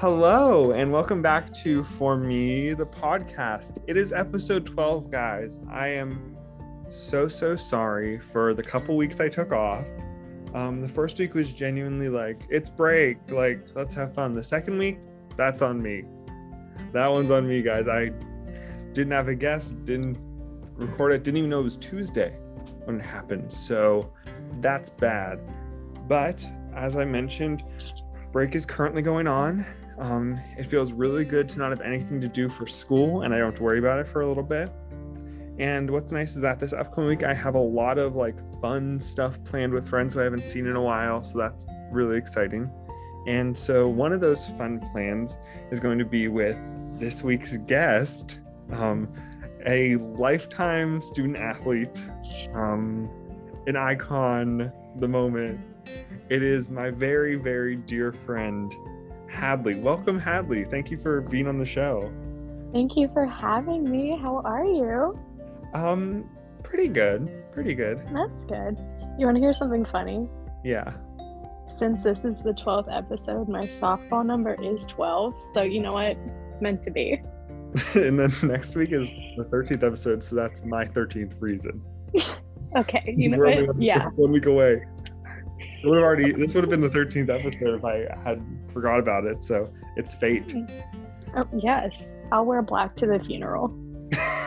Hello, 0.00 0.70
and 0.70 0.90
welcome 0.90 1.20
back 1.20 1.52
to 1.52 1.82
For 1.82 2.16
Me, 2.16 2.72
the 2.72 2.86
podcast. 2.86 3.76
It 3.86 3.98
is 3.98 4.14
episode 4.14 4.64
12, 4.64 5.10
guys. 5.10 5.60
I 5.70 5.88
am 5.88 6.38
so, 6.88 7.28
so 7.28 7.54
sorry 7.54 8.18
for 8.18 8.54
the 8.54 8.62
couple 8.62 8.96
weeks 8.96 9.20
I 9.20 9.28
took 9.28 9.52
off. 9.52 9.84
Um, 10.54 10.80
the 10.80 10.88
first 10.88 11.18
week 11.18 11.34
was 11.34 11.52
genuinely 11.52 12.08
like, 12.08 12.46
it's 12.48 12.70
break, 12.70 13.18
like, 13.30 13.68
let's 13.74 13.92
have 13.92 14.14
fun. 14.14 14.34
The 14.34 14.42
second 14.42 14.78
week, 14.78 14.96
that's 15.36 15.60
on 15.60 15.82
me. 15.82 16.04
That 16.94 17.12
one's 17.12 17.30
on 17.30 17.46
me, 17.46 17.60
guys. 17.60 17.86
I 17.86 18.10
didn't 18.94 19.12
have 19.12 19.28
a 19.28 19.34
guest, 19.34 19.84
didn't 19.84 20.16
record 20.76 21.12
it, 21.12 21.24
didn't 21.24 21.36
even 21.36 21.50
know 21.50 21.60
it 21.60 21.64
was 21.64 21.76
Tuesday 21.76 22.38
when 22.84 22.98
it 22.98 23.04
happened. 23.04 23.52
So 23.52 24.14
that's 24.62 24.88
bad. 24.88 25.40
But 26.08 26.48
as 26.74 26.96
I 26.96 27.04
mentioned, 27.04 27.64
break 28.32 28.54
is 28.54 28.64
currently 28.64 29.02
going 29.02 29.26
on. 29.26 29.66
Um, 30.00 30.40
it 30.56 30.64
feels 30.64 30.92
really 30.94 31.26
good 31.26 31.46
to 31.50 31.58
not 31.58 31.70
have 31.70 31.82
anything 31.82 32.22
to 32.22 32.28
do 32.28 32.48
for 32.48 32.66
school 32.66 33.22
and 33.22 33.34
I 33.34 33.38
don't 33.38 33.48
have 33.48 33.56
to 33.56 33.62
worry 33.62 33.78
about 33.78 34.00
it 34.00 34.08
for 34.08 34.22
a 34.22 34.26
little 34.26 34.42
bit. 34.42 34.70
And 35.58 35.90
what's 35.90 36.10
nice 36.10 36.36
is 36.36 36.40
that 36.40 36.58
this 36.58 36.72
upcoming 36.72 37.10
week 37.10 37.22
I 37.22 37.34
have 37.34 37.54
a 37.54 37.60
lot 37.60 37.98
of 37.98 38.16
like 38.16 38.34
fun 38.62 38.98
stuff 38.98 39.42
planned 39.44 39.74
with 39.74 39.86
friends 39.86 40.14
who 40.14 40.20
I 40.20 40.24
haven't 40.24 40.46
seen 40.46 40.66
in 40.66 40.74
a 40.74 40.80
while. 40.80 41.22
So 41.22 41.38
that's 41.38 41.66
really 41.92 42.16
exciting. 42.16 42.70
And 43.26 43.56
so 43.56 43.86
one 43.86 44.14
of 44.14 44.22
those 44.22 44.48
fun 44.56 44.80
plans 44.92 45.36
is 45.70 45.80
going 45.80 45.98
to 45.98 46.06
be 46.06 46.28
with 46.28 46.58
this 46.98 47.22
week's 47.22 47.58
guest, 47.58 48.38
um, 48.72 49.06
a 49.66 49.96
lifetime 49.96 51.02
student 51.02 51.36
athlete, 51.36 52.02
um, 52.54 53.10
an 53.66 53.76
icon, 53.76 54.72
the 54.96 55.08
moment. 55.08 55.60
It 56.30 56.42
is 56.42 56.70
my 56.70 56.90
very, 56.90 57.36
very 57.36 57.76
dear 57.76 58.12
friend, 58.12 58.72
Hadley. 59.30 59.76
Welcome, 59.76 60.18
Hadley. 60.18 60.64
Thank 60.64 60.90
you 60.90 60.98
for 60.98 61.20
being 61.22 61.46
on 61.46 61.58
the 61.58 61.64
show. 61.64 62.12
Thank 62.72 62.96
you 62.96 63.08
for 63.12 63.26
having 63.26 63.88
me. 63.90 64.18
How 64.20 64.42
are 64.44 64.64
you? 64.64 65.18
Um, 65.74 66.28
pretty 66.62 66.88
good. 66.88 67.30
Pretty 67.52 67.74
good. 67.74 67.98
That's 68.12 68.44
good. 68.44 68.76
You 69.18 69.26
want 69.26 69.36
to 69.36 69.40
hear 69.40 69.52
something 69.52 69.84
funny? 69.84 70.28
Yeah. 70.64 70.92
Since 71.68 72.02
this 72.02 72.24
is 72.24 72.42
the 72.42 72.52
12th 72.52 72.94
episode, 72.94 73.48
my 73.48 73.62
softball 73.62 74.26
number 74.26 74.54
is 74.62 74.86
12. 74.86 75.34
So, 75.52 75.62
you 75.62 75.80
know 75.80 75.92
what? 75.92 76.16
It's 76.16 76.60
meant 76.60 76.82
to 76.84 76.90
be. 76.90 77.22
and 77.94 78.18
then 78.18 78.32
next 78.42 78.74
week 78.74 78.90
is 78.90 79.08
the 79.36 79.44
13th 79.44 79.84
episode, 79.84 80.24
so 80.24 80.34
that's 80.34 80.64
my 80.64 80.84
13th 80.84 81.34
reason. 81.40 81.80
okay, 82.76 83.14
you 83.16 83.28
know 83.28 83.38
We're 83.38 83.62
what? 83.62 83.66
one, 83.68 83.82
Yeah. 83.82 84.08
one 84.16 84.32
week 84.32 84.46
away. 84.46 84.82
It 85.82 85.86
would 85.86 85.96
have 85.96 86.04
already. 86.04 86.32
This 86.32 86.54
would 86.54 86.64
have 86.64 86.70
been 86.70 86.80
the 86.80 86.90
13th 86.90 87.30
episode 87.30 87.74
if 87.78 87.84
I 87.84 88.06
had 88.22 88.42
forgot 88.72 88.98
about 88.98 89.24
it. 89.24 89.44
So 89.44 89.72
it's 89.96 90.14
fate. 90.14 90.54
Oh, 91.36 91.46
yes. 91.56 92.12
I'll 92.32 92.44
wear 92.44 92.62
black 92.62 92.96
to 92.96 93.06
the 93.06 93.18
funeral. 93.18 93.74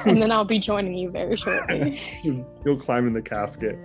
And 0.06 0.22
then 0.22 0.31
I'll 0.31 0.44
be 0.44 0.59
joining 0.59 0.95
you 0.95 1.09
very 1.09 1.38
shortly. 1.38 2.02
You'll 2.23 2.78
climb 2.78 3.08
in 3.08 3.14
the 3.14 3.22
casket. 3.22 3.78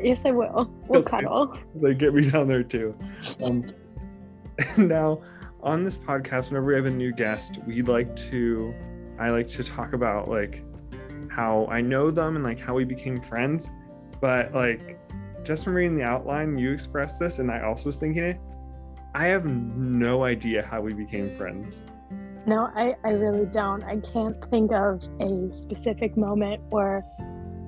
yes, 0.00 0.24
I 0.24 0.30
will. 0.30 0.70
We'll 0.86 1.02
cuddle. 1.02 1.58
They 1.74 1.94
get 1.94 2.14
me 2.14 2.30
down 2.30 2.46
there 2.46 2.62
too. 2.62 2.96
Um, 3.42 3.66
now, 4.76 5.20
on 5.62 5.82
this 5.82 5.98
podcast, 5.98 6.50
whenever 6.50 6.66
we 6.66 6.74
have 6.76 6.86
a 6.86 6.90
new 6.90 7.12
guest, 7.12 7.58
we 7.66 7.82
like 7.82 8.14
to, 8.16 8.72
I 9.18 9.30
like 9.30 9.48
to 9.48 9.64
talk 9.64 9.94
about 9.94 10.28
like 10.28 10.64
how 11.28 11.66
I 11.66 11.80
know 11.80 12.10
them 12.10 12.36
and 12.36 12.44
like 12.44 12.60
how 12.60 12.74
we 12.74 12.84
became 12.84 13.20
friends. 13.20 13.70
But 14.20 14.54
like, 14.54 14.98
just 15.48 15.64
from 15.64 15.72
reading 15.72 15.96
the 15.96 16.04
outline, 16.04 16.58
you 16.58 16.72
expressed 16.72 17.18
this, 17.18 17.38
and 17.38 17.50
I 17.50 17.62
also 17.62 17.86
was 17.86 17.96
thinking 17.96 18.22
it. 18.22 18.38
I 19.14 19.28
have 19.28 19.46
no 19.46 20.24
idea 20.24 20.62
how 20.62 20.82
we 20.82 20.92
became 20.92 21.34
friends. 21.34 21.84
No, 22.44 22.70
I, 22.76 22.94
I 23.02 23.12
really 23.12 23.46
don't. 23.46 23.82
I 23.82 23.96
can't 23.96 24.36
think 24.50 24.72
of 24.72 25.02
a 25.20 25.48
specific 25.54 26.18
moment 26.18 26.60
where 26.68 27.02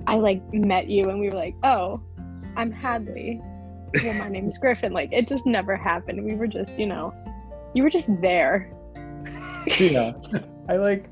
I 0.05 0.17
like 0.17 0.43
met 0.53 0.89
you 0.89 1.05
and 1.09 1.19
we 1.19 1.29
were 1.29 1.35
like, 1.35 1.55
oh, 1.63 2.03
I'm 2.55 2.71
Hadley. 2.71 3.41
Well, 4.03 4.13
my 4.13 4.29
name's 4.29 4.57
Griffin. 4.59 4.93
Like, 4.93 5.11
it 5.11 5.27
just 5.27 5.47
never 5.47 5.75
happened. 5.75 6.23
We 6.23 6.35
were 6.35 6.45
just, 6.45 6.77
you 6.77 6.85
know, 6.85 7.15
you 7.73 7.81
were 7.81 7.89
just 7.89 8.09
there. 8.21 8.71
yeah 9.79 10.13
i 10.69 10.75
like 10.75 11.07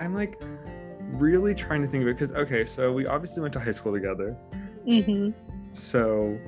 i'm 0.00 0.14
like 0.14 0.40
really 1.12 1.54
trying 1.54 1.82
to 1.82 1.88
think 1.88 2.02
of 2.02 2.08
it 2.08 2.14
because 2.14 2.32
okay 2.32 2.64
so 2.64 2.92
we 2.92 3.06
obviously 3.06 3.40
went 3.40 3.52
to 3.52 3.60
high 3.60 3.70
school 3.70 3.92
together 3.92 4.36
hmm 4.86 5.30
so 5.72 6.38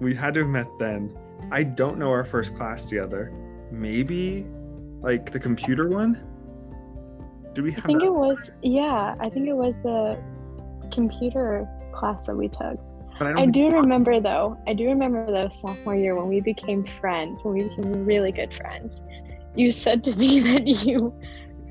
we 0.00 0.14
had 0.14 0.34
to 0.34 0.40
have 0.40 0.48
met 0.48 0.66
then 0.78 1.14
i 1.50 1.62
don't 1.62 1.98
know 1.98 2.10
our 2.10 2.24
first 2.24 2.54
class 2.56 2.84
together 2.84 3.32
maybe 3.70 4.46
like 5.00 5.30
the 5.30 5.40
computer 5.40 5.88
one 5.88 6.22
do 7.54 7.62
we 7.62 7.76
I 7.76 7.80
think 7.80 8.00
that? 8.00 8.06
it 8.06 8.12
was, 8.12 8.50
yeah, 8.62 9.14
I 9.20 9.28
think 9.28 9.48
it 9.48 9.54
was 9.54 9.74
the 9.82 10.18
computer 10.90 11.68
class 11.92 12.26
that 12.26 12.36
we 12.36 12.48
took. 12.48 12.78
I, 13.20 13.24
don't 13.24 13.38
I 13.38 13.46
do 13.46 13.68
remember 13.68 14.20
though, 14.20 14.58
I 14.66 14.72
do 14.72 14.86
remember 14.86 15.30
though, 15.30 15.48
sophomore 15.48 15.94
year 15.94 16.14
when 16.16 16.28
we 16.28 16.40
became 16.40 16.86
friends, 17.00 17.40
when 17.44 17.54
we 17.54 17.64
became 17.64 18.04
really 18.04 18.32
good 18.32 18.52
friends. 18.54 19.02
You 19.54 19.70
said 19.70 20.02
to 20.04 20.16
me 20.16 20.40
that 20.52 20.66
you 20.66 21.14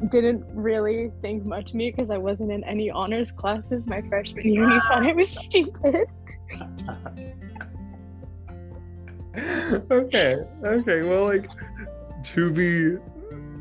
didn't 0.10 0.44
really 0.54 1.12
think 1.22 1.46
much 1.46 1.70
of 1.70 1.76
me 1.76 1.92
because 1.92 2.10
I 2.10 2.18
wasn't 2.18 2.52
in 2.52 2.64
any 2.64 2.90
honors 2.90 3.32
classes 3.32 3.86
my 3.86 4.02
freshman 4.02 4.46
year 4.46 4.64
and 4.64 4.74
you 4.74 4.80
thought 4.82 5.04
I 5.04 5.14
was 5.14 5.30
stupid. 5.46 6.08
okay 9.92 10.36
okay 10.66 11.02
well 11.04 11.24
like 11.26 11.50
to 12.24 12.52
be 12.52 12.98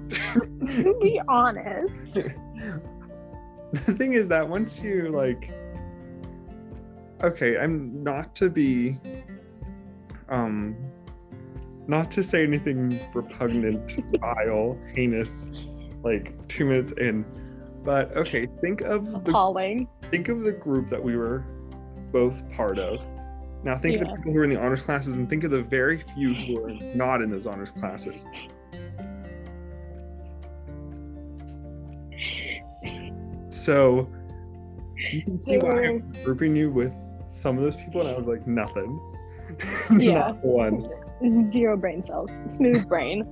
to 0.09 0.99
be 1.01 1.21
honest. 1.29 2.13
the 3.73 3.95
thing 3.95 4.15
is 4.15 4.27
that 4.27 4.49
once 4.49 4.83
you 4.83 5.09
like 5.11 5.51
okay 7.23 7.57
i'm 7.59 8.03
not 8.03 8.35
to 8.35 8.51
be 8.51 8.99
um 10.29 10.75
not 11.87 12.11
to 12.11 12.23
say 12.23 12.43
anything 12.43 12.99
repugnant 13.15 14.03
vile 14.21 14.77
heinous 14.93 15.49
like 16.03 16.47
two 16.49 16.65
minutes 16.65 16.93
in 16.93 17.25
but 17.85 18.15
okay 18.17 18.47
think 18.61 18.81
of 18.83 19.11
the 19.11 19.31
Appalling. 19.31 19.89
think 20.11 20.29
of 20.29 20.43
the 20.43 20.53
group 20.53 20.89
that 20.89 21.03
we 21.03 21.17
were 21.17 21.45
both 22.13 22.43
part 22.53 22.79
of 22.79 23.01
now 23.63 23.77
think 23.77 24.01
of 24.01 24.09
the 24.09 24.15
people 24.17 24.33
who 24.33 24.39
are 24.39 24.45
in 24.45 24.51
the 24.51 24.61
honors 24.61 24.83
classes 24.83 25.19
and 25.19 25.29
think 25.29 25.45
of 25.45 25.51
the 25.51 25.63
very 25.63 25.99
few 26.15 26.35
who 26.35 26.65
are 26.65 26.71
not 26.95 27.23
in 27.23 27.31
those 27.31 27.47
honors 27.47 27.71
classes 27.73 28.25
so 33.51 34.09
you 35.13 35.23
can 35.23 35.41
see 35.41 35.59
why 35.59 35.71
I 35.71 35.87
mm. 35.87 36.03
was 36.03 36.13
grouping 36.25 36.55
you 36.55 36.71
with 36.71 36.93
some 37.31 37.57
of 37.57 37.65
those 37.65 37.77
people 37.77 38.01
and 38.03 38.11
I 38.11 38.19
was 38.19 38.27
like 38.27 38.47
nothing. 38.47 39.01
Yeah. 39.99 40.13
Not 40.13 40.45
one. 40.45 40.89
Zero 41.51 41.77
brain 41.77 42.03
cells. 42.03 42.31
Smooth 42.49 42.89
brain. 42.89 43.25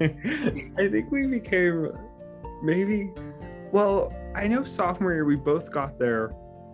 I 0.00 0.88
think 0.88 1.10
we 1.10 1.26
became 1.26 1.90
maybe 2.62 3.12
well, 3.72 4.12
I 4.34 4.46
know 4.46 4.64
sophomore 4.64 5.12
year 5.12 5.24
we 5.24 5.36
both 5.36 5.70
got 5.72 5.98
there 5.98 6.32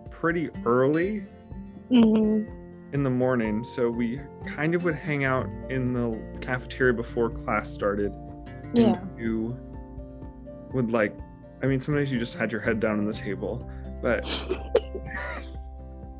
pretty 0.09 0.49
early 0.65 1.25
hmm 1.89 2.43
in 2.93 3.03
the 3.03 3.09
morning, 3.09 3.63
so 3.63 3.89
we 3.89 4.19
kind 4.45 4.75
of 4.75 4.83
would 4.83 4.95
hang 4.95 5.23
out 5.23 5.47
in 5.69 5.93
the 5.93 6.19
cafeteria 6.41 6.93
before 6.93 7.29
class 7.29 7.69
started. 7.71 8.11
And 8.73 8.77
Yeah. 8.77 9.01
you 9.17 9.57
would 10.73 10.91
like 10.91 11.17
I 11.63 11.67
mean 11.67 11.79
sometimes 11.79 12.11
you 12.11 12.19
just 12.19 12.35
had 12.35 12.51
your 12.51 12.61
head 12.61 12.79
down 12.79 12.99
on 12.99 13.05
the 13.05 13.13
table, 13.13 13.67
but 14.01 14.25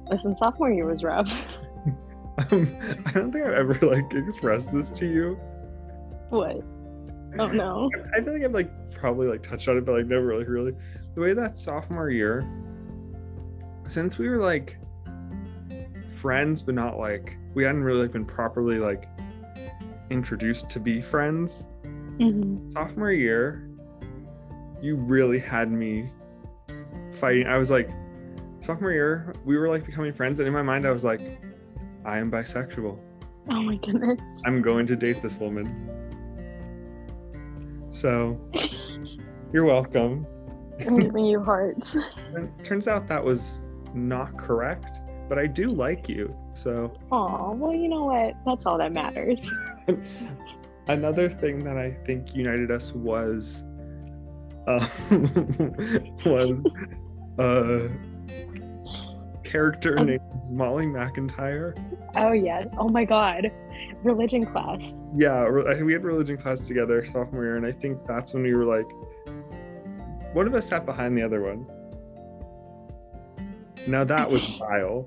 Listen, 0.10 0.36
sophomore 0.36 0.72
year 0.72 0.86
was 0.86 1.04
rough. 1.04 1.32
um, 2.52 2.68
I 3.06 3.12
don't 3.12 3.32
think 3.32 3.46
I've 3.46 3.54
ever 3.54 3.74
like 3.86 4.14
expressed 4.14 4.72
this 4.72 4.90
to 4.90 5.06
you. 5.06 5.40
What? 6.30 6.62
Oh 7.40 7.48
no. 7.48 7.90
I 8.14 8.22
feel 8.22 8.34
like 8.34 8.44
I've 8.44 8.52
like 8.52 8.92
probably 8.92 9.28
like 9.28 9.44
touched 9.44 9.68
on 9.68 9.78
it, 9.78 9.86
but 9.86 9.94
like 9.94 10.06
never 10.06 10.26
really 10.26 10.46
really. 10.46 10.74
The 11.16 11.22
way 11.22 11.34
that 11.34 11.58
sophomore 11.58 12.10
year, 12.10 12.48
since 13.88 14.18
we 14.18 14.30
were 14.30 14.38
like 14.38 14.78
friends, 16.10 16.62
but 16.62 16.76
not 16.76 16.98
like 16.98 17.38
we 17.54 17.64
hadn't 17.64 17.84
really 17.84 18.02
like 18.04 18.12
been 18.12 18.26
properly 18.26 18.78
like 18.78 19.08
introduced 20.10 20.70
to 20.70 20.80
be 20.80 21.02
friends. 21.02 21.64
hmm 22.18 22.72
Sophomore 22.74 23.12
year, 23.12 23.70
you 24.82 24.96
really 24.96 25.40
had 25.40 25.70
me 25.72 26.10
fighting. 27.14 27.48
I 27.48 27.58
was 27.58 27.72
like, 27.72 27.90
sophomore 28.62 28.92
year, 28.92 29.34
we 29.46 29.58
were 29.58 29.70
like 29.70 29.86
becoming 29.86 30.14
friends, 30.14 30.40
and 30.40 30.48
in 30.48 30.54
my 30.54 30.62
mind, 30.62 30.86
I 30.86 30.92
was 30.92 31.04
like, 31.04 31.42
I 32.06 32.18
am 32.20 32.32
bisexual. 32.32 32.98
Oh 33.50 33.62
my 33.62 33.76
goodness. 33.78 34.20
I'm 34.46 34.62
going 34.62 34.86
to 34.88 34.96
date 34.96 35.22
this 35.22 35.38
woman. 35.38 35.90
So, 37.92 38.40
you're 39.52 39.66
welcome. 39.66 40.26
I'm 40.80 40.98
giving 40.98 41.26
you 41.26 41.44
hearts. 41.44 41.96
Turns 42.64 42.88
out 42.88 43.08
that 43.10 43.24
was 43.24 43.60
not 43.94 44.38
correct, 44.38 45.02
but 45.28 45.38
I 45.38 45.46
do 45.46 45.70
like 45.70 46.08
you. 46.08 46.34
So, 46.54 46.98
Aw, 47.12 47.52
well, 47.52 47.74
you 47.74 47.90
know 47.90 48.06
what? 48.06 48.34
That's 48.46 48.66
all 48.66 48.78
that 48.78 48.94
matters. 48.94 49.40
another 50.88 51.30
thing 51.30 51.64
that 51.66 51.78
I 51.78 51.92
think 52.06 52.34
united 52.34 52.72
us 52.72 52.94
was 52.94 53.64
uh, 54.68 54.88
was 56.26 56.66
a 57.38 57.90
character 59.52 59.98
Um, 60.00 60.08
named 60.08 60.22
Molly 60.50 60.86
McIntire. 60.86 61.76
Oh 62.16 62.32
yeah. 62.32 62.66
Oh 62.78 62.90
my 62.90 63.06
god. 63.06 63.52
Religion 64.04 64.46
class. 64.46 64.94
Yeah, 65.16 65.46
I 65.68 65.74
think 65.74 65.86
we 65.86 65.94
had 65.94 66.04
religion 66.04 66.38
class 66.38 66.62
together 66.62 67.06
sophomore 67.12 67.44
year, 67.44 67.56
and 67.58 67.66
I 67.66 67.72
think 67.72 68.00
that's 68.08 68.34
when 68.34 68.44
we 68.44 68.54
were 68.56 68.66
like, 68.66 68.88
one 70.34 70.48
of 70.48 70.56
us 70.56 70.68
sat 70.68 70.86
behind 70.86 71.18
the 71.18 71.24
other 71.24 71.42
one. 71.42 71.66
Now 73.88 74.04
that 74.04 74.30
was 74.30 74.46
vile. 74.60 75.06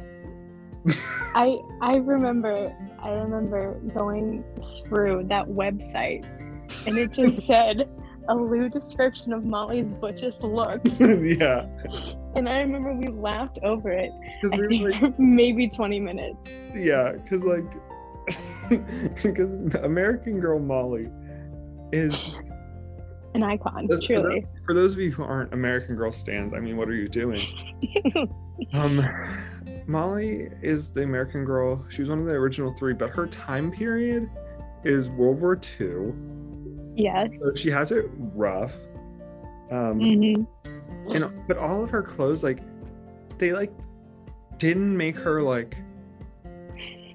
I 1.35 1.59
I 1.81 1.97
remember 1.97 2.75
I 3.03 3.11
remember 3.11 3.75
going 3.95 4.45
through 4.87 5.25
that 5.29 5.47
website 5.49 6.25
and 6.87 6.99
it 6.99 7.13
just 7.13 7.43
said 7.47 7.89
a 8.29 8.35
lewd 8.35 8.73
description 8.73 9.33
of 9.33 9.45
Molly's 9.45 9.87
butchest 9.89 10.43
looks. 10.43 10.99
yeah, 11.01 11.67
And 12.37 12.49
I 12.49 12.59
remember 12.61 12.93
we 12.95 13.09
laughed 13.09 13.59
over 13.63 13.91
it. 13.91 14.11
because 14.43 14.59
we 14.69 14.83
were 14.83 14.91
like, 14.91 15.19
maybe 15.19 15.69
20 15.69 16.01
minutes. 16.01 16.51
yeah, 16.75 17.13
because 17.13 17.45
like, 17.45 17.65
because 19.23 19.53
American 19.83 20.41
Girl 20.41 20.59
Molly 20.59 21.11
is 21.93 22.33
An 23.35 23.43
icon, 23.43 23.87
for 23.87 23.97
those, 23.97 24.07
truly. 24.07 24.47
for 24.67 24.75
those 24.75 24.95
of 24.95 25.01
you 25.01 25.11
who 25.13 25.23
aren't 25.23 25.53
American 25.53 25.95
Girl 25.97 26.13
stands, 26.13 26.55
I 26.55 26.61
mean, 26.61 26.77
what 26.77 26.89
are 26.89 26.95
you 26.95 27.09
doing? 27.09 27.41
Um, 28.73 29.05
Molly 29.89 30.49
is 30.63 30.91
the 30.91 31.03
American 31.03 31.45
Girl. 31.45 31.85
She 31.91 32.03
was 32.03 32.09
one 32.09 32.21
of 32.21 32.25
the 32.27 32.35
original 32.35 32.73
three, 32.79 32.93
but 32.95 33.11
her 33.11 33.27
time 33.27 33.73
period 33.73 34.31
is 34.85 35.09
World 35.11 35.41
War 35.41 35.61
II. 35.81 36.13
yes. 36.95 37.31
So 37.39 37.55
she 37.57 37.69
has 37.71 37.91
it 37.91 38.07
rough. 38.17 38.73
Um, 39.73 39.99
Mhm. 39.99 40.47
And 41.13 41.31
but 41.49 41.57
all 41.59 41.83
of 41.83 41.91
her 41.91 42.03
clothes, 42.03 42.43
like, 42.45 42.61
they 43.39 43.53
like 43.53 43.73
didn't 44.59 44.97
make 44.97 45.17
her 45.17 45.43
like 45.43 45.77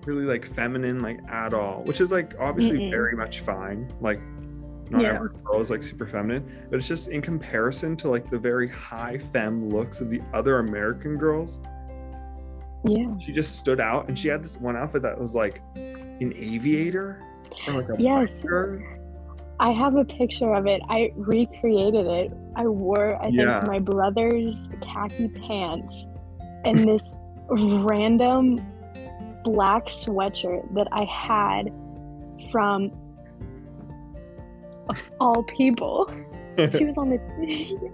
really 0.06 0.24
like 0.26 0.46
feminine 0.46 1.02
like 1.02 1.20
at 1.30 1.54
all, 1.54 1.84
which 1.84 2.02
is 2.02 2.12
like 2.12 2.34
obviously 2.40 2.78
Mm-mm. 2.80 2.92
very 2.92 3.16
much 3.16 3.42
fine. 3.42 3.92
Like, 4.02 4.20
not 4.90 5.02
Yeah. 5.04 5.16
every 5.16 5.30
girl 5.44 5.62
is 5.62 5.70
like 5.70 5.84
super 5.84 6.08
feminine, 6.08 6.66
but 6.70 6.78
it's 6.78 6.88
just 6.88 7.10
in 7.10 7.22
comparison 7.22 7.96
to 7.98 8.10
like 8.10 8.30
the 8.30 8.38
very 8.40 8.68
high 8.68 9.18
femme 9.18 9.70
looks 9.70 10.02
of 10.02 10.10
the 10.10 10.22
other 10.34 10.60
American 10.60 11.18
girls. 11.18 11.60
Yeah. 12.86 13.14
she 13.26 13.34
just 13.34 13.58
stood 13.58 13.82
out 13.82 14.08
and 14.08 14.18
she 14.18 14.30
had 14.30 14.42
this 14.44 14.58
one 14.58 14.78
outfit 14.78 15.02
that 15.02 15.20
was 15.20 15.36
like 15.36 15.62
an 15.76 16.34
aviator 16.36 17.22
or 17.68 17.74
like 17.74 17.90
a 17.90 17.96
Yes. 18.02 18.42
biker. 18.44 18.99
I 19.60 19.72
have 19.72 19.96
a 19.96 20.06
picture 20.06 20.54
of 20.54 20.68
it. 20.68 20.82
I 20.88 21.12
recreated 21.16 22.06
it. 22.06 22.32
I 22.56 22.66
wore, 22.66 23.22
I 23.22 23.30
think, 23.30 23.68
my 23.68 23.80
brother's 23.80 24.70
khaki 24.82 25.28
pants 25.28 26.06
and 26.64 26.78
this 26.88 27.16
random 27.50 28.66
black 29.44 29.88
sweatshirt 29.88 30.74
that 30.76 30.88
I 30.92 31.04
had 31.06 31.74
from 32.52 32.92
all 35.20 35.44
people. 35.44 36.12
She 36.74 36.84
was 36.84 36.98
on 36.98 37.10
the 37.10 37.20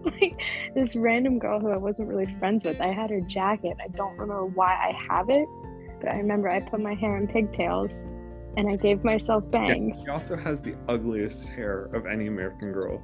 like 0.19 0.41
this 0.73 0.95
random 0.95 1.37
girl 1.37 1.59
who 1.59 1.69
I 1.69 1.77
wasn't 1.77 2.09
really 2.09 2.25
friends 2.39 2.65
with. 2.65 2.81
I 2.81 2.87
had 2.87 3.11
her 3.11 3.21
jacket. 3.21 3.77
I 3.79 3.89
don't 3.89 4.17
remember 4.17 4.45
why 4.45 4.73
I 4.73 4.91
have 5.07 5.29
it, 5.29 5.47
but 5.99 6.09
I 6.09 6.17
remember 6.17 6.49
I 6.49 6.61
put 6.61 6.79
my 6.79 6.95
hair 6.95 7.15
in 7.17 7.27
pigtails 7.27 8.05
and 8.57 8.69
I 8.69 8.75
gave 8.75 9.03
myself 9.03 9.49
bangs. 9.51 10.03
She 10.05 10.11
also 10.11 10.35
has 10.35 10.61
the 10.61 10.75
ugliest 10.87 11.47
hair 11.49 11.85
of 11.93 12.05
any 12.05 12.27
American 12.27 12.71
girl. 12.71 13.01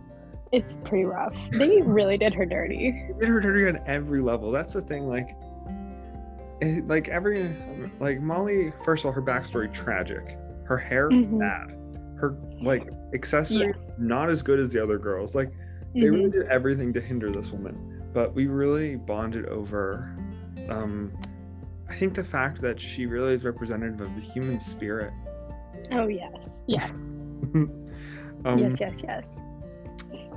It's 0.51 0.77
pretty 0.83 1.05
rough. 1.05 1.33
They 1.51 1.81
really 1.81 2.17
did 2.17 2.33
her 2.33 2.45
dirty. 2.45 2.91
They 3.19 3.25
did 3.25 3.29
her 3.29 3.39
dirty 3.39 3.67
on 3.67 3.83
every 3.87 4.21
level. 4.21 4.51
That's 4.51 4.73
the 4.73 4.81
thing. 4.81 5.07
Like, 5.07 5.35
it, 6.61 6.87
like 6.87 7.07
every 7.09 7.55
like 7.99 8.21
Molly. 8.21 8.71
First 8.83 9.01
of 9.03 9.07
all, 9.07 9.11
her 9.13 9.21
backstory 9.21 9.71
tragic. 9.73 10.37
Her 10.65 10.77
hair 10.77 11.09
Mhm. 11.09 11.39
bad. 11.39 11.71
Her 12.19 12.37
like 12.61 12.87
accessories 13.13 13.73
Yes. 13.77 13.95
not 13.97 14.29
as 14.29 14.41
good 14.41 14.59
as 14.59 14.69
the 14.69 14.81
other 14.81 14.97
girls. 14.99 15.33
Like 15.35 15.51
they 15.95 16.09
really 16.09 16.29
Mhm. 16.29 16.33
did 16.33 16.45
everything 16.47 16.93
to 16.93 17.01
hinder 17.01 17.31
this 17.31 17.51
woman 17.51 17.75
but 18.13 18.33
we 18.35 18.47
really 18.47 18.95
bonded 18.97 19.45
over 19.47 20.13
um 20.69 21.11
i 21.89 21.95
think 21.95 22.13
the 22.13 22.23
fact 22.23 22.61
that 22.61 22.79
she 22.79 23.05
really 23.05 23.33
is 23.33 23.43
representative 23.45 23.99
of 24.01 24.13
the 24.15 24.21
human 24.21 24.59
spirit 24.59 25.11
Oh 25.91 26.07
yes, 26.07 26.57
yes, 26.67 26.91
um 27.53 28.57
yes, 28.57 28.77
yes, 28.79 29.01
yes. 29.03 29.37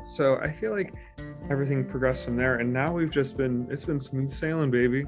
so 0.02 0.36
i 0.38 0.46
feel 0.46 0.72
like 0.72 0.92
everything 1.50 1.84
progressed 1.84 2.24
from 2.24 2.36
there 2.36 2.56
and 2.56 2.72
now 2.72 2.92
we've 2.92 3.10
just 3.10 3.36
been 3.36 3.66
it's 3.70 3.84
been 3.84 4.00
smooth 4.00 4.32
sailing 4.32 4.70
baby 4.70 5.04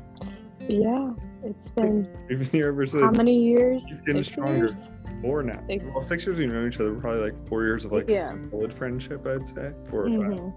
Yeah, 0.68 1.12
it's 1.44 1.68
been 1.70 2.08
we've 2.28 2.38
been 2.38 2.48
here 2.50 2.68
ever 2.68 2.86
how 3.00 3.10
many 3.10 3.42
years? 3.42 3.84
She's 3.88 4.00
getting 4.00 4.22
Six 4.24 4.32
stronger. 4.34 4.56
years? 4.56 4.88
four 5.22 5.42
now 5.42 5.62
Six. 5.66 5.84
well 5.86 6.02
six 6.02 6.26
years 6.26 6.38
we've 6.38 6.50
known 6.52 6.68
each 6.68 6.78
other 6.80 6.94
probably 6.94 7.22
like 7.30 7.48
four 7.48 7.64
years 7.64 7.84
of 7.84 7.92
like 7.92 8.08
Yeah. 8.08 8.32
solid 8.50 8.72
friendship 8.72 9.26
i'd 9.26 9.46
say 9.46 9.72
four 9.90 10.06
or 10.06 10.08
five 10.08 10.38
Mhm. 10.40 10.52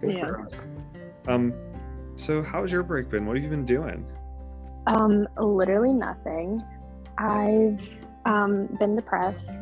Good 0.00 0.14
Yeah. 0.14 1.32
um 1.32 1.52
so 2.16 2.42
how's 2.42 2.70
your 2.72 2.82
break 2.82 3.08
been 3.08 3.24
what 3.26 3.36
have 3.36 3.44
you 3.44 3.50
been 3.50 3.64
doing 3.66 4.04
Um, 4.86 5.28
literally 5.38 5.92
nothing. 5.92 6.62
I've 7.18 7.80
um 8.26 8.66
been 8.78 8.96
depressed. 8.96 9.52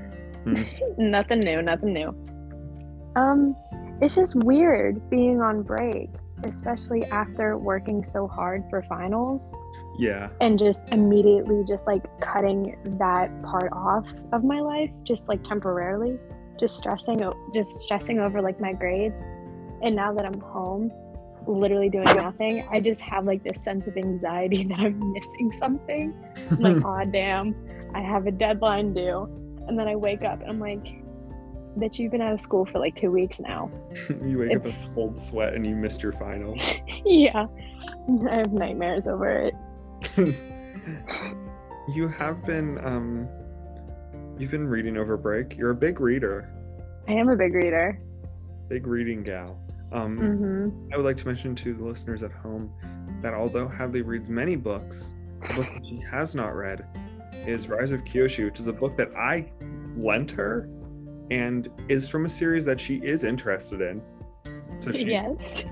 Hmm. 0.45 0.63
nothing 0.99 1.41
new, 1.41 1.63
nothing 1.63 1.93
new. 1.93 2.15
Um, 3.17 3.57
it's 4.01 4.15
just 4.15 4.37
weird 4.37 5.11
being 5.11 5.41
on 5.41 5.63
break, 5.63 6.09
especially 6.45 7.05
after 7.07 7.57
working 7.59 8.05
so 8.05 8.27
hard 8.29 8.65
for 8.71 8.83
finals. 8.83 9.51
yeah 9.99 10.29
and 10.41 10.59
just 10.59 10.89
immediately 10.93 11.65
just 11.67 11.87
like 11.87 12.05
cutting 12.21 12.79
that 12.99 13.29
part 13.43 13.73
off 13.73 14.07
of 14.33 14.45
my 14.45 14.61
life 14.61 14.91
just 15.03 15.29
like 15.29 15.43
temporarily 15.43 16.17
just 16.61 16.79
stressing 16.79 17.23
o- 17.23 17.37
just 17.53 17.71
stressing 17.81 18.21
over 18.21 18.41
like 18.41 18.61
my 18.61 18.73
grades 18.73 19.21
and 19.83 19.97
now 19.97 20.13
that 20.15 20.25
i'm 20.25 20.41
home 20.41 20.91
literally 21.49 21.89
doing 21.89 22.05
nothing 22.15 22.65
i 22.71 22.79
just 22.79 23.01
have 23.01 23.25
like 23.25 23.43
this 23.43 23.61
sense 23.61 23.89
of 23.89 23.97
anxiety 23.97 24.63
that 24.71 24.79
i'm 24.79 25.13
missing 25.13 25.51
something 25.51 26.15
I'm 26.51 26.61
like 26.61 26.85
oh 26.85 27.11
damn 27.11 27.55
i 27.95 28.01
have 28.01 28.27
a 28.27 28.31
deadline 28.33 28.93
due. 28.95 29.25
And 29.67 29.79
then 29.79 29.87
i 29.89 29.95
wake 29.97 30.23
up 30.25 30.41
and 30.41 30.51
i'm 30.51 30.59
like 30.61 30.87
that 31.77 31.99
you've 31.99 32.11
been 32.11 32.23
out 32.23 32.33
of 32.33 32.41
school 32.41 32.65
for 32.67 32.79
like 32.81 32.97
two 32.97 33.11
weeks 33.11 33.39
now. 33.39 33.71
You 34.25 34.39
wake 34.39 34.51
up 34.51 34.57
It's- 34.67 34.89
in 34.89 34.95
cold 34.95 35.23
sweat 35.23 35.55
and 35.55 35.65
you 35.67 35.77
missed 35.77 36.03
your 36.03 36.13
final. 36.13 36.57
yeah. 37.05 37.47
I 38.31 38.35
have 38.35 38.53
nightmares 38.53 39.07
over 39.07 39.51
it. 39.51 39.55
You 41.95 42.07
have 42.09 42.45
been 42.45 42.79
um 42.85 43.27
you've 44.39 44.51
been 44.51 44.67
reading 44.69 44.97
over 44.99 45.17
break. 45.17 45.57
You're 45.57 45.71
a 45.71 45.75
big 45.75 46.01
reader, 46.01 46.51
i 47.09 47.13
am 47.13 47.29
a 47.29 47.37
big 47.37 47.55
reader. 47.55 47.99
Big 48.69 48.87
reading 48.87 49.23
gal. 49.23 49.59
Um 49.93 50.17
hmm 50.19 50.93
I 50.93 50.97
would 50.97 51.07
like 51.07 51.17
to 51.19 51.27
mention 51.27 51.55
to 51.57 51.75
the 51.75 51.85
listeners 51.85 52.23
at 52.23 52.33
home 52.33 52.73
that 53.23 53.33
although 53.35 53.67
Hadley 53.69 54.03
reads 54.03 54.29
many 54.29 54.55
books, 54.57 55.15
the 55.49 55.55
book 55.55 55.67
she 55.83 56.03
has 56.11 56.35
not 56.35 56.55
read 56.55 56.85
is 57.49 57.69
Rise 57.69 57.93
of 57.93 58.05
Kyoshi, 58.05 58.45
which 58.45 58.61
is 58.61 58.67
a 58.67 58.73
book 58.73 58.97
that 58.99 59.15
I 59.17 59.51
lent 59.97 60.31
her 60.33 60.69
and 61.31 61.69
is 61.89 62.09
from 62.09 62.27
a 62.27 62.29
series 62.29 62.65
that 62.67 62.79
she 62.81 62.97
is 62.97 63.25
interested 63.25 63.81
in. 63.81 64.03
So 64.81 64.93
she 64.93 65.05
yes 65.07 65.65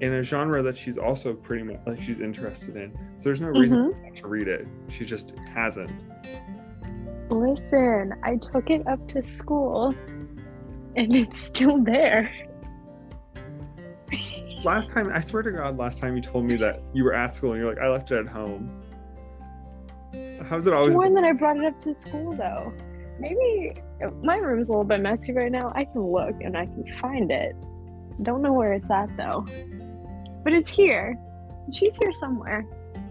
in 0.00 0.14
a 0.14 0.22
genre 0.22 0.62
that 0.62 0.76
she's 0.76 0.96
also 0.96 1.34
pretty 1.34 1.62
much 1.62 1.76
like 1.86 2.02
she's 2.02 2.20
interested 2.20 2.74
in. 2.74 2.90
So 3.18 3.24
there's 3.24 3.40
no 3.42 3.48
reason 3.48 3.92
Mhm. 3.92 4.02
not 4.04 4.16
to 4.16 4.28
read 4.28 4.48
it. 4.48 4.66
She 4.90 5.04
just 5.04 5.38
hasn't. 5.52 5.92
Listen, 7.30 8.14
I 8.22 8.36
took 8.36 8.70
it 8.70 8.86
up 8.88 9.06
to 9.08 9.22
school 9.22 9.94
and 10.96 11.14
it's 11.14 11.38
still 11.38 11.82
there. 11.84 12.30
Last 14.64 14.90
time, 14.90 15.10
I 15.12 15.20
swear 15.20 15.42
to 15.42 15.52
God, 15.52 15.78
last 15.78 15.98
time 16.00 16.16
you 16.16 16.22
told 16.22 16.44
me 16.44 16.56
that 16.56 16.82
you 16.92 17.04
were 17.04 17.14
at 17.14 17.34
school 17.34 17.52
and 17.52 17.60
you're 17.60 17.70
like, 17.70 17.82
I 17.82 17.88
left 17.88 18.10
it 18.10 18.18
at 18.18 18.26
home. 18.26 18.79
How's 20.50 20.66
it 20.66 20.74
always? 20.74 20.92
Sworn 20.94 21.14
that 21.14 21.22
I 21.22 21.30
brought 21.30 21.58
it 21.58 21.64
up 21.64 21.80
to 21.82 21.94
school 21.94 22.34
though. 22.34 22.72
Maybe 23.20 23.80
my 24.20 24.36
room's 24.36 24.68
a 24.68 24.72
little 24.72 24.82
bit 24.82 25.00
messy 25.00 25.32
right 25.32 25.52
now. 25.52 25.70
I 25.76 25.84
can 25.84 26.02
look 26.02 26.34
and 26.40 26.56
I 26.56 26.66
can 26.66 26.92
find 26.96 27.30
it. 27.30 27.54
Don't 28.24 28.42
know 28.42 28.52
where 28.52 28.72
it's 28.72 28.90
at 28.90 29.16
though. 29.16 29.46
But 30.42 30.52
it's 30.52 30.68
here. 30.68 31.16
She's 31.72 31.94
here 31.94 32.12
somewhere. 32.12 32.66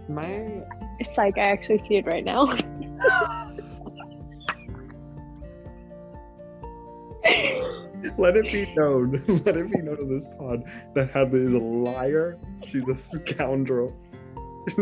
My 0.06 0.62
Psych, 1.02 1.38
I 1.38 1.44
actually 1.44 1.78
see 1.78 1.96
it 1.96 2.04
right 2.04 2.26
now. 2.26 2.44
let 8.18 8.36
it 8.36 8.52
be 8.52 8.70
known, 8.76 9.12
let 9.46 9.56
it 9.56 9.72
be 9.72 9.78
known 9.78 9.98
in 9.98 10.14
this 10.14 10.26
pod 10.38 10.62
that 10.94 11.10
Hadley 11.10 11.40
is 11.40 11.54
a 11.54 11.58
liar. 11.58 12.38
She's 12.68 12.86
a 12.86 12.94
scoundrel. 12.94 13.96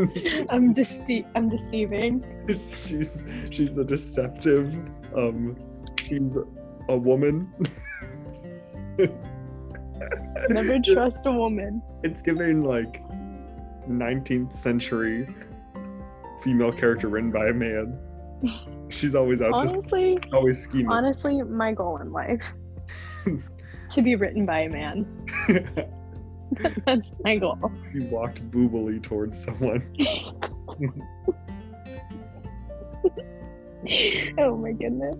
I'm 0.50 0.74
dece- 0.74 1.26
I'm 1.34 1.48
deceiving. 1.48 2.24
she's 2.82 3.26
she's 3.50 3.78
a 3.78 3.84
deceptive. 3.84 4.66
Um, 5.16 5.56
she's 5.98 6.36
a 6.88 6.96
woman. 6.96 7.52
Never 10.48 10.78
trust 10.80 11.26
a 11.26 11.32
woman. 11.32 11.82
It's 12.02 12.22
giving 12.22 12.62
like 12.62 13.02
19th 13.88 14.54
century 14.54 15.28
female 16.42 16.72
character 16.72 17.08
written 17.08 17.30
by 17.30 17.48
a 17.48 17.52
man. 17.52 17.98
She's 18.88 19.14
always 19.14 19.42
out, 19.42 19.60
just 19.60 19.74
Honestly, 19.74 20.18
always 20.32 20.62
scheming. 20.62 20.88
honestly, 20.88 21.42
my 21.42 21.72
goal 21.72 21.98
in 21.98 22.12
life 22.12 22.52
to 23.90 24.02
be 24.02 24.16
written 24.16 24.46
by 24.46 24.60
a 24.60 24.68
man. 24.68 25.94
That's 26.86 27.14
my 27.24 27.36
goal. 27.36 27.70
he 27.92 28.00
walked 28.00 28.48
boobily 28.50 29.02
towards 29.02 29.42
someone. 29.44 29.82
oh 34.38 34.56
my 34.56 34.72
goodness. 34.72 35.16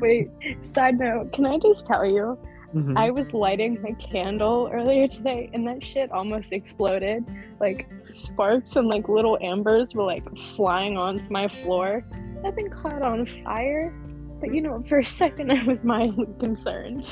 Wait, 0.00 0.28
side 0.62 0.98
note, 0.98 1.32
can 1.32 1.46
I 1.46 1.58
just 1.58 1.86
tell 1.86 2.04
you? 2.06 2.38
Mhm. 2.74 2.96
I 2.96 3.10
was 3.10 3.32
lighting 3.32 3.80
my 3.80 3.92
candle 3.92 4.68
earlier 4.72 5.08
today 5.08 5.48
and 5.54 5.66
that 5.66 5.82
shit 5.82 6.10
almost 6.10 6.52
exploded. 6.52 7.24
Like 7.60 7.88
sparks 8.10 8.76
and 8.76 8.88
like 8.88 9.08
little 9.08 9.38
embers 9.40 9.94
were 9.94 10.04
like 10.04 10.24
flying 10.36 10.96
onto 10.96 11.28
my 11.30 11.48
floor. 11.48 12.04
Nothing 12.42 12.68
caught 12.68 13.02
on 13.02 13.24
fire. 13.24 13.94
But 14.40 14.54
you 14.54 14.60
know, 14.60 14.82
for 14.86 14.98
a 14.98 15.06
second 15.06 15.50
I 15.50 15.64
was 15.64 15.84
mildly 15.84 16.26
concerned. 16.38 17.06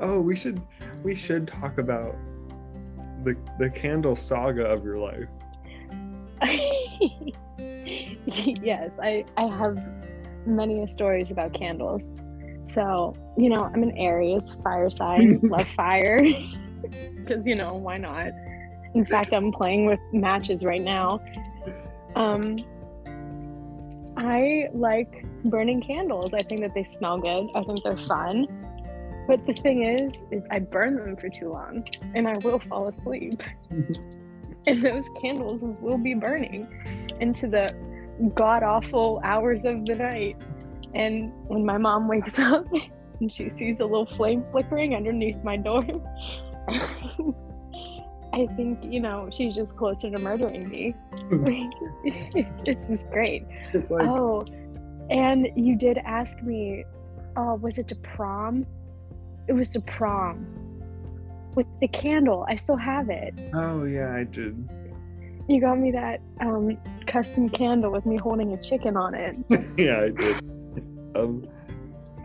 oh, 0.00 0.20
we 0.20 0.36
should 0.36 0.60
we 1.02 1.14
should 1.14 1.48
talk 1.48 1.78
about 1.78 2.14
the 3.24 3.36
the 3.58 3.70
candle 3.70 4.16
saga 4.16 4.64
of 4.64 4.84
your 4.84 4.98
life. 4.98 5.28
yes, 7.56 8.92
I, 9.00 9.24
I 9.36 9.42
have 9.54 9.78
many 10.46 10.86
stories 10.86 11.30
about 11.30 11.52
candles. 11.52 12.12
So, 12.68 13.14
you 13.36 13.48
know, 13.48 13.62
I'm 13.62 13.82
an 13.82 13.96
Aries, 13.96 14.56
fire 14.62 14.90
sign, 14.90 15.40
love 15.42 15.68
fire. 15.68 16.20
Because, 17.14 17.46
you 17.46 17.54
know, 17.54 17.74
why 17.74 17.96
not? 17.96 18.32
In 18.94 19.06
fact, 19.06 19.32
I'm 19.32 19.52
playing 19.52 19.86
with 19.86 20.00
matches 20.12 20.64
right 20.64 20.82
now. 20.82 21.20
Um, 22.16 22.58
I 24.16 24.66
like 24.74 25.24
burning 25.44 25.80
candles. 25.80 26.34
I 26.34 26.42
think 26.42 26.60
that 26.62 26.74
they 26.74 26.82
smell 26.82 27.18
good. 27.18 27.46
I 27.54 27.62
think 27.62 27.84
they're 27.84 27.96
fun. 27.96 28.48
But 29.26 29.46
the 29.46 29.54
thing 29.54 29.84
is, 29.84 30.22
is 30.30 30.44
I 30.50 30.58
burn 30.58 30.96
them 30.96 31.16
for 31.16 31.28
too 31.28 31.50
long 31.50 31.86
and 32.14 32.26
I 32.28 32.36
will 32.38 32.58
fall 32.58 32.88
asleep. 32.88 33.42
and 34.66 34.84
those 34.84 35.04
candles 35.20 35.62
will 35.62 35.98
be 35.98 36.14
burning 36.14 36.66
into 37.20 37.46
the 37.48 37.74
god 38.34 38.62
awful 38.62 39.20
hours 39.24 39.60
of 39.64 39.86
the 39.86 39.94
night. 39.94 40.36
And 40.94 41.32
when 41.48 41.64
my 41.64 41.78
mom 41.78 42.08
wakes 42.08 42.38
up 42.38 42.66
and 43.20 43.32
she 43.32 43.50
sees 43.50 43.80
a 43.80 43.84
little 43.84 44.06
flame 44.06 44.44
flickering 44.44 44.94
underneath 44.94 45.42
my 45.42 45.56
door, 45.56 45.82
I 48.34 48.46
think, 48.56 48.82
you 48.82 49.00
know, 49.00 49.28
she's 49.30 49.54
just 49.54 49.76
closer 49.76 50.10
to 50.10 50.18
murdering 50.18 50.68
me. 50.68 50.94
this 52.64 52.88
is 52.88 53.04
great. 53.12 53.44
It's 53.74 53.90
like 53.90 54.08
Oh, 54.08 54.44
and 55.10 55.48
you 55.54 55.76
did 55.76 55.98
ask 55.98 56.40
me, 56.42 56.84
oh, 57.36 57.56
was 57.56 57.78
it 57.78 57.88
to 57.88 57.94
prom? 57.96 58.66
It 59.48 59.52
was 59.52 59.70
to 59.70 59.80
prom 59.80 60.46
with 61.54 61.66
the 61.80 61.88
candle. 61.88 62.46
I 62.48 62.54
still 62.54 62.76
have 62.76 63.10
it. 63.10 63.34
oh 63.54 63.84
yeah, 63.84 64.14
I 64.14 64.24
did. 64.24 64.68
You 65.48 65.60
got 65.60 65.78
me 65.78 65.90
that 65.90 66.20
um, 66.40 66.78
custom 67.06 67.48
candle 67.48 67.90
with 67.90 68.06
me 68.06 68.16
holding 68.16 68.52
a 68.52 68.62
chicken 68.62 68.96
on 68.96 69.14
it. 69.14 69.36
yeah, 69.76 70.00
I 70.00 70.08
did. 70.10 70.38
Um, 71.16 71.46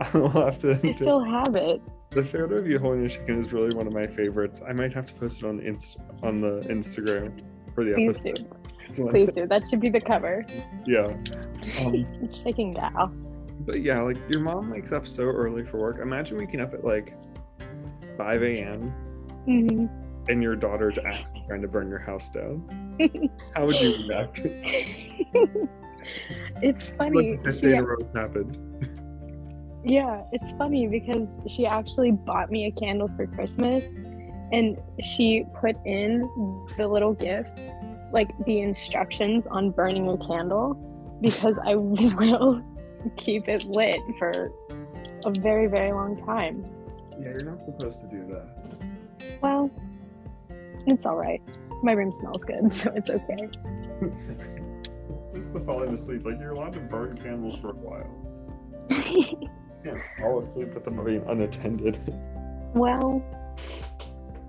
I'll 0.14 0.28
have 0.28 0.58
to. 0.60 0.78
I 0.84 0.92
still 0.92 1.22
have 1.24 1.56
it. 1.56 1.82
The 2.10 2.24
photo 2.24 2.54
of 2.56 2.66
you 2.66 2.78
holding 2.78 3.04
a 3.04 3.08
chicken 3.08 3.44
is 3.44 3.52
really 3.52 3.74
one 3.76 3.86
of 3.86 3.92
my 3.92 4.06
favorites. 4.06 4.62
I 4.66 4.72
might 4.72 4.94
have 4.94 5.06
to 5.06 5.14
post 5.14 5.42
it 5.42 5.46
on 5.46 5.58
the 5.58 5.64
inst- 5.66 5.98
on 6.22 6.40
the 6.40 6.60
Instagram 6.70 7.42
for 7.74 7.84
the 7.84 7.94
Please 7.94 8.18
do. 8.20 8.30
episode. 8.30 9.04
One- 9.04 9.12
Please 9.12 9.32
do. 9.32 9.46
That 9.46 9.68
should 9.68 9.80
be 9.80 9.90
the 9.90 10.00
cover. 10.00 10.46
Yeah. 10.86 11.08
Um, 11.80 12.06
Chicken 12.32 12.72
gal. 12.72 13.12
But 13.60 13.82
yeah, 13.82 14.00
like 14.00 14.18
your 14.30 14.40
mom 14.40 14.70
wakes 14.70 14.92
up 14.92 15.06
so 15.06 15.22
early 15.24 15.64
for 15.64 15.78
work. 15.78 15.98
Imagine 16.00 16.38
waking 16.38 16.60
up 16.60 16.74
at 16.74 16.84
like 16.84 17.14
5 18.16 18.42
a.m. 18.42 18.80
hmm 19.44 19.86
and 20.28 20.42
your 20.42 20.54
daughter's 20.54 20.98
actually 20.98 21.44
trying 21.46 21.62
to 21.62 21.68
burn 21.68 21.88
your 21.88 21.98
house 21.98 22.28
down. 22.30 22.62
How 23.54 23.66
would 23.66 23.80
you 23.80 23.96
react? 24.06 24.42
it's 26.62 26.86
funny. 26.98 27.32
like 27.32 27.42
the 27.42 27.44
fifth 27.44 27.62
day 27.62 27.76
in 27.76 27.84
a 27.84 28.18
happened. 28.18 28.58
Yeah, 29.84 30.22
it's 30.32 30.52
funny 30.52 30.86
because 30.86 31.28
she 31.46 31.66
actually 31.66 32.12
bought 32.12 32.50
me 32.50 32.66
a 32.66 32.72
candle 32.72 33.08
for 33.16 33.26
Christmas 33.26 33.94
and 34.52 34.78
she 35.00 35.44
put 35.60 35.76
in 35.86 36.28
the 36.76 36.86
little 36.86 37.14
gift, 37.14 37.58
like 38.12 38.30
the 38.44 38.60
instructions 38.60 39.46
on 39.46 39.70
burning 39.70 40.08
a 40.08 40.18
candle 40.18 40.74
because 41.22 41.58
I 41.64 41.74
will 41.76 42.62
keep 43.16 43.48
it 43.48 43.64
lit 43.64 44.00
for 44.18 44.52
a 45.24 45.30
very, 45.30 45.66
very 45.66 45.92
long 45.92 46.16
time. 46.16 46.64
Yeah, 47.20 47.30
you're 47.30 47.44
not 47.44 47.64
supposed 47.64 48.00
to 48.00 48.06
do 48.06 48.26
that. 48.32 48.48
Well, 49.42 49.70
it's 50.86 51.06
all 51.06 51.16
right. 51.16 51.42
My 51.82 51.92
room 51.92 52.12
smells 52.12 52.44
good, 52.44 52.72
so 52.72 52.92
it's 52.94 53.10
okay. 53.10 53.48
it's 55.16 55.32
just 55.32 55.52
the 55.52 55.60
falling 55.60 55.94
asleep. 55.94 56.24
Like 56.24 56.38
you're 56.40 56.52
allowed 56.52 56.72
to 56.74 56.80
burn 56.80 57.16
candles 57.16 57.56
for 57.56 57.70
a 57.70 57.74
while. 57.74 58.24
You 58.90 59.50
can't 59.84 60.00
fall 60.18 60.40
asleep 60.40 60.74
with 60.74 60.84
them 60.84 61.04
being 61.04 61.24
unattended. 61.28 61.98
well, 62.74 63.22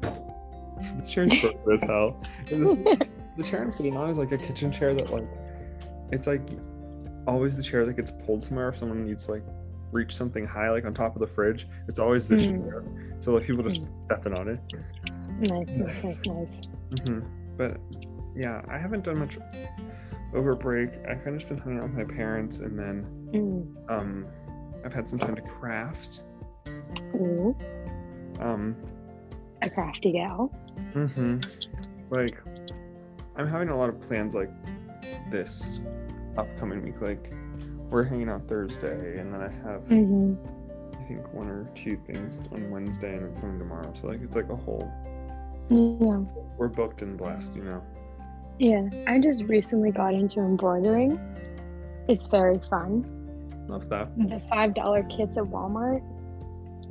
the 0.02 1.06
chair's 1.08 1.34
broken 1.40 1.72
as 1.72 1.84
hell. 1.84 2.20
This, 2.46 2.74
the 3.38 3.44
chair 3.44 3.62
I'm 3.62 3.72
sitting 3.72 3.96
on 3.96 4.10
is 4.10 4.18
like 4.18 4.32
a 4.32 4.38
kitchen 4.38 4.72
chair 4.72 4.94
that 4.94 5.12
like 5.12 5.28
it's 6.12 6.28
like 6.28 6.42
always 7.30 7.56
the 7.56 7.64
chair 7.64 7.86
that 7.86 7.96
gets 7.96 8.12
pulled 8.26 8.44
somewhere 8.44 8.70
if 8.70 8.78
someone 8.78 9.06
needs 9.06 9.26
to 9.28 9.34
like 9.34 9.44
reach 9.92 10.14
something 10.16 10.46
high 10.46 10.70
like 10.72 10.86
on 10.86 10.94
top 10.94 11.16
of 11.16 11.20
the 11.22 11.28
fridge. 11.28 11.68
It's 11.88 12.00
always 12.00 12.28
this 12.28 12.46
Mm. 12.46 12.70
chair. 12.70 12.84
So 13.20 13.32
like 13.32 13.44
people 13.46 13.64
just 13.64 13.88
stepping 14.00 14.34
on 14.40 14.48
it. 14.50 14.60
nice, 15.40 15.68
nice, 16.04 16.04
nice, 16.04 16.22
nice. 16.26 16.62
hmm 17.04 17.20
But 17.58 17.78
yeah, 18.36 18.62
I 18.70 18.78
haven't 18.78 19.04
done 19.04 19.20
much 19.20 19.38
over 20.34 20.56
break. 20.56 20.90
I 21.10 21.16
kind 21.16 21.30
of 21.30 21.36
just 21.38 21.50
been 21.50 21.58
hanging 21.58 21.80
out 21.80 21.90
with 21.90 21.94
my 21.94 22.04
parents, 22.16 22.60
and 22.60 22.78
then 22.78 23.06
Mm. 23.34 23.92
um, 23.92 24.26
I've 24.84 24.94
had 24.94 25.08
some 25.08 25.20
time 25.20 25.36
to 25.36 25.42
craft. 25.42 26.24
Ooh, 27.16 27.56
Um, 28.40 28.76
a 29.62 29.70
crafty 29.70 30.12
gal. 30.14 30.48
hmm 30.94 31.38
Like, 32.10 32.38
I'm 33.36 33.46
having 33.48 33.70
a 33.70 33.78
lot 33.78 33.90
of 33.90 34.00
plans 34.02 34.34
like 34.36 34.50
this 35.32 35.80
upcoming 36.38 36.84
week. 36.84 37.02
Like, 37.02 37.32
we're 37.90 38.04
hanging 38.04 38.30
out 38.30 38.48
Thursday, 38.48 39.20
and 39.20 39.34
then 39.34 39.42
I 39.42 39.52
have 39.68 39.88
hmm 39.88 40.36
I 40.94 41.04
think 41.12 41.34
one 41.34 41.48
or 41.48 41.68
two 41.74 41.98
things 42.06 42.40
on 42.52 42.70
Wednesday, 42.70 43.16
and 43.16 43.26
then 43.26 43.36
something 43.36 43.60
tomorrow. 43.60 43.92
So 44.00 44.08
like, 44.08 44.22
it's 44.22 44.36
like 44.36 44.50
a 44.50 44.56
whole. 44.56 44.92
Yeah. 45.70 46.20
We're 46.58 46.68
booked 46.68 47.02
and 47.02 47.18
blessed, 47.18 47.56
you 47.56 47.64
know. 47.64 47.82
Yeah, 48.60 48.90
I 49.08 49.20
just 49.20 49.44
recently 49.46 49.92
got 49.92 50.14
into 50.14 50.40
embroidering. 50.42 51.20
It's 52.08 52.28
very 52.28 52.60
fun. 52.70 53.06
Love 53.68 53.88
that. 53.90 54.16
The 54.18 54.42
$5 54.52 55.18
kits 55.18 55.38
at 55.38 55.44
Walmart 55.46 56.04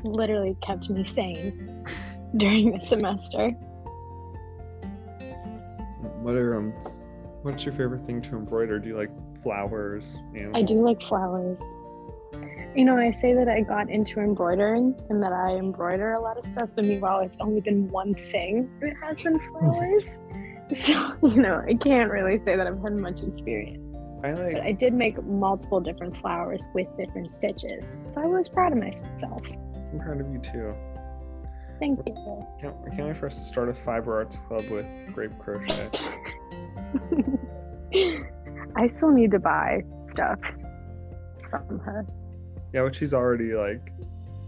literally 0.04 0.57
kept 0.62 0.88
me 0.88 1.04
sane 1.04 1.85
during 2.37 2.73
the 2.73 2.80
semester. 2.80 3.50
What 6.23 6.35
are 6.35 6.57
um, 6.57 6.73
what's 7.42 7.64
your 7.64 7.75
favorite 7.75 8.04
thing 8.04 8.21
to 8.23 8.37
embroider? 8.37 8.78
Do 8.78 8.88
you 8.88 8.97
like 8.97 9.11
flowers? 9.38 10.18
I 10.54 10.62
do 10.62 10.83
like 10.83 11.02
flowers. 11.02 11.59
You 12.75 12.85
know, 12.85 12.97
I 12.97 13.11
say 13.11 13.33
that 13.35 13.49
I 13.49 13.62
got 13.62 13.90
into 13.90 14.21
embroidering 14.21 14.95
and 15.09 15.23
that 15.23 15.33
I 15.33 15.57
embroider 15.57 16.12
a 16.12 16.21
lot 16.21 16.37
of 16.37 16.45
stuff, 16.45 16.68
but 16.75 16.85
meanwhile, 16.85 17.21
it's 17.21 17.37
only 17.40 17.61
been 17.61 17.88
one 17.88 18.14
thing 18.14 18.71
that 18.80 18.95
has 19.02 19.23
been 19.23 19.40
flowers. 19.50 20.18
So, 20.75 21.14
you 21.23 21.42
know, 21.42 21.64
I 21.66 21.75
can't 21.75 22.11
really 22.11 22.38
say 22.38 22.57
that 22.57 22.66
I've 22.66 22.80
had 22.83 22.95
much 22.95 23.23
experience. 23.23 23.97
I 24.23 24.33
like. 24.33 24.52
But 24.52 24.62
I 24.62 24.73
did 24.73 24.92
make 24.92 25.23
multiple 25.25 25.80
different 25.80 26.16
flowers 26.16 26.66
with 26.75 26.88
different 26.97 27.30
stitches. 27.30 27.99
So 28.14 28.21
I 28.21 28.26
was 28.26 28.49
proud 28.49 28.73
of 28.73 28.78
myself. 28.78 29.42
I'm 29.92 29.99
proud 29.99 30.21
of 30.21 30.30
you 30.30 30.38
too. 30.38 30.75
Thank 31.78 32.00
you. 32.06 32.14
Can't, 32.61 32.75
I 32.87 32.90
can't 32.94 33.08
wait 33.08 33.16
for 33.16 33.26
us 33.26 33.38
to 33.38 33.44
start 33.44 33.68
a 33.68 33.75
fiber 33.75 34.16
arts 34.16 34.38
club 34.49 34.68
with 34.70 34.87
grape 35.14 35.32
crochet. 35.38 35.90
I 38.76 38.87
still 38.87 39.11
need 39.12 39.30
to 39.32 39.38
buy 39.38 39.82
stuff 40.00 40.38
from 41.50 41.78
her. 41.80 42.04
Yeah, 42.73 42.82
but 42.82 42.94
she's 42.94 43.14
already 43.14 43.54
like, 43.54 43.92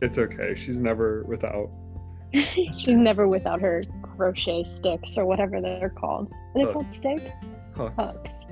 it's 0.02 0.18
okay. 0.18 0.54
She's 0.54 0.80
never 0.80 1.24
without. 1.24 1.70
She's 2.32 2.96
never 2.96 3.26
without 3.26 3.60
her 3.60 3.82
crochet 4.02 4.62
sticks 4.62 5.18
or 5.18 5.24
whatever 5.26 5.60
they're 5.60 5.90
called. 5.90 6.30
Are 6.30 6.38
they 6.54 6.62
Hook. 6.62 6.74
called 6.74 6.92
sticks? 6.92 7.32
hooks. 7.74 7.94
Hooks. 7.98 8.46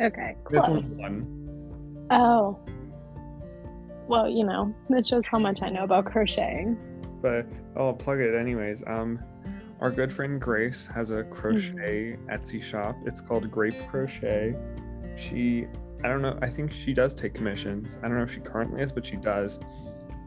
Okay, 0.00 0.36
It's 0.50 0.68
only 0.68 0.82
one. 1.00 2.06
Oh. 2.10 2.58
Well, 4.06 4.28
you 4.28 4.44
know, 4.44 4.72
that 4.90 5.06
shows 5.06 5.26
how 5.26 5.38
much 5.40 5.62
I 5.62 5.68
know 5.68 5.82
about 5.84 6.04
crocheting. 6.04 6.76
But 7.24 7.46
I'll 7.74 7.94
plug 7.94 8.20
it 8.20 8.34
anyways. 8.34 8.84
Um, 8.86 9.18
our 9.80 9.90
good 9.90 10.12
friend 10.12 10.38
Grace 10.38 10.84
has 10.94 11.08
a 11.08 11.24
crochet 11.24 12.18
Etsy 12.30 12.62
shop. 12.62 12.96
It's 13.06 13.22
called 13.22 13.50
Grape 13.50 13.72
Crochet. 13.88 14.54
She, 15.16 15.66
I 16.04 16.08
don't 16.08 16.20
know, 16.20 16.38
I 16.42 16.48
think 16.50 16.70
she 16.70 16.92
does 16.92 17.14
take 17.14 17.32
commissions. 17.32 17.98
I 18.02 18.08
don't 18.08 18.18
know 18.18 18.24
if 18.24 18.34
she 18.34 18.40
currently 18.40 18.82
is, 18.82 18.92
but 18.92 19.06
she 19.06 19.16
does. 19.16 19.58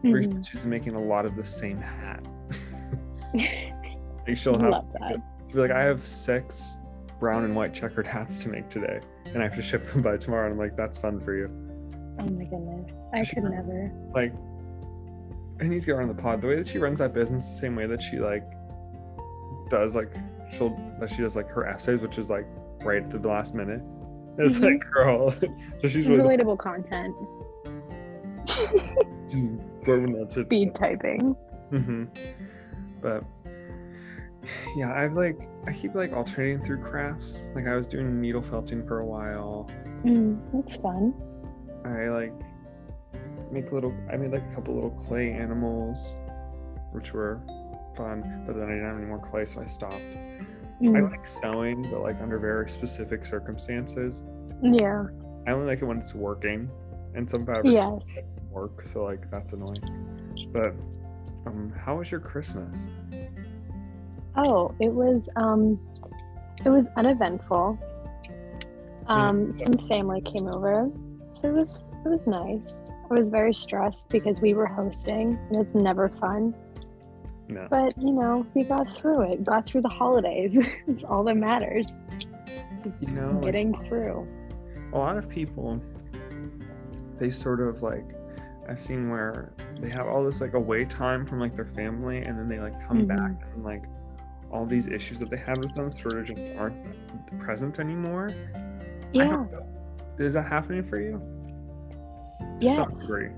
Recently, 0.01 0.39
Mhm. 0.41 0.49
she's 0.49 0.65
making 0.65 0.95
a 0.95 0.99
lot 0.99 1.27
of 1.27 1.35
the 1.35 1.45
same 1.45 1.77
hat. 1.77 2.25
like 3.35 4.35
she'll 4.35 4.57
have 4.59 4.71
Love 4.71 4.91
that. 4.99 5.17
she'll 5.45 5.53
be 5.55 5.59
like, 5.61 5.69
I 5.71 5.81
have 5.83 6.03
six 6.03 6.79
brown 7.19 7.43
and 7.43 7.55
white 7.55 7.75
checkered 7.75 8.07
hats 8.07 8.41
to 8.43 8.49
make 8.49 8.69
today, 8.69 9.01
and 9.27 9.37
I 9.37 9.43
have 9.43 9.55
to 9.55 9.61
ship 9.61 9.83
them 9.83 10.01
by 10.01 10.17
tomorrow. 10.17 10.45
And 10.45 10.53
I'm 10.53 10.57
like, 10.59 10.75
that's 10.75 10.97
fun 10.97 11.19
for 11.19 11.35
you. 11.35 11.47
Oh 12.19 12.23
my 12.25 12.45
goodness. 12.45 12.91
I 13.13 13.23
could 13.23 13.43
never. 13.43 13.91
Like, 14.15 14.33
I 15.59 15.63
need 15.65 15.79
to 15.81 15.85
get 15.85 15.95
her 15.95 16.01
on 16.01 16.07
the 16.07 16.13
pod. 16.13 16.41
The 16.41 16.47
way 16.47 16.55
that 16.55 16.67
she 16.67 16.77
runs 16.77 16.99
that 16.99 17.13
business, 17.13 17.47
the 17.49 17.57
same 17.57 17.75
way 17.75 17.85
that 17.87 18.01
she 18.01 18.19
like 18.19 18.43
does 19.69 19.95
like 19.95 20.13
she'll 20.55 20.69
that 20.99 21.09
she 21.09 21.21
does 21.21 21.35
like 21.35 21.49
her 21.49 21.65
essays, 21.65 21.99
which 22.01 22.17
is 22.17 22.29
like 22.29 22.45
right 22.83 23.03
at 23.03 23.21
the 23.21 23.27
last 23.27 23.53
minute. 23.55 23.81
It's 24.39 24.59
Mhm. 24.59 24.65
like, 24.65 24.91
girl, 24.91 25.31
so 25.81 25.87
she's 25.87 26.07
really 26.07 26.37
Relatable 26.37 26.59
content. 26.59 27.15
that 29.85 30.27
to 30.31 30.41
Speed 30.41 30.75
typing. 30.75 31.35
hmm 31.71 32.05
But 33.01 33.23
yeah, 34.75 34.93
I've 34.93 35.15
like 35.15 35.37
I 35.65 35.73
keep 35.73 35.95
like 35.95 36.13
alternating 36.13 36.63
through 36.63 36.83
crafts. 36.83 37.39
Like 37.55 37.67
I 37.67 37.75
was 37.75 37.87
doing 37.87 38.21
needle 38.21 38.43
felting 38.43 38.85
for 38.87 38.99
a 38.99 39.05
while. 39.07 39.69
Mm, 40.03 40.39
that's 40.53 40.75
fun. 40.75 41.13
I 41.83 42.09
like 42.09 42.33
make 43.51 43.71
little. 43.71 43.93
I 44.11 44.17
made 44.17 44.31
like 44.31 44.43
a 44.51 44.55
couple 44.55 44.73
little 44.75 44.91
clay 44.91 45.31
animals, 45.31 46.17
which 46.91 47.13
were 47.13 47.39
fun. 47.95 48.43
But 48.45 48.55
then 48.55 48.65
I 48.65 48.73
didn't 48.73 48.85
have 48.85 48.97
any 48.97 49.05
more 49.05 49.19
clay, 49.19 49.45
so 49.45 49.61
I 49.61 49.65
stopped. 49.65 49.95
I 49.95 50.83
Mm, 50.83 51.11
like 51.11 51.25
sewing, 51.25 51.81
but 51.83 52.01
like 52.01 52.21
under 52.21 52.37
very 52.37 52.69
specific 52.69 53.25
circumstances. 53.25 54.23
yeah. 54.61 55.05
I 55.47 55.51
only 55.51 55.65
like 55.65 55.81
it 55.81 55.85
when 55.85 55.97
it's 55.99 56.13
working, 56.13 56.69
and 57.15 57.27
some 57.29 57.45
fabrics 57.45 57.71
Yes. 57.71 58.19
work, 58.51 58.85
so 58.87 59.03
like 59.03 59.29
that's 59.31 59.53
annoying. 59.53 59.81
But 60.53 60.73
um, 61.47 61.73
how 61.75 61.97
was 61.97 62.11
your 62.11 62.19
Christmas? 62.19 62.89
Oh, 64.35 64.75
it 64.79 64.93
was 64.93 65.27
um 65.35 65.79
it 66.63 66.69
was 66.69 66.89
uneventful. 66.95 67.79
Um 69.07 69.51
Yeah. 69.53 69.65
some 69.65 69.77
family 69.87 70.21
came 70.21 70.47
over. 70.47 70.91
So 71.35 71.49
it 71.49 71.53
was 71.53 71.79
it 72.05 72.09
was 72.09 72.27
nice. 72.27 72.83
I 73.09 73.13
was 73.13 73.29
very 73.29 73.53
stressed 73.53 74.09
because 74.09 74.41
we 74.41 74.53
were 74.53 74.65
hosting 74.67 75.39
and 75.49 75.61
it's 75.61 75.75
never 75.75 76.09
fun. 76.09 76.53
No. 77.47 77.67
But 77.69 77.97
you 77.97 78.11
know, 78.11 78.45
we 78.53 78.63
got 78.63 78.89
through 78.89 79.31
it. 79.31 79.43
Got 79.45 79.65
through 79.65 79.81
the 79.81 79.89
holidays. 79.89 80.57
it's 80.87 81.03
all 81.03 81.23
that 81.25 81.37
matters. 81.37 81.93
Just 82.83 83.01
You 83.01 83.07
know, 83.09 83.31
like, 83.31 83.45
getting 83.45 83.73
through. 83.87 84.27
a 84.93 84.97
lot 84.97 85.17
of 85.17 85.27
people 85.29 85.81
they 87.19 87.31
sort 87.31 87.59
of 87.61 87.81
like 87.81 88.05
I've 88.69 88.79
seen 88.79 89.09
where 89.09 89.51
they 89.81 89.89
have 89.89 90.07
all 90.07 90.23
this 90.23 90.39
like 90.41 90.53
away 90.53 90.85
time 90.85 91.25
from 91.25 91.39
like 91.39 91.55
their 91.55 91.65
family 91.65 92.17
and 92.19 92.37
then 92.37 92.47
they 92.49 92.59
like 92.59 92.79
come 92.85 93.03
Mhm. 93.05 93.07
back 93.07 93.47
and 93.55 93.63
like 93.63 93.83
all 94.51 94.65
these 94.65 94.85
issues 94.87 95.17
that 95.19 95.29
they 95.29 95.37
had 95.37 95.57
with 95.57 95.73
them 95.73 95.91
sort 95.91 96.17
of 96.17 96.25
just 96.25 96.45
aren't 96.57 96.75
present 97.39 97.79
anymore. 97.79 98.29
Yeah. 99.13 99.45
Is 100.19 100.33
that 100.33 100.45
happening 100.47 100.83
for 100.83 100.99
you? 100.99 101.21
To 102.39 102.45
Yes. 102.59 102.75
some 102.75 102.93
degree. 102.93 103.29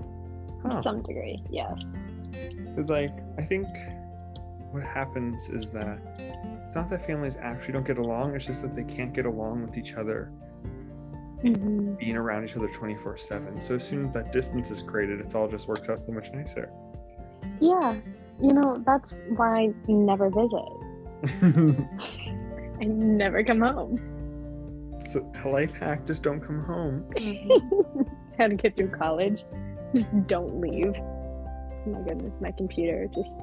To 0.62 0.68
Huh. 0.68 0.82
some 0.82 1.02
degree, 1.02 1.42
yes. 1.50 1.96
Because 2.64 2.90
like 2.90 3.12
I 3.38 3.42
think 3.42 3.66
what 4.72 4.82
happens 4.82 5.48
is 5.48 5.70
that 5.72 5.98
it's 6.66 6.74
not 6.76 6.88
that 6.90 7.04
families 7.04 7.36
actually 7.40 7.72
don't 7.72 7.86
get 7.86 7.98
along, 7.98 8.34
it's 8.36 8.46
just 8.46 8.62
that 8.62 8.76
they 8.76 8.84
can't 8.84 9.12
get 9.12 9.26
along 9.26 9.62
with 9.62 9.76
each 9.76 9.94
other 9.94 10.30
hmm 11.42 11.94
being 11.94 12.16
around 12.16 12.44
each 12.44 12.54
other 12.54 12.68
24 12.68 13.16
7 13.16 13.62
so 13.62 13.74
as 13.74 13.82
soon 13.82 14.06
as 14.06 14.12
that 14.12 14.30
distance 14.30 14.70
is 14.70 14.82
created 14.82 15.20
it's 15.20 15.34
all 15.34 15.48
just 15.48 15.68
works 15.68 15.88
out 15.88 16.02
so 16.02 16.12
much 16.12 16.30
nicer 16.32 16.70
Yeah. 17.60 17.96
You 18.42 18.52
know, 18.54 18.82
that's 18.86 19.22
why 19.36 19.64
I 19.64 19.74
never 19.86 20.30
visit. 20.30 20.68
I 22.80 22.84
never 22.84 23.42
come 23.44 23.60
home. 23.60 23.98
so 25.06 25.30
a 25.44 25.48
life 25.48 25.76
hack 25.78 26.06
just 26.06 26.22
don't 26.22 26.40
come 26.40 26.60
home 26.62 27.04
How 28.40 28.48
to 28.48 28.54
get 28.54 28.74
through 28.74 28.88
college. 28.88 29.44
Just 29.94 30.10
don't 30.26 30.60
leave. 30.62 30.94
Oh 30.96 31.84
my 31.86 32.00
goodness, 32.00 32.40
my 32.40 32.52
computer 32.52 33.06
just 33.14 33.38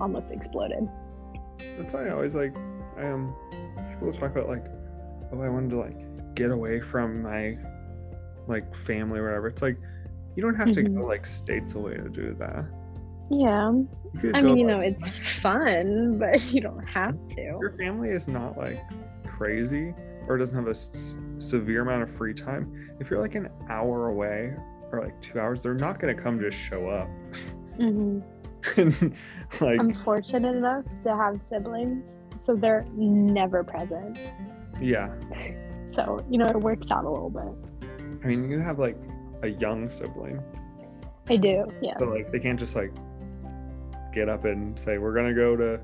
almost 0.00 0.30
exploded. 0.32 0.88
that's 1.78 1.92
why 1.92 2.06
i 2.06 2.10
always 2.10 2.34
like 2.34 2.56
i 2.98 3.04
um 3.06 3.32
people 3.90 4.12
talk 4.12 4.32
about 4.32 4.48
like 4.48 4.64
oh 5.32 5.40
i 5.40 5.48
wanted 5.48 5.70
to 5.70 5.78
like 5.78 6.34
get 6.34 6.50
away 6.50 6.80
from 6.80 7.22
my 7.22 7.56
like 8.48 8.74
family 8.74 9.20
or 9.20 9.24
whatever 9.24 9.46
it's 9.46 9.62
like 9.62 9.76
you 10.34 10.42
don't 10.42 10.56
have 10.56 10.72
to 10.72 10.82
Mhm. 10.82 10.96
go 10.96 11.06
like 11.06 11.24
states 11.26 11.74
away 11.74 11.94
to 11.94 12.08
do 12.08 12.34
that 12.40 12.64
Yeah. 13.30 13.70
I 14.34 14.42
mean, 14.42 14.56
you 14.58 14.66
know, 14.66 14.78
like, 14.78 14.92
it's 14.92 15.08
fun, 15.40 16.18
but 16.22 16.52
you 16.52 16.60
don't 16.60 16.84
have 16.86 17.14
to. 17.36 17.42
your 17.60 17.74
family 17.78 18.10
is 18.10 18.26
not 18.28 18.58
like 18.58 18.80
crazy 19.26 19.94
or 20.26 20.36
doesn't 20.36 20.56
have 20.56 20.66
a 20.68 20.74
severe 21.42 21.82
amount 21.82 22.02
of 22.02 22.10
free 22.10 22.32
time 22.34 22.90
if 23.00 23.10
you're 23.10 23.20
like 23.20 23.34
an 23.34 23.48
hour 23.68 24.08
away 24.08 24.54
or 24.92 25.00
like 25.02 25.20
two 25.20 25.38
hours 25.40 25.62
they're 25.62 25.74
not 25.74 25.98
going 25.98 26.14
to 26.14 26.22
come 26.22 26.38
just 26.40 26.56
show 26.56 26.88
up 26.88 27.08
hmm 27.76 28.20
like 29.60 29.80
I'm 29.80 29.92
fortunate 30.04 30.54
enough 30.54 30.84
to 31.02 31.16
have 31.16 31.42
siblings, 31.42 32.20
so 32.38 32.54
they're 32.54 32.86
never 32.94 33.64
present. 33.64 34.20
yeah 34.80 35.12
So, 35.92 36.24
you 36.30 36.38
know, 36.38 36.46
it 36.46 36.56
works 36.60 36.90
out 36.90 37.04
a 37.04 37.10
little 37.10 37.28
bit. 37.28 37.90
i 38.24 38.26
mean 38.28 38.48
you 38.48 38.60
have 38.60 38.78
like 38.78 38.96
a 39.42 39.48
young 39.48 39.88
sibling 39.90 40.40
I 41.28 41.36
do, 41.36 41.66
yeah. 41.82 41.94
but 41.98 42.08
like 42.08 42.30
they 42.30 42.38
can't 42.38 42.58
just 42.58 42.76
like 42.76 42.92
get 44.14 44.28
up 44.28 44.44
and 44.44 44.78
say 44.78 44.98
we're 44.98 45.14
gonna 45.14 45.34
go 45.34 45.56
to 45.56 45.80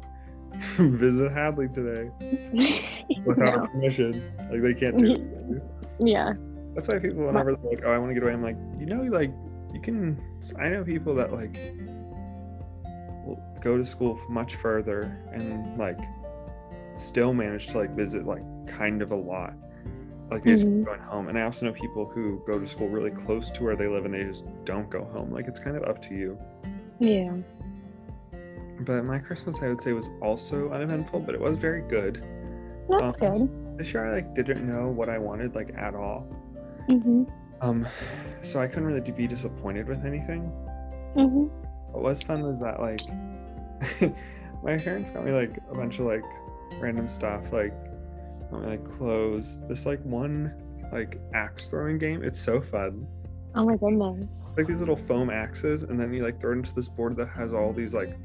visit 0.78 1.30
hadley 1.32 1.68
today 1.68 2.10
without 3.24 3.56
No. 3.56 3.66
permission 3.66 4.22
like 4.50 4.62
they 4.62 4.74
can't 4.74 4.98
do 4.98 5.12
it. 5.12 5.62
Yeah. 6.00 6.34
That's 6.74 6.86
why 6.86 6.98
people, 7.00 7.24
whenever 7.26 7.56
they're 7.56 7.70
like, 7.70 7.82
"Oh, 7.84 7.90
I 7.90 7.98
want 7.98 8.10
to 8.10 8.14
get 8.14 8.22
away," 8.22 8.32
I'm 8.32 8.42
like, 8.42 8.56
you 8.78 8.86
know, 8.86 9.02
like 9.02 9.32
you 9.74 9.80
can. 9.80 10.16
I 10.60 10.68
know 10.68 10.84
people 10.84 11.12
that 11.16 11.32
like 11.32 11.58
go 13.60 13.76
to 13.76 13.84
school 13.84 14.20
much 14.28 14.54
further 14.54 15.18
and 15.32 15.76
like 15.76 15.98
still 16.94 17.34
manage 17.34 17.66
to 17.68 17.78
like 17.78 17.96
visit 17.96 18.26
like 18.26 18.42
kind 18.68 19.02
of 19.02 19.10
a 19.10 19.16
lot. 19.16 19.54
Like 20.30 20.44
they 20.44 20.52
just 20.52 20.66
Mhm. 20.66 20.78
keep 20.78 20.86
going 20.86 21.00
home, 21.00 21.28
and 21.28 21.36
I 21.36 21.42
also 21.42 21.66
know 21.66 21.72
people 21.72 22.04
who 22.06 22.40
go 22.46 22.60
to 22.60 22.66
school 22.66 22.88
really 22.88 23.10
close 23.10 23.50
to 23.50 23.64
where 23.64 23.74
they 23.74 23.88
live 23.88 24.04
and 24.04 24.14
they 24.14 24.22
just 24.22 24.46
don't 24.64 24.88
go 24.88 25.02
home. 25.04 25.32
Like 25.32 25.48
it's 25.48 25.58
kind 25.58 25.76
of 25.76 25.82
up 25.82 26.00
to 26.02 26.14
you. 26.14 26.38
Yeah. 27.00 27.32
But 28.80 29.04
my 29.04 29.18
Christmas, 29.18 29.60
I 29.62 29.68
would 29.68 29.80
say, 29.82 29.92
was 29.92 30.08
also 30.22 30.70
uneventful, 30.70 31.20
but 31.20 31.34
it 31.34 31.40
was 31.40 31.56
very 31.56 31.82
good. 31.82 32.24
That's 32.90 33.20
Um, 33.22 33.46
good. 33.46 33.78
This 33.78 33.92
year, 33.92 34.04
I 34.06 34.12
like 34.12 34.34
didn't 34.34 34.66
know 34.66 34.88
what 34.88 35.08
I 35.08 35.18
wanted 35.18 35.54
like 35.54 35.74
at 35.76 35.94
all. 35.94 36.20
hmm 36.88 37.24
Um, 37.60 37.86
so 38.42 38.60
I 38.60 38.66
couldn't 38.68 38.84
really 38.86 39.00
be 39.00 39.26
disappointed 39.26 39.88
with 39.88 40.04
anything. 40.06 40.42
hmm 41.14 41.44
What 41.92 42.02
was 42.02 42.22
fun 42.22 42.42
was 42.42 42.58
that 42.60 42.80
like 42.80 43.00
my 44.64 44.76
parents 44.78 45.10
got 45.10 45.24
me 45.24 45.32
like 45.32 45.58
a 45.70 45.74
bunch 45.74 45.98
of 45.98 46.06
like 46.06 46.24
random 46.80 47.08
stuff, 47.08 47.52
like 47.52 47.72
got 48.50 48.62
me 48.62 48.66
like 48.68 48.84
clothes. 48.84 49.60
This 49.68 49.86
like 49.86 50.00
one 50.04 50.54
like 50.92 51.20
axe 51.34 51.68
throwing 51.68 51.98
game. 51.98 52.22
It's 52.22 52.40
so 52.40 52.60
fun. 52.60 53.06
Oh 53.54 53.64
my 53.64 53.76
goodness. 53.76 54.28
It's 54.34 54.56
like 54.56 54.66
these 54.66 54.80
little 54.80 54.96
foam 54.96 55.30
axes, 55.30 55.82
and 55.82 55.98
then 55.98 56.12
you 56.12 56.22
like 56.22 56.40
throw 56.40 56.52
it 56.52 56.56
into 56.58 56.74
this 56.74 56.88
board 56.88 57.16
that 57.16 57.28
has 57.28 57.52
all 57.52 57.72
these 57.72 57.92
like 57.94 58.16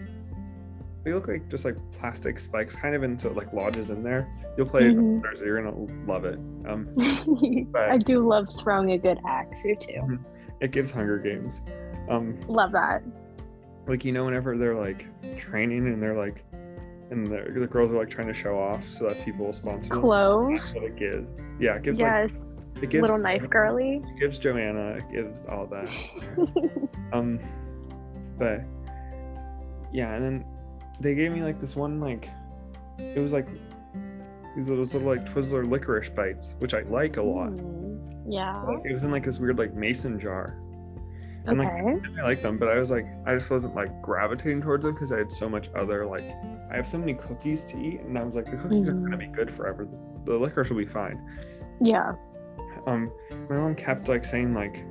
they 1.03 1.13
look 1.13 1.27
like 1.27 1.49
just 1.49 1.65
like 1.65 1.75
plastic 1.91 2.39
spikes, 2.39 2.75
kind 2.75 2.95
of 2.95 3.03
into 3.03 3.29
like 3.29 3.51
lodges 3.53 3.89
in 3.89 4.03
there. 4.03 4.27
You'll 4.57 4.67
play 4.69 4.87
it 4.87 4.95
Mhm. 4.95 5.17
upstairs, 5.19 5.41
you're 5.45 5.61
gonna 5.61 5.75
love 6.07 6.25
it. 6.25 6.39
Um, 6.67 6.89
I 7.75 7.97
do 7.97 8.25
love 8.27 8.47
throwing 8.59 8.91
a 8.91 8.97
good 8.97 9.19
axe 9.27 9.63
or 9.65 9.75
two. 9.75 10.19
it 10.61 10.71
gives 10.71 10.91
Hunger 10.91 11.17
Games. 11.19 11.61
Um, 12.09 12.39
Love 12.47 12.71
that. 12.73 13.01
like 13.87 14.05
you 14.05 14.11
know 14.13 14.23
whenever 14.25 14.57
they're 14.57 14.75
like 14.75 15.05
training 15.37 15.87
and 15.87 16.01
they're 16.01 16.15
like 16.17 16.43
and 17.11 17.27
the, 17.27 17.45
the 17.59 17.67
girls 17.67 17.91
are 17.91 17.97
like 17.97 18.09
trying 18.09 18.27
to 18.27 18.33
show 18.33 18.57
off 18.57 18.87
so 18.87 19.07
that 19.09 19.23
people 19.25 19.45
will 19.45 19.53
sponsor 19.53 19.89
Clove. 19.89 20.51
What 20.73 20.83
it 20.83 20.95
gives 20.95 21.31
yeah 21.59 21.75
it 21.75 21.83
gives 21.83 21.99
Yes. 21.99 22.39
like 22.75 22.83
it 22.83 22.89
gives 22.89 23.01
Little 23.01 23.17
knife 23.17 23.49
girly. 23.49 24.01
it 24.05 24.19
gives 24.19 24.39
Johanna 24.39 24.97
it 24.99 25.11
gives 25.11 25.43
all 25.49 25.65
that 25.67 25.89
um 27.13 27.39
but 28.39 28.61
yeah 29.91 30.13
and 30.15 30.23
then 30.23 30.45
they 30.99 31.15
gave 31.15 31.31
me 31.31 31.41
like 31.41 31.59
this 31.59 31.75
one 31.75 31.99
like 31.99 32.29
it 32.99 33.19
was 33.19 33.31
like 33.31 33.47
these 34.55 34.69
little, 34.69 34.83
little 34.83 35.01
like 35.01 35.25
twizzler 35.25 35.67
licorice 35.69 36.09
bites 36.09 36.55
which 36.59 36.73
i 36.73 36.81
like 36.83 37.17
a 37.17 37.21
lot 37.21 37.49
Mm, 37.51 38.23
Yeah. 38.27 38.61
Like, 38.63 38.85
it 38.85 38.93
was 38.93 39.03
in 39.03 39.11
like 39.11 39.23
this 39.23 39.39
weird 39.39 39.57
like 39.57 39.73
mason 39.73 40.19
jar 40.19 40.55
And 41.45 41.57
like 41.59 41.67
I 41.67 42.23
like 42.23 42.41
them, 42.41 42.57
but 42.57 42.69
I 42.69 42.77
was 42.79 42.89
like, 42.89 43.05
I 43.25 43.35
just 43.35 43.49
wasn't 43.49 43.75
like 43.75 44.01
gravitating 44.01 44.61
towards 44.61 44.85
them 44.85 44.93
because 44.93 45.11
I 45.11 45.17
had 45.17 45.29
so 45.31 45.49
much 45.49 45.69
other 45.75 46.05
like, 46.05 46.23
I 46.71 46.75
have 46.77 46.87
so 46.87 46.97
many 46.97 47.15
cookies 47.15 47.65
to 47.65 47.77
eat, 47.77 47.99
and 47.99 48.17
I 48.17 48.23
was 48.23 48.35
like, 48.37 48.45
the 48.49 48.55
cookies 48.55 48.87
are 48.87 48.93
gonna 48.93 49.17
be 49.17 49.27
good 49.27 49.51
forever. 49.53 49.85
The 50.23 50.37
licorice 50.37 50.69
will 50.69 50.77
be 50.77 50.85
fine. 50.85 51.19
Yeah. 51.81 52.13
Um, 52.87 53.11
my 53.49 53.57
mom 53.57 53.75
kept 53.75 54.07
like 54.07 54.23
saying 54.23 54.53
like, 54.53 54.85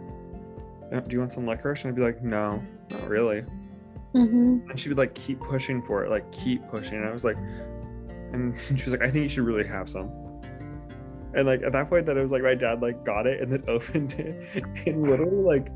"Uh, 0.93 1.01
"Do 1.01 1.13
you 1.15 1.21
want 1.21 1.33
some 1.33 1.47
licorice?" 1.47 1.85
And 1.85 1.89
I'd 1.93 1.97
be 1.97 2.03
like, 2.03 2.23
"No, 2.23 2.63
not 2.91 3.09
really." 3.09 3.45
Hmm 4.13 4.59
And 4.71 4.79
she 4.79 4.89
would 4.89 4.99
like 4.99 5.15
keep 5.15 5.41
pushing 5.41 5.83
for 5.83 6.05
it, 6.05 6.11
like 6.11 6.31
keep 6.33 6.67
pushing. 6.69 6.95
And 6.95 7.07
I 7.07 7.13
was 7.13 7.25
like, 7.25 7.37
and 8.33 8.55
she 8.67 8.75
was 8.75 8.89
like, 8.89 9.03
"I 9.03 9.11
think 9.11 9.23
you 9.25 9.29
should 9.29 9.45
really 9.45 9.67
have 9.67 9.89
some." 9.89 10.11
And 11.35 11.47
like 11.47 11.63
at 11.63 11.73
that 11.73 11.89
point, 11.89 12.05
that 12.07 12.17
it 12.17 12.23
was 12.23 12.31
like 12.33 12.43
my 12.43 12.55
dad 12.55 12.83
like 12.83 13.05
got 13.07 13.27
it 13.27 13.41
and 13.41 13.51
then 13.53 13.65
opened 13.69 14.15
it, 14.15 14.65
and 14.87 15.03
literally 15.03 15.37
like 15.37 15.67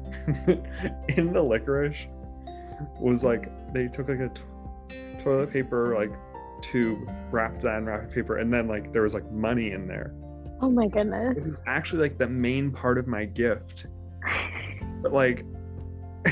in 1.17 1.33
the 1.33 1.43
licorice 1.43 2.07
was 3.01 3.25
like 3.25 3.51
they 3.73 3.89
took 3.89 4.09
like 4.09 4.21
a 4.21 4.29
t- 4.29 5.23
toilet 5.23 5.51
paper 5.51 5.97
like 5.99 6.13
tube, 6.63 7.09
wrapped 7.31 7.63
that 7.63 7.79
in 7.79 7.87
wrapping 7.87 8.11
paper, 8.11 8.37
and 8.39 8.53
then 8.53 8.69
like 8.69 8.93
there 8.93 9.03
was 9.03 9.15
like 9.15 9.31
money 9.33 9.73
in 9.73 9.87
there. 9.87 10.15
Oh 10.61 10.71
my 10.71 10.85
It 10.87 10.93
goodness. 10.93 11.37
was 11.37 11.59
actually 11.67 12.03
like 12.03 12.19
the 12.19 12.29
main 12.29 12.71
part 12.71 12.99
of 12.99 13.07
my 13.07 13.25
gift. 13.27 13.87
But 15.03 15.13
like, 15.13 15.45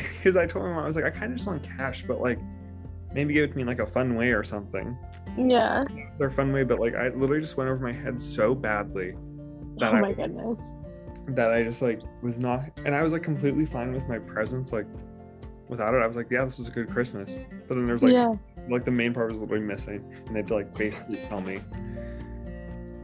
because 0.17 0.37
I 0.37 0.47
told 0.47 0.65
my 0.65 0.73
mom, 0.73 0.83
I 0.83 0.87
was 0.87 0.97
like, 0.97 1.05
I 1.05 1.11
kind 1.11 1.33
of 1.33 1.37
just 1.39 1.47
want 1.47 1.63
cash, 1.63 2.05
but 2.07 2.21
like, 2.21 2.39
maybe 3.13 3.35
give 3.35 3.45
it 3.45 3.49
to 3.49 3.57
me 3.57 3.63
in 3.63 3.69
like 3.69 3.79
a 3.79 3.87
fun 3.87 4.17
way 4.17 4.33
or 4.33 4.43
something. 4.43 4.97
yeah. 5.39 5.85
They're 6.19 6.31
fun 6.31 6.53
way, 6.53 6.65
but 6.65 6.81
like, 6.81 6.95
I 6.95 7.09
literally 7.09 7.41
just 7.41 7.57
went 7.57 7.71
over 7.71 7.83
my 7.83 7.93
head 7.93 8.21
so 8.21 8.55
badly 8.55 9.15
that 9.79 9.93
Oh 9.93 9.97
I 9.97 10.01
my 10.01 10.13
goodness. 10.13 10.65
that 11.29 11.53
I 11.53 11.63
just 11.63 11.83
like 11.83 12.01
was 12.23 12.41
not, 12.41 12.61
and 12.85 12.95
I 12.95 13.03
was 13.03 13.13
like 13.13 13.23
completely 13.23 13.67
fine 13.67 13.93
with 13.93 14.09
my 14.09 14.19
presents. 14.19 14.73
Like, 14.73 14.87
without 15.69 15.95
it, 15.95 15.99
I 15.99 16.07
was 16.07 16.17
like, 16.17 16.31
yeah, 16.31 16.45
this 16.45 16.59
was 16.59 16.69
a 16.69 16.71
good 16.71 16.89
Christmas. 16.89 17.39
But 17.69 17.77
then 17.79 17.87
there's 17.87 18.03
like, 18.03 18.13
yeah. 18.13 18.35
like 18.69 18.85
the 18.85 18.91
main 18.91 19.15
part 19.15 19.31
was 19.31 19.41
literally 19.41 19.65
missing, 19.65 20.05
and 20.27 20.35
they 20.35 20.41
had 20.41 20.49
to 20.49 20.55
like 20.55 20.75
basically 20.75 21.17
tell 21.29 21.41
me. 21.41 21.61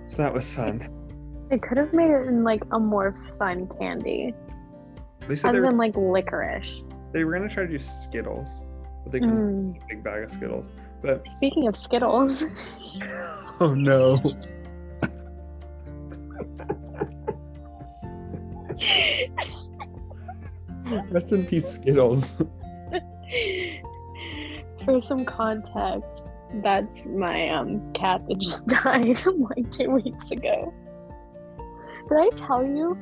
So 0.09 0.17
that 0.19 0.33
was 0.33 0.53
fun. 0.53 0.89
They 1.51 1.59
could 1.59 1.79
have 1.79 1.93
made 1.93 2.11
it 2.11 2.27
in 2.29 2.45
like 2.45 2.63
a 2.73 2.79
more 2.79 3.13
fun 3.39 3.69
candy 3.79 4.35
They 5.31 5.37
said 5.37 5.47
they 5.47 5.51
other 5.51 5.61
were, 5.61 5.69
than 5.69 5.77
like 5.79 5.97
licorice. 5.97 6.83
they 7.13 7.23
were 7.23 7.33
gonna 7.33 7.49
try 7.49 7.63
to 7.63 7.69
do 7.69 7.79
Skittles, 7.79 8.65
but 9.05 9.13
they 9.13 9.21
couldn't 9.21 9.75
Mm. 9.75 9.89
big 9.89 10.03
bag 10.03 10.25
of 10.25 10.31
Skittles. 10.33 10.67
But 11.03 11.29
Speaking 11.29 11.69
of 11.69 11.77
Skittles, 11.77 12.43
oh 13.61 13.73
no. 13.75 14.19
Rest 21.11 21.33
in 21.33 21.47
peace, 21.47 21.69
Skittles. 21.69 22.33
for 24.85 25.01
some 25.03 25.25
context, 25.25 26.27
that's 26.55 27.07
my 27.07 27.49
um 27.51 27.93
cat 27.93 28.27
that 28.27 28.39
just 28.39 28.67
died 28.83 29.23
like 29.57 29.71
two 29.71 29.91
weeks 29.91 30.33
ago. 30.33 30.75
Did 32.09 32.19
I 32.19 32.31
tell 32.31 32.65
you 32.65 32.99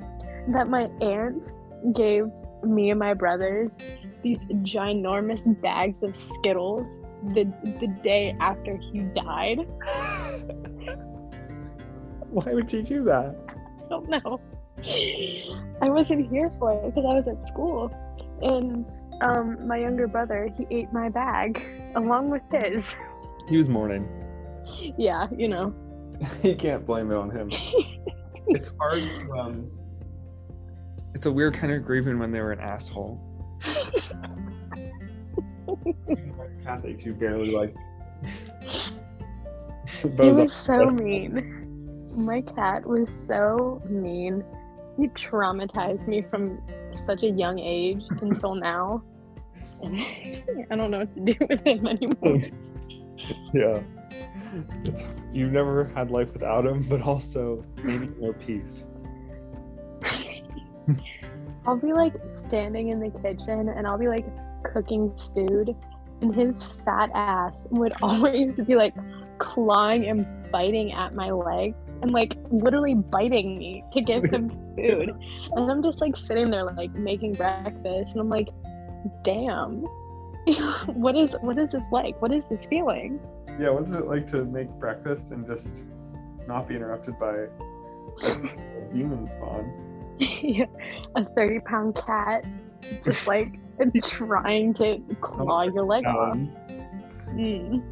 that 0.49 0.69
my 0.69 0.91
aunt 1.01 1.53
gave 1.95 2.25
me 2.63 2.91
and 2.91 2.99
my 2.99 3.15
brothers 3.15 3.79
these 4.23 4.43
ginormous 4.63 5.61
bags 5.61 6.03
of 6.03 6.17
Skittles 6.17 7.01
the 7.35 7.45
the 7.81 7.89
day 8.03 8.37
after 8.41 8.77
he 8.77 9.01
died? 9.01 9.59
Why 12.31 12.53
would 12.53 12.73
you 12.73 12.83
do 12.83 13.05
that? 13.05 13.37
I 13.49 13.89
don't 13.89 14.09
know. 14.09 14.41
I 15.81 15.89
wasn't 15.89 16.31
here 16.31 16.51
for 16.59 16.73
it 16.73 16.95
because 16.95 17.05
I 17.05 17.15
was 17.15 17.27
at 17.29 17.41
school. 17.41 17.91
And 18.43 18.87
um, 19.23 19.67
my 19.67 19.79
younger 19.79 20.07
brother, 20.07 20.49
he 20.57 20.67
ate 20.71 20.93
my 20.93 21.09
bag 21.09 21.65
along 21.97 22.31
with 22.31 22.43
his. 22.53 22.85
He 23.49 23.57
was 23.57 23.69
mourning. 23.69 24.09
Yeah, 24.97 25.27
you 25.37 25.49
know. 25.49 25.75
you 26.43 26.55
can't 26.55 26.87
blame 26.87 27.11
it 27.11 27.17
on 27.17 27.31
him. 27.31 27.51
It's 28.51 28.73
hard 28.81 29.03
to 29.03 29.33
um 29.33 29.71
it's 31.15 31.27
a 31.27 31.33
weird 31.33 31.55
kind 31.55 31.73
of 31.73 31.85
grieving 31.85 32.19
when 32.19 32.31
they 32.31 32.41
were 32.41 32.53
an 32.53 32.61
asshole. 32.61 33.21
Cat 36.65 36.85
you 37.05 37.15
barely 37.15 37.51
like. 37.51 37.75
He 40.03 40.09
was 40.09 40.55
so 40.55 40.87
mean. 40.87 42.13
My 42.15 42.41
cat 42.43 42.87
was 42.87 43.09
so 43.11 43.83
mean. 43.89 44.45
He 44.97 45.09
traumatized 45.09 46.07
me 46.07 46.23
from 46.31 46.61
such 46.91 47.23
a 47.23 47.31
young 47.31 47.59
age 47.59 48.03
until 48.21 48.55
now. 48.71 49.03
I 49.83 50.75
don't 50.77 50.91
know 50.91 50.99
what 50.99 51.13
to 51.15 51.21
do 51.21 51.35
with 51.49 51.65
him 51.65 51.87
anymore. 51.87 52.41
yeah. 53.53 53.81
It's, 54.85 55.05
you've 55.33 55.53
never 55.53 55.85
had 55.85 56.11
life 56.11 56.33
without 56.33 56.67
him, 56.67 56.83
but 56.83 57.03
also 57.03 57.65
maybe 57.83 58.09
more 58.21 58.33
peace. 58.33 58.87
I'll 61.67 61.77
be 61.77 61.93
like 61.93 62.15
standing 62.27 62.89
in 62.89 63.01
the 63.01 63.11
kitchen 63.11 63.69
and 63.69 63.87
I'll 63.87 63.99
be 63.99 64.09
like 64.09 64.27
cooking 64.65 65.13
food, 65.35 65.77
and 66.21 66.35
his 66.35 66.65
fat 66.85 67.11
ass 67.15 67.69
would 67.71 67.93
always 68.03 68.57
be 68.57 68.75
like 68.75 68.95
clawing 69.39 70.07
and 70.07 70.27
biting 70.51 70.93
at 70.93 71.15
my 71.15 71.31
legs 71.31 71.97
and 72.03 72.11
like 72.11 72.37
literally 72.51 72.95
biting 72.95 73.59
me 73.59 73.85
to 73.93 74.01
get 74.01 74.29
some 74.31 74.49
food. 74.77 75.15
And 75.53 75.71
I'm 75.71 75.83
just 75.83 76.01
like 76.01 76.17
sitting 76.17 76.51
there 76.51 76.65
like 76.65 76.93
making 76.95 77.35
breakfast, 77.35 78.13
and 78.13 78.21
I'm 78.21 78.31
like, 78.31 78.49
damn. 79.23 79.83
what 80.87 81.15
is 81.15 81.37
what 81.43 81.59
is 81.59 81.73
this 81.73 81.85
like? 81.93 82.21
What 82.23 82.33
is 82.33 82.49
this 82.49 82.65
feeling? 82.65 83.21
Yeah, 83.61 83.71
what's 83.71 83.93
it 83.93 84.07
like 84.07 84.27
to 84.29 84.45
make 84.45 84.71
breakfast 84.79 85.33
and 85.33 85.47
just 85.47 85.85
not 86.47 86.67
be 86.67 86.77
interrupted 86.77 87.19
by 87.19 87.35
a 88.23 88.93
demon 88.93 89.27
spawn? 89.27 89.88
Yeah, 90.19 90.67
a 91.17 91.25
30 91.25 91.61
pound 91.61 91.95
cat 91.95 92.45
just 93.03 93.27
like 93.27 93.59
trying 94.03 94.75
to 94.75 95.01
claw 95.21 95.63
your 95.63 95.85
leg 95.85 96.05
off. 96.07 96.37
Mm. 97.29 97.83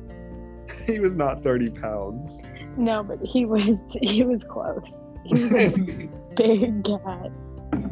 he 0.87 0.99
was 0.99 1.17
not 1.17 1.43
30 1.43 1.71
pounds. 1.71 2.43
No, 2.77 3.03
but 3.03 3.21
he 3.23 3.45
was 3.45 3.81
he 4.03 4.23
was 4.23 4.45
close. 4.45 5.03
He 5.25 5.31
was 5.31 5.55
a 5.55 5.71
big 6.35 6.85
cat. 6.85 7.33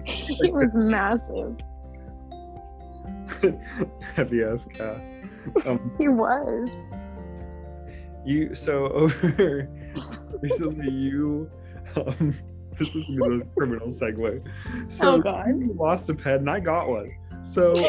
He 0.04 0.50
was 0.50 0.74
massive. 0.74 1.56
Heavy 4.14 4.42
ass 4.42 4.66
cat. 4.66 5.00
Um, 5.66 5.92
He 5.98 6.08
was. 6.08 6.68
you 8.24 8.54
so 8.54 8.88
over 8.88 9.68
recently 10.40 10.90
you 10.90 11.50
um 11.96 12.34
this 12.78 12.94
is 12.96 13.04
the 13.06 13.16
most 13.16 13.46
criminal 13.56 13.88
segue. 13.88 14.42
So 14.88 15.14
Oh, 15.14 15.18
God. 15.18 15.48
you 15.48 15.74
lost 15.78 16.08
a 16.10 16.14
pet 16.14 16.40
and 16.40 16.50
I 16.50 16.60
got 16.60 16.88
one. 16.88 17.12
So 17.42 17.74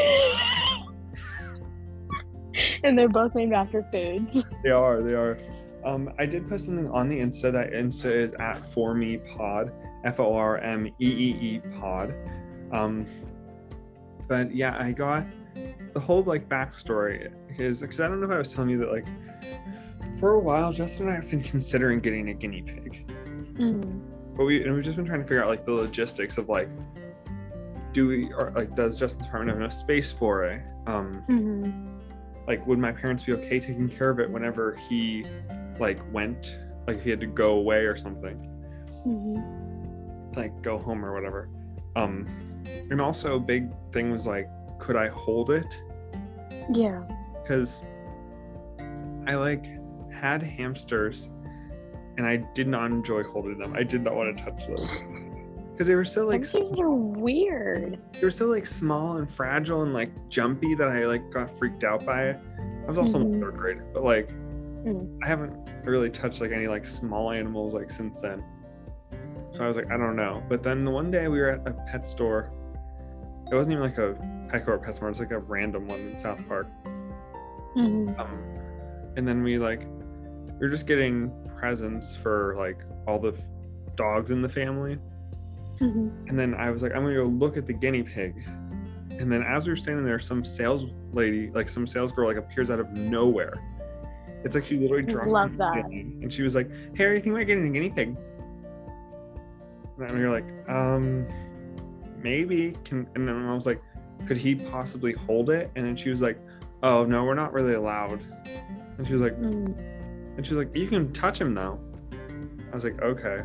and 2.84 2.98
they're 2.98 3.08
both 3.08 3.34
named 3.34 3.52
after 3.52 3.86
foods. 3.92 4.42
they 4.62 4.70
are, 4.70 5.02
they 5.02 5.14
are. 5.14 5.38
Um, 5.84 6.12
I 6.18 6.26
did 6.26 6.48
post 6.48 6.66
something 6.66 6.90
on 6.90 7.08
the 7.08 7.16
Insta. 7.18 7.52
That 7.52 7.72
Insta 7.72 8.06
is 8.06 8.34
at 8.34 8.72
for 8.72 8.94
me 8.94 9.18
pod, 9.18 9.72
F 10.04 10.18
O 10.20 10.34
R 10.34 10.58
M 10.58 10.86
E 10.86 10.92
E 11.00 11.38
E 11.40 11.60
pod. 11.78 12.14
Um, 12.72 13.06
but 14.28 14.54
yeah, 14.54 14.76
I 14.78 14.92
got 14.92 15.24
the 15.94 16.00
whole 16.00 16.22
like 16.24 16.48
backstory 16.48 17.30
is 17.58 17.80
because 17.80 18.00
I 18.00 18.08
don't 18.08 18.20
know 18.20 18.26
if 18.26 18.32
I 18.32 18.38
was 18.38 18.52
telling 18.52 18.70
you 18.70 18.78
that 18.78 18.90
like 18.92 19.06
for 20.18 20.32
a 20.34 20.38
while 20.38 20.72
Justin 20.72 21.06
and 21.08 21.16
I 21.16 21.20
have 21.20 21.30
been 21.30 21.42
considering 21.42 22.00
getting 22.00 22.28
a 22.30 22.34
guinea 22.34 22.62
pig. 22.62 23.06
Mm. 23.56 24.00
But 24.36 24.44
we 24.44 24.62
and 24.64 24.74
we've 24.74 24.84
just 24.84 24.96
been 24.96 25.06
trying 25.06 25.20
to 25.20 25.24
figure 25.24 25.42
out 25.42 25.48
like 25.48 25.64
the 25.64 25.72
logistics 25.72 26.38
of 26.38 26.48
like 26.48 26.68
do 27.92 28.08
we 28.08 28.32
or 28.34 28.52
like 28.54 28.74
does 28.74 28.98
Justin's 28.98 29.26
apartment 29.26 29.50
have 29.50 29.58
enough 29.60 29.72
space 29.72 30.12
for 30.12 30.44
it? 30.44 30.62
Um 30.86 31.24
Mhm. 31.28 32.46
like 32.46 32.64
would 32.66 32.78
my 32.78 32.92
parents 32.92 33.24
be 33.24 33.32
okay 33.32 33.58
taking 33.58 33.88
care 33.88 34.10
of 34.10 34.20
it 34.20 34.30
whenever 34.30 34.74
he 34.88 35.24
like 35.80 35.98
went 36.12 36.58
like 36.86 36.98
if 36.98 37.02
he 37.04 37.10
had 37.10 37.20
to 37.20 37.26
go 37.26 37.52
away 37.56 37.84
or 37.86 37.96
something 37.96 38.36
Mhm. 39.06 40.36
like 40.36 40.62
go 40.62 40.78
home 40.78 41.04
or 41.04 41.12
whatever 41.12 41.48
um 41.96 42.26
and 42.90 43.00
also 43.00 43.36
a 43.36 43.40
big 43.40 43.72
thing 43.92 44.10
was 44.10 44.26
like 44.26 44.48
could 44.78 44.94
i 44.96 45.08
hold 45.08 45.50
it 45.50 45.80
Yeah. 46.70 47.02
because 47.42 47.82
i 49.26 49.34
like 49.34 49.66
had 50.12 50.42
hamsters 50.42 51.28
and 52.16 52.26
i 52.26 52.36
did 52.36 52.66
not 52.68 52.90
enjoy 52.90 53.22
holding 53.24 53.58
them 53.58 53.74
i 53.76 53.82
did 53.82 54.02
not 54.02 54.14
want 54.14 54.36
to 54.36 54.44
touch 54.44 54.66
them 54.66 54.78
because 55.72 55.86
they 55.88 55.94
were 55.94 56.04
so 56.06 56.24
like 56.26 56.44
things 56.44 56.78
are 56.78 56.90
weird. 56.90 57.98
they 58.12 58.20
were 58.22 58.30
so 58.30 58.46
like 58.46 58.66
small 58.66 59.18
and 59.18 59.30
fragile 59.30 59.82
and 59.82 59.92
like 59.92 60.10
jumpy 60.30 60.74
that 60.74 60.88
I 60.88 61.04
like 61.04 61.30
got 61.30 61.50
freaked 61.50 61.84
out 61.84 62.02
by 62.06 62.28
it. 62.28 62.38
I 62.58 62.86
was 62.88 62.96
also 62.96 63.20
in 63.20 63.26
Mhm. 63.26 63.32
the 63.34 63.40
third 63.40 63.56
grade, 63.58 63.78
but 63.92 64.02
like 64.02 64.30
Mm. 64.86 65.18
I 65.22 65.26
haven't 65.26 65.52
really 65.84 66.08
touched 66.08 66.40
like 66.40 66.50
any 66.52 66.66
like 66.66 66.86
small 66.86 67.30
animals 67.30 67.74
like 67.74 67.90
since 67.90 68.22
then. 68.22 68.42
So 69.50 69.64
I 69.64 69.68
was 69.68 69.76
like, 69.76 69.90
I 69.90 69.98
don't 69.98 70.16
know. 70.16 70.42
But 70.48 70.62
then 70.62 70.82
the 70.82 70.90
one 70.90 71.10
day 71.10 71.28
we 71.28 71.40
were 71.40 71.48
at 71.50 71.66
a 71.68 71.72
pet 71.86 72.06
store 72.06 72.50
it 73.52 73.54
wasn't 73.54 73.74
even 73.74 73.82
like 73.84 73.98
a 73.98 74.14
Petco 74.50 74.68
or 74.68 74.78
PetSmart. 74.78 75.10
It's 75.10 75.20
like 75.20 75.30
a 75.32 75.40
random 75.40 75.88
one 75.88 76.00
in 76.00 76.16
South 76.16 76.40
Park. 76.48 76.68
Mhm. 77.76 78.18
Um, 78.18 78.38
and 79.18 79.28
then 79.28 79.42
we 79.42 79.58
like 79.58 79.86
were 80.60 80.68
just 80.68 80.86
getting 80.86 81.30
presents 81.58 82.16
for 82.16 82.54
like 82.56 82.78
all 83.06 83.18
the 83.18 83.32
f- 83.32 83.40
dogs 83.96 84.30
in 84.30 84.42
the 84.42 84.48
family. 84.48 84.98
Mhm. 85.80 86.28
And 86.28 86.38
then 86.38 86.54
I 86.54 86.70
was 86.70 86.82
like, 86.82 86.92
I'm 86.94 87.02
gonna 87.02 87.14
go 87.14 87.24
look 87.24 87.56
at 87.56 87.66
the 87.66 87.72
guinea 87.72 88.02
pig. 88.02 88.34
And 89.10 89.30
then 89.32 89.42
as 89.42 89.66
we 89.66 89.72
were 89.72 89.76
standing 89.76 90.04
there, 90.04 90.18
some 90.18 90.44
sales 90.44 90.84
lady, 91.12 91.50
like 91.50 91.68
some 91.68 91.86
sales 91.86 92.12
girl, 92.12 92.26
like 92.28 92.36
appears 92.36 92.70
out 92.70 92.80
of 92.80 92.90
nowhere. 92.92 93.54
It's 94.44 94.54
like 94.54 94.66
she 94.66 94.76
literally 94.76 95.02
dropped. 95.02 95.28
Love 95.28 95.56
that. 95.56 95.84
And 95.86 96.32
she 96.32 96.42
was 96.42 96.54
like, 96.54 96.70
"Hey, 96.94 97.04
are 97.06 97.10
you 97.12 97.16
thinking 97.16 97.32
about 97.34 97.46
getting 97.46 97.66
a 97.66 97.70
guinea 97.70 97.90
pig?" 97.90 98.16
And 99.98 100.10
we 100.12 100.24
were 100.24 100.30
like, 100.30 100.44
"Um, 100.68 101.26
maybe." 102.22 102.74
Can 102.84 103.08
and 103.14 103.26
then 103.26 103.46
I 103.46 103.54
was 103.54 103.66
like, 103.66 103.80
"Could 104.26 104.36
he 104.36 104.54
possibly 104.54 105.12
hold 105.12 105.50
it?" 105.50 105.70
And 105.74 105.86
then 105.86 105.96
she 105.96 106.10
was 106.10 106.20
like, 106.20 106.38
"Oh 106.82 107.04
no, 107.04 107.24
we're 107.24 107.34
not 107.34 107.52
really 107.52 107.74
allowed." 107.74 108.20
And 108.98 109.06
she 109.06 109.12
was 109.14 109.22
like, 109.22 109.36
Mm. 109.38 109.74
And 110.36 110.46
she 110.46 110.54
was 110.54 110.64
like, 110.64 110.74
"You 110.76 110.86
can 110.88 111.12
touch 111.12 111.40
him 111.40 111.54
now. 111.54 111.78
I 112.72 112.74
was 112.74 112.84
like, 112.84 113.00
"Okay." 113.02 113.42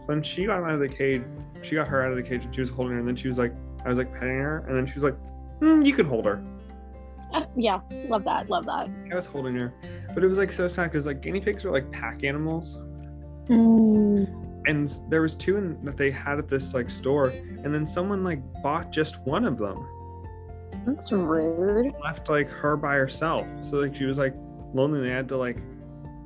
So 0.00 0.06
then 0.08 0.22
she 0.22 0.46
got 0.46 0.58
him 0.58 0.64
out 0.64 0.72
of 0.74 0.80
the 0.80 0.88
cage. 0.88 1.22
She 1.62 1.74
got 1.76 1.86
her 1.88 2.02
out 2.04 2.10
of 2.10 2.16
the 2.16 2.22
cage, 2.22 2.44
and 2.44 2.54
she 2.54 2.60
was 2.60 2.70
holding 2.70 2.94
her. 2.94 2.98
And 2.98 3.06
then 3.06 3.16
she 3.16 3.28
was 3.28 3.38
like, 3.38 3.52
"I 3.84 3.88
was 3.88 3.98
like 3.98 4.12
petting 4.14 4.38
her," 4.38 4.64
and 4.66 4.76
then 4.76 4.86
she 4.86 4.94
was 4.94 5.02
like, 5.04 5.16
mm, 5.60 5.84
"You 5.86 5.92
can 5.92 6.06
hold 6.06 6.24
her." 6.26 6.42
Ah, 7.34 7.46
yeah, 7.56 7.80
love 8.08 8.24
that. 8.24 8.48
Love 8.50 8.66
that. 8.66 8.88
I 9.10 9.14
was 9.14 9.26
holding 9.26 9.54
her, 9.56 9.72
but 10.14 10.22
it 10.24 10.26
was 10.26 10.38
like 10.38 10.50
so 10.52 10.66
sad 10.68 10.90
because 10.90 11.06
like 11.06 11.20
guinea 11.22 11.40
pigs 11.40 11.64
are 11.64 11.70
like 11.70 11.90
pack 11.92 12.24
animals, 12.24 12.78
Mm. 13.48 14.62
and 14.66 14.88
there 15.08 15.20
was 15.22 15.34
two 15.34 15.56
in, 15.56 15.82
that 15.84 15.96
they 15.96 16.10
had 16.10 16.38
at 16.38 16.48
this 16.48 16.74
like 16.74 16.88
store, 16.90 17.28
and 17.64 17.74
then 17.74 17.86
someone 17.86 18.22
like 18.24 18.40
bought 18.62 18.92
just 18.92 19.20
one 19.22 19.44
of 19.44 19.58
them, 19.58 19.84
That's 20.86 21.10
rude. 21.12 21.92
left 22.02 22.28
like 22.28 22.48
her 22.48 22.76
by 22.76 22.94
herself. 22.94 23.46
So 23.62 23.78
like 23.78 23.94
she 23.96 24.04
was 24.04 24.18
like 24.18 24.34
lonely. 24.74 25.00
They 25.00 25.10
had 25.10 25.28
to 25.28 25.36
like 25.36 25.58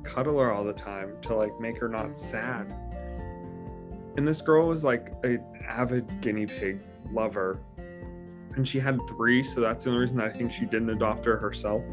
cuddle 0.07 0.39
her 0.39 0.51
all 0.51 0.63
the 0.63 0.73
time 0.73 1.13
to 1.23 1.35
like 1.35 1.59
make 1.59 1.77
her 1.79 1.87
not 1.89 2.17
sad. 2.19 2.73
And 4.15 4.27
this 4.27 4.41
girl 4.41 4.67
was 4.67 4.83
like 4.83 5.13
an 5.23 5.43
avid 5.67 6.21
guinea 6.21 6.45
pig 6.47 6.79
lover, 7.11 7.61
and 8.55 8.67
she 8.67 8.79
had 8.79 8.99
three. 9.07 9.43
So 9.43 9.61
that's 9.61 9.83
the 9.83 9.91
only 9.91 10.01
reason 10.03 10.19
I 10.19 10.29
think 10.29 10.51
she 10.51 10.65
didn't 10.65 10.89
adopt 10.89 11.25
her 11.25 11.37
herself. 11.37 11.83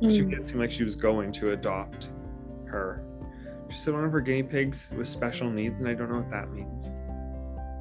She 0.00 0.22
Mm. 0.22 0.28
made 0.28 0.38
it 0.38 0.46
seem 0.46 0.58
like 0.58 0.72
she 0.72 0.82
was 0.82 0.96
going 0.96 1.30
to 1.32 1.52
adopt 1.52 2.10
her. 2.66 3.04
She 3.70 3.78
said 3.78 3.94
one 3.94 4.04
of 4.04 4.10
her 4.12 4.20
guinea 4.20 4.42
pigs 4.42 4.88
was 4.96 5.08
special 5.08 5.48
needs, 5.50 5.80
and 5.80 5.88
I 5.88 5.94
don't 5.94 6.10
know 6.10 6.16
what 6.18 6.30
that 6.30 6.50
means. 6.52 6.90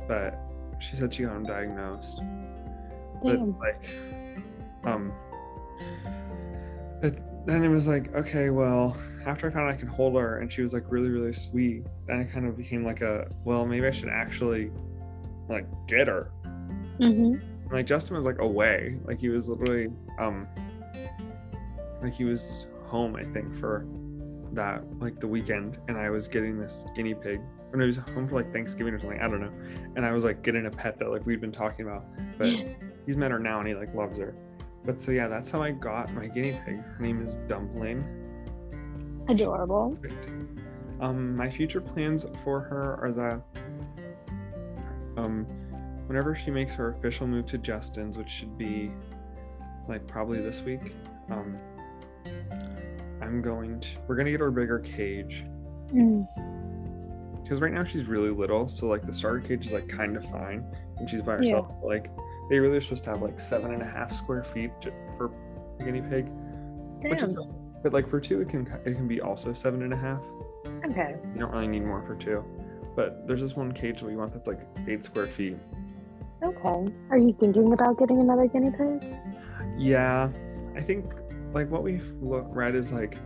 But 0.08 0.38
she 0.80 0.96
said 0.96 1.12
she 1.14 1.24
got 1.24 1.36
him 1.36 1.44
diagnosed. 1.46 2.22
But 3.24 3.40
like, 3.60 3.90
um, 4.84 5.12
but 7.02 7.16
then 7.46 7.64
it 7.64 7.70
was 7.70 7.88
like, 7.88 8.14
okay, 8.16 8.50
well, 8.50 8.96
after 9.26 9.48
I 9.48 9.52
found 9.52 9.70
out 9.70 9.74
I 9.74 9.78
could 9.78 9.90
hold 9.90 10.16
her, 10.16 10.40
and 10.40 10.52
she 10.52 10.62
was 10.62 10.74
like 10.74 10.84
really, 10.90 11.10
really 11.10 11.34
sweet, 11.34 11.86
then 12.08 12.20
it 12.20 12.32
kind 12.32 12.46
of 12.46 12.58
became 12.58 12.84
like 12.86 13.02
a, 13.02 13.28
well, 13.44 13.66
maybe 13.66 13.88
I 13.88 13.92
should 13.92 14.10
actually 14.10 14.72
like 15.50 15.66
get 15.88 16.08
her. 16.08 16.32
hmm 16.98 17.04
And, 17.04 17.42
like 17.72 17.86
Justin 17.86 18.18
was 18.18 18.26
like 18.26 18.40
away, 18.40 18.98
like 19.06 19.20
he 19.20 19.30
was 19.30 19.48
literally, 19.48 19.90
um, 20.20 20.48
like 22.02 22.14
he 22.14 22.26
was 22.26 22.68
home, 22.84 23.16
I 23.16 23.24
think, 23.24 23.58
for 23.58 23.86
that 24.54 24.84
like 25.00 25.20
the 25.20 25.28
weekend, 25.28 25.78
and 25.88 25.98
I 25.98 26.10
was 26.10 26.28
getting 26.28 26.60
this 26.60 26.86
guinea 26.96 27.16
pig. 27.16 27.40
Or 27.72 27.78
no, 27.78 27.86
he 27.86 27.88
was 27.88 27.96
home 27.98 28.28
for 28.28 28.36
like 28.36 28.52
Thanksgiving 28.52 28.94
or 28.94 29.00
something. 29.00 29.22
I 29.22 29.28
don't 29.28 29.40
know. 29.40 29.52
And 29.96 30.06
I 30.06 30.12
was 30.12 30.26
like 30.26 30.44
getting 30.44 30.66
a 30.66 30.70
pet 30.70 31.00
that 31.00 31.10
like 31.10 31.26
we'd 31.26 31.40
been 31.40 31.54
talking 31.54 31.88
about, 31.88 32.06
but 32.38 32.50
he's 33.06 33.16
met 33.16 33.32
her 33.32 33.40
now 33.40 33.60
and 33.60 33.68
he 33.68 33.74
like 33.74 33.94
loves 33.96 34.18
her. 34.18 34.36
But 34.86 35.00
so 35.02 35.12
yeah, 35.12 35.28
that's 35.28 35.52
how 35.52 35.62
I 35.62 35.72
got 35.72 36.12
my 36.14 36.28
guinea 36.28 36.60
pig. 36.66 36.82
Her 36.82 36.98
name 37.00 37.26
is 37.26 37.36
Dumpling. 37.48 38.04
Adorable. 39.30 39.98
Um, 41.00 41.36
my 41.36 41.50
future 41.50 41.82
plans 41.82 42.26
for 42.44 42.60
her 42.62 42.98
are 43.02 43.12
that 43.12 43.42
um, 45.18 45.46
whenever 46.08 46.36
she 46.36 46.52
makes 46.52 46.74
her 46.74 46.90
official 46.92 47.28
move 47.28 47.46
to 47.48 47.58
Justin's, 47.58 48.18
which 48.18 48.30
should 48.30 48.58
be 48.58 48.92
like 49.88 50.06
probably 50.08 50.42
this 50.42 50.62
week, 50.64 50.94
um, 51.30 51.58
I'm 53.22 53.42
going 53.42 53.80
to 53.80 53.90
we're 54.08 54.16
gonna 54.16 54.32
get 54.32 54.40
her 54.40 54.48
a 54.48 54.52
bigger 54.52 54.80
cage 54.80 55.46
Mm. 55.94 56.26
because 57.44 57.60
right 57.60 57.74
now 57.74 57.84
she's 57.84 58.06
really 58.06 58.30
little, 58.30 58.70
so 58.70 58.88
like 58.88 59.06
the 59.06 59.12
starter 59.12 59.42
cage 59.42 59.66
is 59.66 59.74
like 59.74 59.90
kind 59.90 60.16
of 60.16 60.24
fine, 60.30 60.64
and 60.98 61.10
she's 61.10 61.22
by 61.22 61.34
herself. 61.34 61.68
but, 61.82 61.86
Like 61.88 62.10
they 62.52 62.60
really 62.60 62.76
are 62.76 62.82
supposed 62.82 63.06
to 63.06 63.10
have 63.12 63.22
like 63.22 63.40
seven 63.40 63.74
and 63.74 63.82
a 63.82 63.86
half 63.86 64.14
square 64.14 64.44
feet 64.44 64.72
for 65.18 65.32
a 65.80 65.84
guinea 65.86 66.02
pig, 66.02 66.28
which 67.10 67.22
is, 67.24 67.38
but 67.82 67.94
like 67.94 68.10
for 68.10 68.20
two 68.20 68.42
it 68.42 68.50
can 68.50 68.68
it 68.86 68.96
can 68.96 69.08
be 69.08 69.22
also 69.22 69.54
seven 69.54 69.84
and 69.84 69.94
a 69.94 69.96
half. 69.96 70.22
Okay. 70.86 71.16
You 71.34 71.40
don't 71.40 71.52
really 71.54 71.70
need 71.70 71.86
more 71.86 72.04
for 72.04 72.14
two. 72.14 72.44
But 72.94 73.26
there's 73.26 73.40
this 73.40 73.56
one 73.56 73.72
cage 73.72 74.02
that 74.02 74.06
we 74.06 74.18
want 74.18 74.34
that's 74.34 74.50
like 74.50 74.60
eight 74.86 75.06
square 75.06 75.28
feet. 75.28 75.58
Okay. 76.44 76.94
Are 77.10 77.18
you 77.18 77.34
thinking 77.40 77.72
about 77.72 77.98
getting 77.98 78.20
another 78.20 78.48
guinea 78.48 78.72
pig? 78.72 79.16
Yeah, 79.78 80.30
I 80.76 80.82
think 80.82 81.06
like 81.54 81.70
what 81.70 81.84
we've 81.84 82.12
read 82.20 82.76
is 82.76 82.92
like 82.92 83.18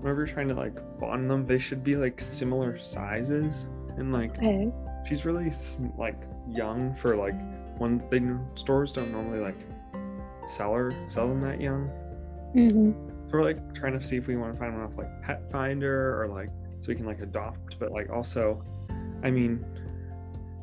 whenever 0.00 0.22
you're 0.26 0.34
trying 0.34 0.48
to 0.48 0.54
like 0.54 0.74
bond 0.98 1.30
them, 1.30 1.46
they 1.46 1.60
should 1.60 1.84
be 1.84 1.94
like 1.94 2.20
similar 2.20 2.76
sizes. 2.76 3.68
And 3.96 4.12
like 4.12 4.36
Okay. 4.36 4.68
she's 5.08 5.24
really 5.24 5.52
like 5.96 6.20
young 6.48 6.96
for 6.96 7.14
like 7.14 7.36
when 7.78 8.02
they 8.10 8.20
stores 8.60 8.92
don't 8.92 9.10
normally 9.12 9.40
like 9.40 9.58
sell 10.48 10.74
her 10.74 10.92
sell 11.08 11.28
them 11.28 11.40
that 11.40 11.60
young. 11.60 11.86
hmm 12.52 12.92
So 13.26 13.32
we're 13.32 13.44
like 13.44 13.74
trying 13.74 13.98
to 13.98 14.04
see 14.04 14.16
if 14.16 14.26
we 14.26 14.36
want 14.36 14.54
to 14.54 14.58
find 14.58 14.74
one 14.74 14.84
off 14.84 14.96
like 14.96 15.22
Pet 15.22 15.50
Finder 15.50 16.20
or 16.20 16.28
like 16.28 16.50
so 16.80 16.88
we 16.88 16.94
can 16.94 17.06
like 17.06 17.20
adopt, 17.20 17.78
but 17.78 17.92
like 17.92 18.10
also, 18.10 18.62
I 19.22 19.30
mean, 19.30 19.64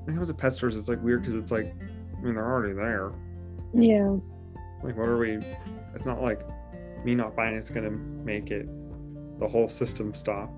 when 0.04 0.16
it 0.16 0.18
comes 0.18 0.30
to 0.30 0.34
pet 0.34 0.54
stores, 0.54 0.78
it's 0.78 0.88
like 0.88 1.02
weird 1.04 1.22
because 1.22 1.36
it's 1.36 1.52
like, 1.52 1.66
I 1.66 2.22
mean, 2.22 2.36
they're 2.36 2.46
already 2.46 2.74
there. 2.74 3.12
Yeah. 3.74 4.16
Like, 4.84 4.98
what 4.98 5.08
are 5.08 5.18
we? 5.18 5.40
It's 5.94 6.06
not 6.06 6.22
like 6.22 6.42
me 7.04 7.16
not 7.16 7.36
buying 7.36 7.56
it's 7.56 7.70
gonna 7.70 7.92
make 7.92 8.52
it 8.52 8.68
the 9.40 9.48
whole 9.48 9.70
system 9.70 10.14
stop. 10.14 10.50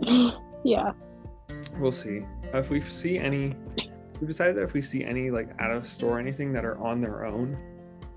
yeah. 0.64 0.92
We'll 1.78 1.92
see. 1.92 2.22
If 2.54 2.70
we 2.70 2.80
see 2.82 3.18
any, 3.18 3.54
we 4.20 4.26
decided 4.26 4.56
that 4.56 4.62
if 4.62 4.72
we 4.74 4.82
see 4.82 5.04
any 5.04 5.30
like 5.30 5.48
out 5.58 5.70
of 5.70 5.90
store 5.90 6.18
anything 6.18 6.52
that 6.52 6.64
are 6.64 6.78
on 6.78 7.00
their 7.00 7.24
own, 7.24 7.58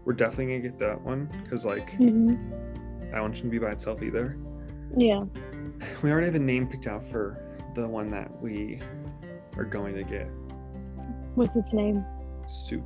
we're 0.05 0.13
definitely 0.13 0.47
gonna 0.47 0.59
get 0.59 0.79
that 0.79 1.01
one 1.01 1.29
because 1.43 1.65
like 1.65 1.93
hmm 1.95 2.35
that 3.11 3.21
one 3.21 3.31
shouldn't 3.33 3.51
be 3.51 3.59
by 3.59 3.69
itself 3.71 4.01
either. 4.01 4.37
Yeah. 4.97 5.23
We 6.01 6.11
already 6.11 6.27
have 6.27 6.35
a 6.35 6.39
name 6.39 6.67
picked 6.67 6.87
out 6.87 7.05
for 7.09 7.43
the 7.75 7.85
one 7.85 8.07
that 8.07 8.31
we 8.41 8.79
are 9.57 9.65
going 9.65 9.95
to 9.95 10.03
get. 10.03 10.29
What's 11.35 11.57
its 11.57 11.73
name? 11.73 12.05
Soup. 12.45 12.85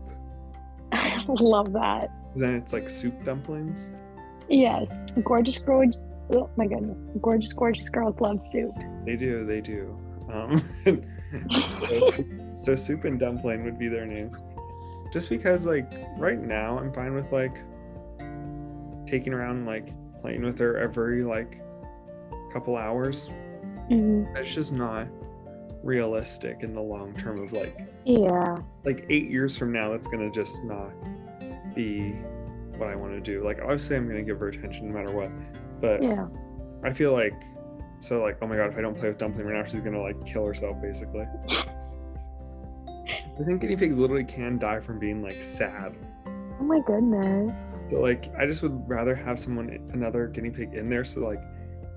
I 0.91 1.23
love 1.27 1.73
that. 1.73 2.09
Then 2.35 2.55
it's 2.55 2.73
like 2.73 2.89
soup 2.89 3.23
dumplings. 3.23 3.91
Yes. 4.49 4.91
Gorgeous, 5.23 5.59
gorgeous. 5.59 5.97
Oh 6.33 6.49
my 6.55 6.65
goodness. 6.65 6.97
Gorgeous, 7.21 7.53
gorgeous 7.53 7.87
girls 7.89 8.19
love 8.19 8.41
soup. 8.41 8.71
They 9.05 9.15
do, 9.15 9.45
they 9.45 9.61
do. 9.61 9.95
Um, 10.31 10.63
so, 11.51 12.11
so 12.53 12.75
soup 12.75 13.05
and 13.05 13.19
dumpling 13.19 13.63
would 13.63 13.77
be 13.79 13.87
their 13.87 14.05
names. 14.05 14.35
Just 15.13 15.29
because, 15.29 15.65
like, 15.65 15.91
right 16.17 16.39
now 16.39 16.77
I'm 16.77 16.91
fine 16.93 17.13
with 17.13 17.31
like 17.31 17.55
taking 19.07 19.33
around 19.33 19.65
like 19.65 19.89
playing 20.21 20.43
with 20.43 20.59
her 20.59 20.77
every 20.77 21.23
like 21.23 21.61
couple 22.51 22.75
hours. 22.75 23.29
hmm 23.87 24.23
It's 24.35 24.53
just 24.53 24.71
not 24.73 25.07
realistic 25.83 26.57
in 26.63 26.73
the 26.73 26.81
long 26.81 27.13
term 27.13 27.41
of 27.43 27.53
like 27.53 27.77
Yeah. 28.03 28.57
like 28.83 29.05
eight 29.09 29.29
years 29.29 29.55
from 29.57 29.71
now, 29.71 29.91
that's 29.91 30.07
gonna 30.07 30.31
just 30.31 30.63
not 30.65 30.91
be 31.75 32.11
what 32.77 32.89
I 32.89 32.95
want 32.95 33.13
to 33.13 33.21
do. 33.21 33.43
Like 33.45 33.59
obviously, 33.61 33.95
I'm 33.95 34.07
gonna 34.07 34.23
give 34.23 34.39
her 34.39 34.49
attention 34.49 34.91
no 34.91 34.99
matter 34.99 35.13
what, 35.15 35.31
but 35.79 36.03
Yeah. 36.03 36.27
I 36.83 36.91
feel 36.93 37.13
like 37.13 37.33
so 37.99 38.21
like 38.21 38.37
oh 38.41 38.47
my 38.47 38.55
god, 38.55 38.71
if 38.71 38.77
I 38.77 38.81
don't 38.81 38.97
play 38.97 39.09
with 39.09 39.17
Dumpling 39.17 39.45
right 39.45 39.55
now, 39.63 39.69
she's 39.69 39.81
gonna 39.81 40.01
like 40.01 40.23
kill 40.25 40.45
herself 40.45 40.81
basically. 40.81 41.25
I 43.39 43.43
think 43.43 43.61
guinea 43.61 43.75
pigs 43.75 43.97
literally 43.97 44.23
can 44.23 44.57
die 44.57 44.79
from 44.79 44.99
being 44.99 45.21
like 45.21 45.41
sad. 45.43 45.95
Oh 46.59 46.63
my 46.63 46.79
goodness. 46.85 47.75
So, 47.91 47.99
like 47.99 48.31
I 48.37 48.45
just 48.45 48.61
would 48.63 48.87
rather 48.89 49.13
have 49.15 49.39
someone 49.39 49.89
another 49.93 50.27
guinea 50.27 50.49
pig 50.49 50.73
in 50.73 50.89
there 50.89 51.05
so 51.05 51.21
like 51.21 51.41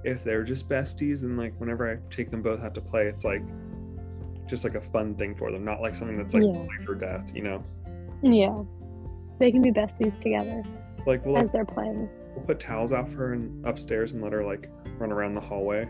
if 0.05 0.23
they're 0.25 0.45
just 0.45 0.69
besties 0.69 1.23
and 1.23 1.37
like 1.37 1.55
whenever 1.59 1.91
I 1.91 2.15
take 2.15 2.31
them 2.31 2.43
both 2.43 2.63
out 2.63 2.75
to 2.75 2.81
play, 2.81 3.07
it's 3.07 3.25
like 3.25 3.43
just 4.49 4.65
like 4.65 4.75
a 4.75 4.81
fun 4.81 5.15
thing 5.15 5.35
for 5.35 5.51
them, 5.53 5.65
not 5.65 5.81
like 5.81 5.95
something 5.95 6.17
that's 6.17 6.35
like 6.35 6.43
Yeah. 6.43 6.59
life 6.61 6.89
or 6.89 6.95
death, 6.95 7.33
you 7.35 7.43
know. 7.43 7.65
Yeah. 8.23 8.63
They 9.39 9.51
can 9.51 9.63
be 9.63 9.71
besties 9.71 10.19
together 10.19 10.63
Like 11.07 11.25
we'll 11.25 11.39
as 11.39 11.51
they're 11.53 11.65
playing. 11.65 12.09
We'll 12.35 12.45
put 12.45 12.61
towels 12.61 12.93
out 12.93 13.09
for 13.11 13.17
her 13.29 13.33
and 13.33 13.65
upstairs 13.67 14.13
and 14.13 14.23
let 14.23 14.33
her 14.33 14.45
like 14.45 14.71
run 15.01 15.11
around 15.11 15.35
the 15.35 15.41
hallway, 15.41 15.89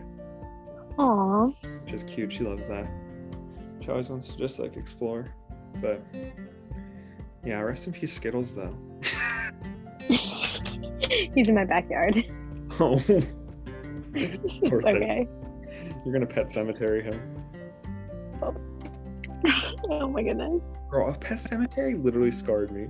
Aw. 0.97 1.47
which 1.83 1.93
is 1.93 2.03
cute. 2.03 2.31
She 2.33 2.43
loves 2.43 2.67
that. 2.67 2.89
She 3.81 3.89
always 3.89 4.09
wants 4.09 4.29
to 4.29 4.37
just 4.37 4.57
like 4.57 4.77
explore. 4.77 5.27
But 5.81 6.01
Yeah, 7.45 7.59
rest 7.59 7.87
in 7.87 7.93
peace, 7.93 8.13
Skittles, 8.13 8.55
though. 8.55 8.75
He's 11.35 11.49
in 11.49 11.55
my 11.55 11.65
backyard. 11.65 12.23
Oh, 12.79 12.95
it's 14.15 14.85
okay. 14.85 15.27
you're 16.03 16.13
gonna 16.13 16.25
pet 16.25 16.51
cemetery 16.51 17.03
him. 17.03 17.21
Oh. 18.41 18.55
oh 19.89 20.07
my 20.07 20.23
goodness. 20.23 20.71
Girl, 20.89 21.09
a 21.11 21.17
Pet 21.17 21.37
Sematary 21.37 22.01
literally 22.01 22.31
scarred 22.31 22.71
me. 22.71 22.87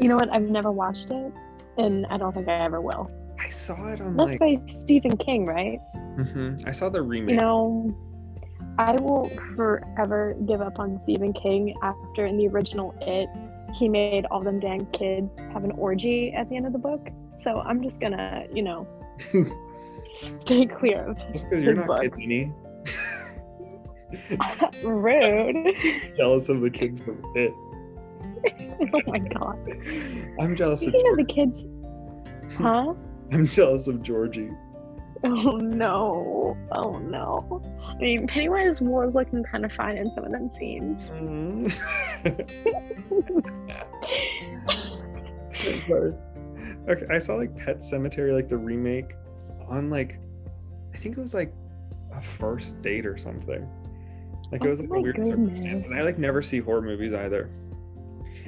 You 0.00 0.08
know 0.08 0.16
what? 0.16 0.30
I've 0.32 0.48
never 0.48 0.72
watched 0.72 1.10
it, 1.10 1.32
and 1.76 2.06
I 2.06 2.16
don't 2.16 2.34
think 2.34 2.48
I 2.48 2.64
ever 2.64 2.80
will. 2.80 3.10
Saw 3.62 3.88
it 3.88 4.00
on 4.00 4.16
That's 4.16 4.38
like. 4.40 4.40
by 4.40 4.56
Stephen 4.66 5.16
King, 5.16 5.46
right? 5.46 5.80
Mhm. 6.18 6.66
I 6.66 6.72
saw 6.72 6.88
the 6.88 7.02
remake. 7.02 7.34
You 7.34 7.40
know, 7.40 7.94
I 8.78 8.92
will 8.96 9.28
forever 9.56 10.34
give 10.46 10.60
up 10.60 10.78
on 10.78 10.98
Stephen 10.98 11.32
King 11.32 11.74
after 11.82 12.26
in 12.26 12.36
the 12.38 12.48
original 12.48 12.94
It, 13.02 13.28
he 13.74 13.88
made 13.88 14.24
all 14.26 14.40
them 14.40 14.60
damn 14.60 14.86
kids 14.86 15.36
have 15.52 15.64
an 15.64 15.72
orgy 15.72 16.32
at 16.32 16.48
the 16.48 16.56
end 16.56 16.66
of 16.66 16.72
the 16.72 16.78
book. 16.78 17.10
So 17.42 17.60
I'm 17.60 17.82
just 17.82 18.00
gonna, 18.00 18.44
you 18.52 18.62
know, 18.62 18.86
stay 20.40 20.66
clear 20.66 21.10
of 21.10 21.18
Just 21.32 21.48
because 21.48 21.64
you're 21.64 21.74
not 21.74 21.86
books. 21.86 22.18
rude. 24.82 25.74
jealous 26.16 26.48
of 26.48 26.60
the 26.60 26.70
kids 26.70 27.00
from 27.00 27.22
it. 27.36 27.52
oh 28.92 29.00
my 29.06 29.18
god. 29.18 29.58
I'm 30.40 30.56
jealous 30.56 30.82
of 30.82 30.88
Speaking 30.88 31.10
of 31.12 31.16
the 31.16 31.24
kids, 31.24 31.64
huh? 32.56 32.94
I'm 33.32 33.48
jealous 33.48 33.88
of 33.88 34.02
Georgie. 34.02 34.50
Oh 35.24 35.56
no. 35.56 36.56
Oh 36.72 36.98
no. 36.98 37.62
I 37.86 37.94
mean, 37.94 38.26
Pennywise 38.26 38.80
was 38.80 39.14
looking 39.14 39.44
kind 39.44 39.64
of 39.64 39.72
fine 39.72 39.96
in 39.96 40.10
some 40.10 40.24
of 40.24 40.32
them 40.32 40.50
scenes. 40.50 41.08
Mm. 41.10 41.72
Sorry. 45.88 46.14
okay, 46.88 47.06
I 47.10 47.18
saw 47.20 47.34
like 47.36 47.56
Pet 47.56 47.78
Sematary, 47.78 48.34
like 48.34 48.48
the 48.48 48.56
remake, 48.56 49.14
on 49.68 49.90
like, 49.90 50.18
I 50.92 50.98
think 50.98 51.16
it 51.16 51.20
was 51.20 51.34
like 51.34 51.54
a 52.12 52.20
first 52.20 52.82
date 52.82 53.06
or 53.06 53.16
something. 53.16 53.68
Like 54.50 54.64
it 54.64 54.66
Oh 54.66 54.70
was 54.70 54.80
like 54.80 54.90
a 54.90 54.92
my 54.92 54.98
weird 54.98 55.16
circumstance, 55.16 55.88
and 55.88 55.98
I 55.98 56.02
like 56.02 56.18
never 56.18 56.42
see 56.42 56.58
horror 56.58 56.82
movies 56.82 57.14
either. 57.14 57.48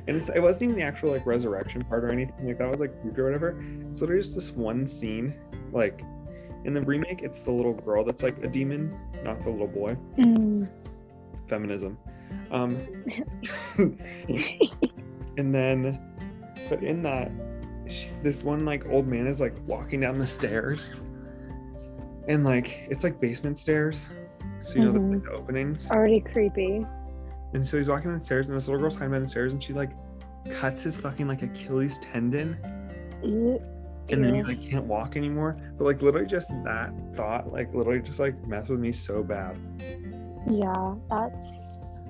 And 0.06 0.16
it's, 0.16 0.28
it 0.28 0.40
wasn't 0.40 0.64
even 0.64 0.76
the 0.76 0.82
actual 0.82 1.10
like 1.10 1.24
resurrection 1.26 1.82
part 1.84 2.04
or 2.04 2.10
anything 2.10 2.46
like 2.46 2.58
that 2.58 2.70
was 2.70 2.80
like 2.80 2.92
or 3.16 3.24
whatever. 3.24 3.58
It's 3.90 4.00
literally 4.00 4.22
just 4.22 4.34
this 4.34 4.50
one 4.50 4.86
scene. 4.86 5.38
Like 5.72 6.02
in 6.64 6.74
the 6.74 6.82
remake, 6.82 7.22
it's 7.22 7.42
the 7.42 7.50
little 7.50 7.72
girl 7.72 8.04
that's 8.04 8.22
like 8.22 8.42
a 8.44 8.48
demon, 8.48 8.98
not 9.22 9.42
the 9.42 9.50
little 9.50 9.66
boy. 9.66 9.96
Mm. 10.18 10.68
Feminism. 11.48 11.96
Um, 12.50 12.76
and 15.36 15.54
then 15.54 16.00
but 16.68 16.82
in 16.82 17.02
that 17.02 17.30
this 18.22 18.42
one 18.42 18.64
like 18.64 18.86
old 18.86 19.06
man 19.06 19.26
is 19.26 19.40
like 19.40 19.54
walking 19.66 20.00
down 20.00 20.18
the 20.18 20.26
stairs 20.26 20.90
and 22.28 22.44
like 22.44 22.86
it's 22.90 23.04
like 23.04 23.20
basement 23.20 23.58
stairs 23.58 24.06
so 24.62 24.76
you 24.78 24.84
know 24.84 24.92
the, 24.92 24.98
Mhm. 24.98 25.22
the 25.24 25.30
openings 25.32 25.90
Already 25.90 26.20
creepy. 26.20 26.86
And 27.54 27.66
so 27.66 27.76
he's 27.76 27.88
walking 27.88 28.10
down 28.10 28.18
the 28.18 28.24
stairs 28.24 28.48
and 28.48 28.56
this 28.56 28.66
little 28.68 28.80
girl's 28.80 28.96
hiding 28.96 29.12
by 29.12 29.18
the 29.18 29.28
stairs 29.28 29.52
and 29.52 29.62
she 29.62 29.72
like 29.72 29.90
cuts 30.50 30.82
his 30.82 30.98
fucking 31.00 31.26
like 31.26 31.42
achilles 31.42 31.98
tendon 32.00 32.56
Ew. 33.22 33.60
and 34.10 34.22
then 34.22 34.34
he 34.34 34.42
like 34.42 34.60
can't 34.60 34.84
walk 34.84 35.16
anymore 35.16 35.56
but 35.78 35.84
like 35.84 36.02
literally 36.02 36.26
just 36.26 36.50
that 36.64 36.92
thought 37.14 37.50
like 37.52 37.72
literally 37.74 38.00
just 38.02 38.18
like 38.20 38.36
messed 38.46 38.68
with 38.68 38.80
me 38.80 38.92
so 38.92 39.22
bad 39.22 39.56
Yeah, 40.46 40.94
that's 41.08 42.02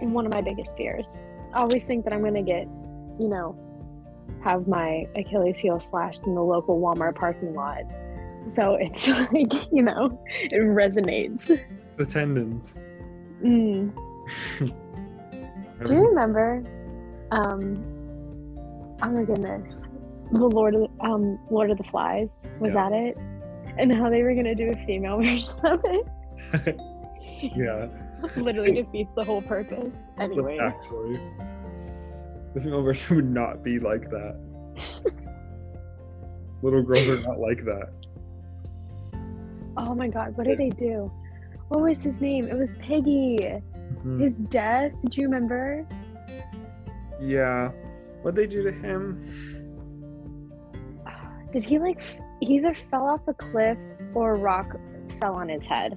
one 0.00 0.26
of 0.26 0.32
my 0.32 0.40
biggest 0.40 0.76
fears. 0.76 1.22
I 1.52 1.58
always 1.60 1.84
think 1.84 2.04
that 2.04 2.12
I'm 2.12 2.22
gonna 2.22 2.42
get, 2.42 2.66
you 3.18 3.28
know, 3.28 3.56
have 4.42 4.66
my 4.66 5.06
Achilles 5.16 5.58
heel 5.58 5.78
slashed 5.80 6.24
in 6.26 6.34
the 6.34 6.42
local 6.42 6.80
Walmart 6.80 7.14
parking 7.14 7.52
lot. 7.52 7.82
So 8.48 8.74
it's 8.74 9.08
like, 9.32 9.72
you 9.72 9.82
know, 9.82 10.18
it 10.40 10.52
resonates. 10.54 11.46
the 11.96 12.06
tendons 12.06 12.74
Mm. 13.42 13.92
Do 15.84 15.94
you 15.94 16.06
remember? 16.08 16.62
Um, 17.32 17.82
oh 19.02 19.08
my 19.10 19.24
goodness, 19.24 19.80
the 20.30 20.46
Lord 20.46 20.74
of 20.74 20.82
the, 20.82 21.04
um 21.04 21.38
Lord 21.50 21.70
of 21.70 21.78
the 21.78 21.84
Flies 21.84 22.42
was 22.60 22.74
Yeah. 22.74 22.88
that 22.88 22.92
it? 22.92 23.18
And 23.78 23.94
how 23.94 24.10
they 24.10 24.22
were 24.22 24.34
gonna 24.34 24.54
do 24.54 24.70
a 24.70 24.86
female 24.86 25.16
version 25.22 25.58
of 25.64 25.80
it. 25.84 26.76
yeah 27.56 27.88
Literally 28.36 28.74
defeats 28.74 29.12
the 29.16 29.24
whole 29.24 29.42
purpose. 29.42 29.96
But 30.16 30.24
Anyways. 30.24 30.60
Actually, 30.60 31.18
the 32.54 32.60
female 32.60 32.82
version 32.82 33.16
would 33.16 33.30
not 33.30 33.64
be 33.64 33.80
like 33.80 34.08
that. 34.10 34.38
Little 36.62 36.82
girls 36.82 37.08
are 37.08 37.20
not 37.20 37.40
like 37.40 37.64
that. 37.64 37.88
Oh 39.76 39.94
my 39.94 40.06
god, 40.06 40.36
what 40.36 40.46
did 40.46 40.58
they 40.58 40.70
do? 40.70 41.10
What 41.72 41.84
was 41.84 42.02
his 42.02 42.20
name? 42.20 42.48
It 42.48 42.58
was 42.58 42.74
Piggy. 42.74 43.38
Mhm. 44.04 44.20
His 44.20 44.36
death. 44.36 44.92
Do 45.08 45.20
you 45.22 45.26
remember? 45.26 45.86
Yeah. 47.18 47.70
What'd 48.20 48.36
they 48.36 48.46
do 48.46 48.62
to 48.62 48.70
him? 48.70 49.24
Did 51.52 51.64
he 51.64 51.78
like 51.78 52.02
he 52.40 52.56
either 52.56 52.74
fell 52.74 53.08
off 53.08 53.22
a 53.26 53.32
cliff 53.32 53.78
or 54.12 54.34
a 54.34 54.38
rock 54.38 54.76
fell 55.18 55.34
on 55.34 55.48
his 55.48 55.64
head? 55.64 55.96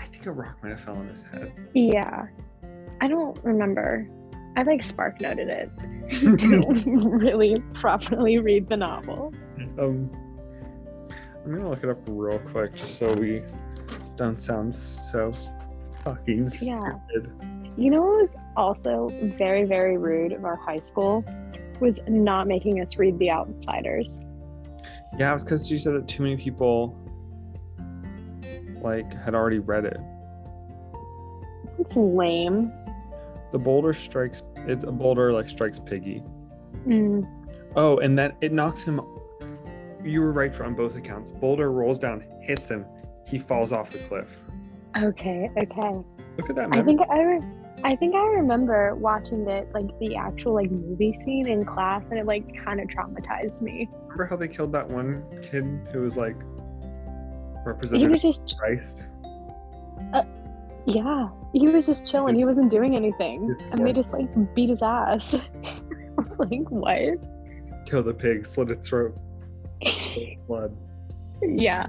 I 0.00 0.04
think 0.06 0.26
a 0.26 0.32
rock 0.32 0.56
might 0.64 0.70
have 0.70 0.80
fell 0.80 0.96
on 0.96 1.06
his 1.06 1.22
head. 1.22 1.52
Yeah. 1.74 2.26
I 3.00 3.06
don't 3.06 3.38
remember. 3.44 4.08
I 4.56 4.64
like 4.64 4.82
spark 4.82 5.20
noted 5.20 5.48
it. 5.48 5.70
Didn't 6.08 7.08
really 7.08 7.62
properly 7.74 8.38
read 8.38 8.68
the 8.68 8.78
novel. 8.78 9.32
Um, 9.78 10.10
I'm 11.44 11.54
gonna 11.54 11.70
look 11.70 11.84
it 11.84 11.88
up 11.88 11.98
real 12.08 12.40
quick 12.40 12.74
just 12.74 12.96
so 12.96 13.14
we 13.14 13.44
don't 14.16 14.40
sound 14.40 14.74
so 14.74 15.32
fucking 16.02 16.48
Yeah. 16.62 16.80
stupid. 17.08 17.30
You 17.76 17.90
know 17.90 18.02
what 18.02 18.18
was 18.18 18.36
also 18.56 19.10
very, 19.36 19.64
very 19.64 19.98
rude 19.98 20.32
of 20.32 20.44
our 20.44 20.56
high 20.56 20.78
school 20.78 21.24
was 21.80 22.00
not 22.08 22.46
making 22.46 22.80
us 22.80 22.96
read 22.98 23.18
The 23.18 23.30
Outsiders. 23.30 24.22
Yeah, 25.18 25.30
it 25.30 25.32
was 25.32 25.44
because 25.44 25.66
she 25.66 25.78
said 25.78 25.94
that 25.94 26.06
too 26.06 26.22
many 26.22 26.36
people 26.36 26.96
like 28.80 29.12
had 29.14 29.34
already 29.34 29.58
read 29.58 29.84
it. 29.86 29.96
It's 31.78 31.96
lame. 31.96 32.72
The 33.50 33.58
boulder 33.58 33.92
strikes. 33.92 34.42
It's 34.56 34.84
a 34.84 34.92
boulder 34.92 35.32
like 35.32 35.48
strikes 35.48 35.78
Piggy. 35.78 36.22
Mm. 36.86 37.26
Oh, 37.76 37.98
and 37.98 38.16
that 38.18 38.36
it 38.40 38.52
knocks 38.52 38.82
him. 38.84 39.00
You 40.04 40.20
were 40.20 40.32
right 40.32 40.54
for 40.54 40.64
on 40.64 40.74
both 40.74 40.96
accounts. 40.96 41.30
Boulder 41.30 41.72
rolls 41.72 41.98
down, 41.98 42.24
hits 42.40 42.70
him. 42.70 42.84
He 43.34 43.40
falls 43.40 43.72
off 43.72 43.90
the 43.90 43.98
cliff. 43.98 44.28
Okay, 44.96 45.50
okay. 45.60 46.04
Look 46.38 46.50
at 46.50 46.54
that. 46.54 46.68
I 46.70 46.84
think 46.84 47.00
I, 47.10 47.20
re- 47.20 47.42
I 47.82 47.96
think 47.96 48.14
I 48.14 48.24
remember 48.26 48.94
watching 48.94 49.48
it 49.48 49.68
like 49.74 49.88
the 49.98 50.14
actual 50.14 50.54
like 50.54 50.70
movie 50.70 51.12
scene 51.12 51.48
in 51.48 51.64
class, 51.64 52.04
and 52.10 52.20
it 52.20 52.26
like 52.26 52.44
kind 52.64 52.78
of 52.78 52.86
traumatized 52.86 53.60
me. 53.60 53.88
Remember 54.02 54.26
how 54.26 54.36
they 54.36 54.46
killed 54.46 54.70
that 54.70 54.88
one 54.88 55.24
kid 55.42 55.64
who 55.92 56.02
was 56.02 56.16
like 56.16 56.36
He 56.40 57.66
represented 57.66 58.08
was 58.08 58.22
just, 58.22 58.56
Christ? 58.56 59.08
Uh, 60.12 60.22
yeah, 60.86 61.28
he 61.52 61.66
was 61.66 61.86
just 61.86 62.08
chilling. 62.08 62.36
He 62.36 62.44
wasn't 62.44 62.70
doing 62.70 62.94
anything, 62.94 63.52
and 63.72 63.84
they 63.84 63.92
just 63.92 64.12
like 64.12 64.28
beat 64.54 64.68
his 64.68 64.80
ass. 64.80 65.34
I 65.64 65.80
was 66.16 66.38
like, 66.38 66.70
what? 66.70 67.18
Kill 67.84 68.04
the 68.04 68.14
pig, 68.14 68.46
slit 68.46 68.70
its 68.70 68.86
throat, 68.86 69.18
blood. 70.46 70.76
yeah. 71.42 71.88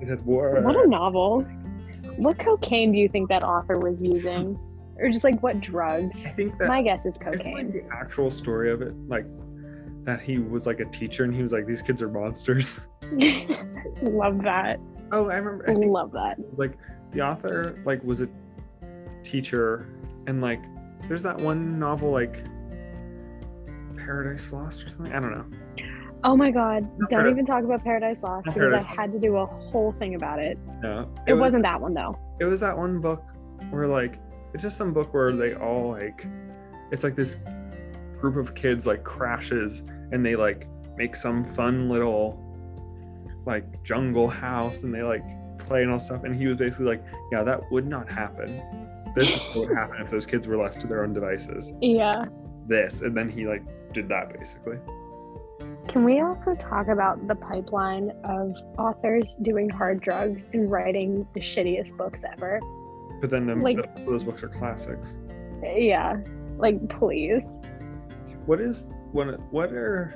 He 0.00 0.06
said. 0.06 0.24
What 0.24 0.76
a 0.76 0.86
novel. 0.88 1.42
What 2.16 2.38
cocaine 2.38 2.92
do 2.92 2.98
you 2.98 3.08
think 3.08 3.28
that 3.28 3.44
author 3.44 3.78
was 3.78 4.02
using? 4.02 4.58
Or 4.98 5.08
just 5.10 5.24
like 5.24 5.42
what 5.42 5.60
drugs? 5.60 6.24
I 6.26 6.30
think 6.30 6.58
that 6.58 6.68
My 6.68 6.82
guess 6.82 7.06
is 7.06 7.16
There's 7.18 7.44
like 7.44 7.54
cocaine. 7.54 7.72
the 7.72 7.84
actual 7.92 8.30
story 8.30 8.70
of 8.70 8.82
it, 8.82 8.94
like 9.08 9.24
that 10.04 10.20
he 10.20 10.38
was 10.38 10.66
like 10.66 10.80
a 10.80 10.84
teacher 10.86 11.24
and 11.24 11.34
he 11.34 11.42
was 11.42 11.52
like, 11.52 11.66
"These 11.66 11.82
kids 11.82 12.02
are 12.02 12.08
monsters." 12.08 12.80
Love 14.02 14.42
that. 14.42 14.78
Oh, 15.12 15.28
I 15.30 15.36
remember. 15.36 15.64
I 15.68 15.74
think 15.74 15.90
Love 15.92 16.12
that. 16.12 16.36
like 16.58 16.76
the 17.12 17.20
author 17.22 17.76
like 17.84 18.02
was 18.04 18.20
a 18.20 18.28
teacher 19.24 19.86
and 20.26 20.40
like 20.40 20.60
there's 21.08 21.22
that 21.22 21.38
one 21.38 21.78
novel 21.78 22.10
like 22.10 22.44
Paradise 23.96 24.52
Lost 24.52 24.84
or 24.84 24.88
something. 24.90 25.12
I 25.12 25.20
don't 25.20 25.32
know. 25.32 25.46
Oh 26.24 26.36
my 26.36 26.50
god. 26.50 26.82
Don't 26.98 27.10
Paradise- 27.10 27.32
even 27.32 27.46
talk 27.46 27.64
about 27.64 27.82
Paradise 27.82 28.18
Lost 28.22 28.46
Not 28.46 28.54
because 28.54 28.72
I 28.72 28.82
had 28.82 29.12
to 29.12 29.18
do 29.18 29.36
a 29.36 29.46
whole 29.46 29.92
thing 29.92 30.14
about 30.14 30.38
it. 30.38 30.58
No, 30.82 31.10
It, 31.26 31.32
was, 31.32 31.40
wasn't 31.40 31.62
that 31.64 31.80
one 31.80 31.94
though. 31.94 32.18
It 32.40 32.44
was 32.44 32.60
that 32.60 32.76
one 32.76 33.00
book 33.00 33.24
where 33.70 33.86
like 33.86 34.18
it's 34.54 34.62
just 34.62 34.76
some 34.76 34.92
book 34.92 35.12
where 35.14 35.32
they 35.32 35.54
all 35.54 35.90
like 35.90 36.26
it's 36.90 37.04
like 37.04 37.16
this 37.16 37.36
group 38.18 38.36
of 38.36 38.54
kids 38.54 38.86
like 38.86 39.04
crashes 39.04 39.82
and 40.12 40.24
they 40.24 40.36
like 40.36 40.66
make 40.96 41.14
some 41.16 41.44
fun 41.44 41.88
little 41.88 42.38
like 43.46 43.82
jungle 43.82 44.28
house 44.28 44.82
and 44.82 44.94
they 44.94 45.02
like 45.02 45.22
play 45.58 45.82
and 45.82 45.90
all 45.90 45.98
stuff 45.98 46.24
and 46.24 46.34
he 46.34 46.46
was 46.46 46.56
basically 46.56 46.86
like 46.86 47.02
yeah 47.32 47.42
that 47.42 47.60
would 47.70 47.86
not 47.86 48.10
happen 48.10 48.60
this 49.14 49.36
is 49.36 49.40
what 49.54 49.68
would 49.68 49.76
happen 49.76 50.00
if 50.00 50.10
those 50.10 50.26
kids 50.26 50.46
were 50.46 50.56
left 50.56 50.80
to 50.80 50.86
their 50.86 51.02
own 51.02 51.12
devices. 51.12 51.72
Yeah. 51.80 52.26
This, 52.66 53.02
and 53.02 53.16
then 53.16 53.28
he 53.28 53.46
like 53.46 53.62
did 53.92 54.08
that 54.08 54.32
basically. 54.38 54.78
Can 55.90 56.04
we 56.04 56.20
also 56.20 56.54
talk 56.54 56.86
about 56.86 57.26
the 57.26 57.34
pipeline 57.34 58.12
of 58.22 58.54
authors 58.78 59.36
doing 59.42 59.68
hard 59.68 60.00
drugs 60.00 60.46
and 60.52 60.70
writing 60.70 61.26
the 61.34 61.40
shittiest 61.40 61.96
books 61.96 62.22
ever? 62.32 62.60
But 63.20 63.30
then 63.30 63.60
Like- 63.60 64.06
those 64.06 64.22
books 64.22 64.44
are 64.44 64.48
classics. 64.48 65.16
Yeah. 65.64 66.20
Like, 66.58 66.88
please. 66.88 67.56
What 68.46 68.60
is 68.60 68.88
one? 69.10 69.30
What 69.50 69.72
are? 69.72 70.14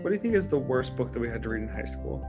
What 0.00 0.10
do 0.10 0.12
you 0.14 0.20
think 0.20 0.34
is 0.34 0.46
the 0.46 0.58
worst 0.58 0.94
book 0.96 1.10
that 1.12 1.18
we 1.18 1.28
had 1.28 1.42
to 1.42 1.48
read 1.48 1.62
in 1.64 1.68
high 1.68 1.82
school? 1.84 2.24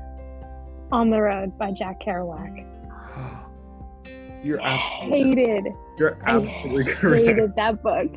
On 0.91 1.11
the 1.11 1.21
Road 1.21 1.55
by 1.59 1.71
Jack 1.71 2.01
Kerouac. 2.01 2.65
You're 4.43 4.61
absolutely, 4.61 5.35
Hated, 5.45 5.73
you're 5.97 6.17
I 6.25 6.37
absolutely 6.37 6.85
correct. 6.85 7.25
hated 7.25 7.55
that 7.57 7.83
book. 7.83 8.07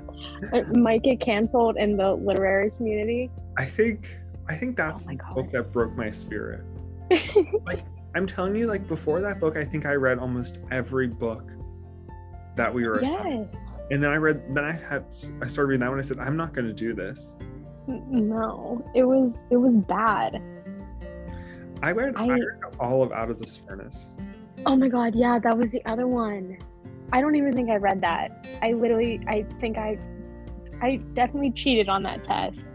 It 0.52 0.76
might 0.76 1.02
get 1.02 1.18
canceled 1.18 1.76
in 1.78 1.96
the 1.96 2.14
literary 2.14 2.70
community. 2.70 3.28
I 3.56 3.64
think 3.66 4.08
I 4.48 4.54
think 4.54 4.78
oh 4.78 4.84
that's 4.84 5.06
Oh 5.08 5.12
the 5.12 5.34
book 5.34 5.52
that 5.52 5.72
broke 5.72 5.96
my 5.96 6.10
spirit. 6.10 6.64
like 7.64 7.84
I'm 8.14 8.26
telling 8.26 8.54
you, 8.56 8.66
like 8.66 8.86
before 8.88 9.20
that 9.20 9.40
book, 9.40 9.56
I 9.56 9.64
think 9.64 9.86
I 9.86 9.94
read 9.94 10.18
almost 10.18 10.58
every 10.70 11.06
book 11.06 11.50
that 12.56 12.72
we 12.72 12.86
were 12.86 12.98
assigned. 12.98 13.48
And 13.90 14.02
then 14.02 14.10
I 14.10 14.16
read 14.16 14.54
then 14.54 14.64
I 14.64 14.72
had 14.72 15.04
I 15.40 15.46
started 15.48 15.68
reading 15.68 15.80
that 15.80 15.90
one. 15.90 15.98
I 15.98 16.02
said, 16.02 16.18
I'm 16.18 16.36
not 16.36 16.52
gonna 16.52 16.72
do 16.72 16.94
this. 16.94 17.36
No, 17.86 18.84
it 18.94 19.04
was 19.04 19.34
it 19.50 19.56
was 19.56 19.76
bad. 19.76 20.40
I 21.82 21.90
read, 21.90 22.14
I, 22.16 22.24
I- 22.24 22.28
read 22.28 22.44
all 22.78 23.02
of 23.02 23.12
Out 23.12 23.30
of 23.30 23.40
This 23.40 23.56
Furnace. 23.56 24.06
Oh 24.64 24.76
my 24.76 24.88
god, 24.88 25.14
yeah, 25.16 25.38
that 25.40 25.56
was 25.56 25.72
the 25.72 25.84
other 25.84 26.06
one. 26.06 26.58
I 27.12 27.20
don't 27.20 27.34
even 27.34 27.52
think 27.52 27.68
I 27.70 27.76
read 27.76 28.00
that. 28.02 28.46
I 28.62 28.72
literally 28.72 29.20
I 29.26 29.42
think 29.58 29.76
I 29.78 29.98
I 30.80 30.96
definitely 31.14 31.50
cheated 31.50 31.88
on 31.88 32.02
that 32.04 32.22
test. 32.22 32.66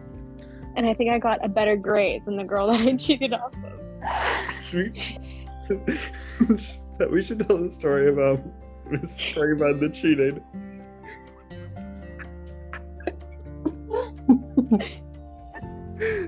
And 0.78 0.86
I 0.86 0.94
think 0.94 1.10
I 1.10 1.18
got 1.18 1.44
a 1.44 1.50
better 1.50 1.76
grade 1.76 2.24
than 2.26 2.38
the 2.38 2.44
girl 2.44 2.72
that 2.72 2.82
I 2.82 2.94
cheated 2.98 3.34
off 3.34 3.52
of. 3.54 4.64
Should 4.64 4.94
we, 4.94 5.20
that 7.00 7.12
we 7.12 7.24
should 7.24 7.46
tell 7.46 7.58
the 7.58 7.70
story 7.70 8.10
about 8.10 8.40
the 8.92 9.08
story 9.08 9.54
about 9.54 9.80
the 9.80 9.90
cheating. 9.90 10.42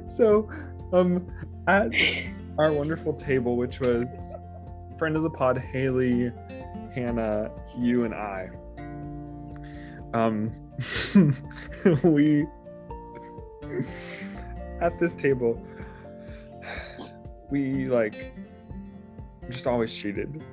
so, 0.06 0.50
um, 0.94 1.28
at 1.68 1.92
our 2.58 2.72
wonderful 2.74 3.14
table, 3.14 3.56
which 3.56 3.80
was 3.80 4.34
friend 4.98 5.16
of 5.16 5.24
the 5.24 5.30
pod 5.30 5.58
Haley, 5.58 6.32
Hannah, 6.94 7.52
you, 7.78 8.04
and 8.04 8.16
I. 8.16 8.50
Um, 10.14 10.52
we 12.04 12.46
at 14.82 14.98
this 15.00 15.16
table 15.16 15.62
we 17.50 17.86
like 17.86 18.32
just 19.50 19.66
always 19.68 19.94
cheated. 19.94 20.44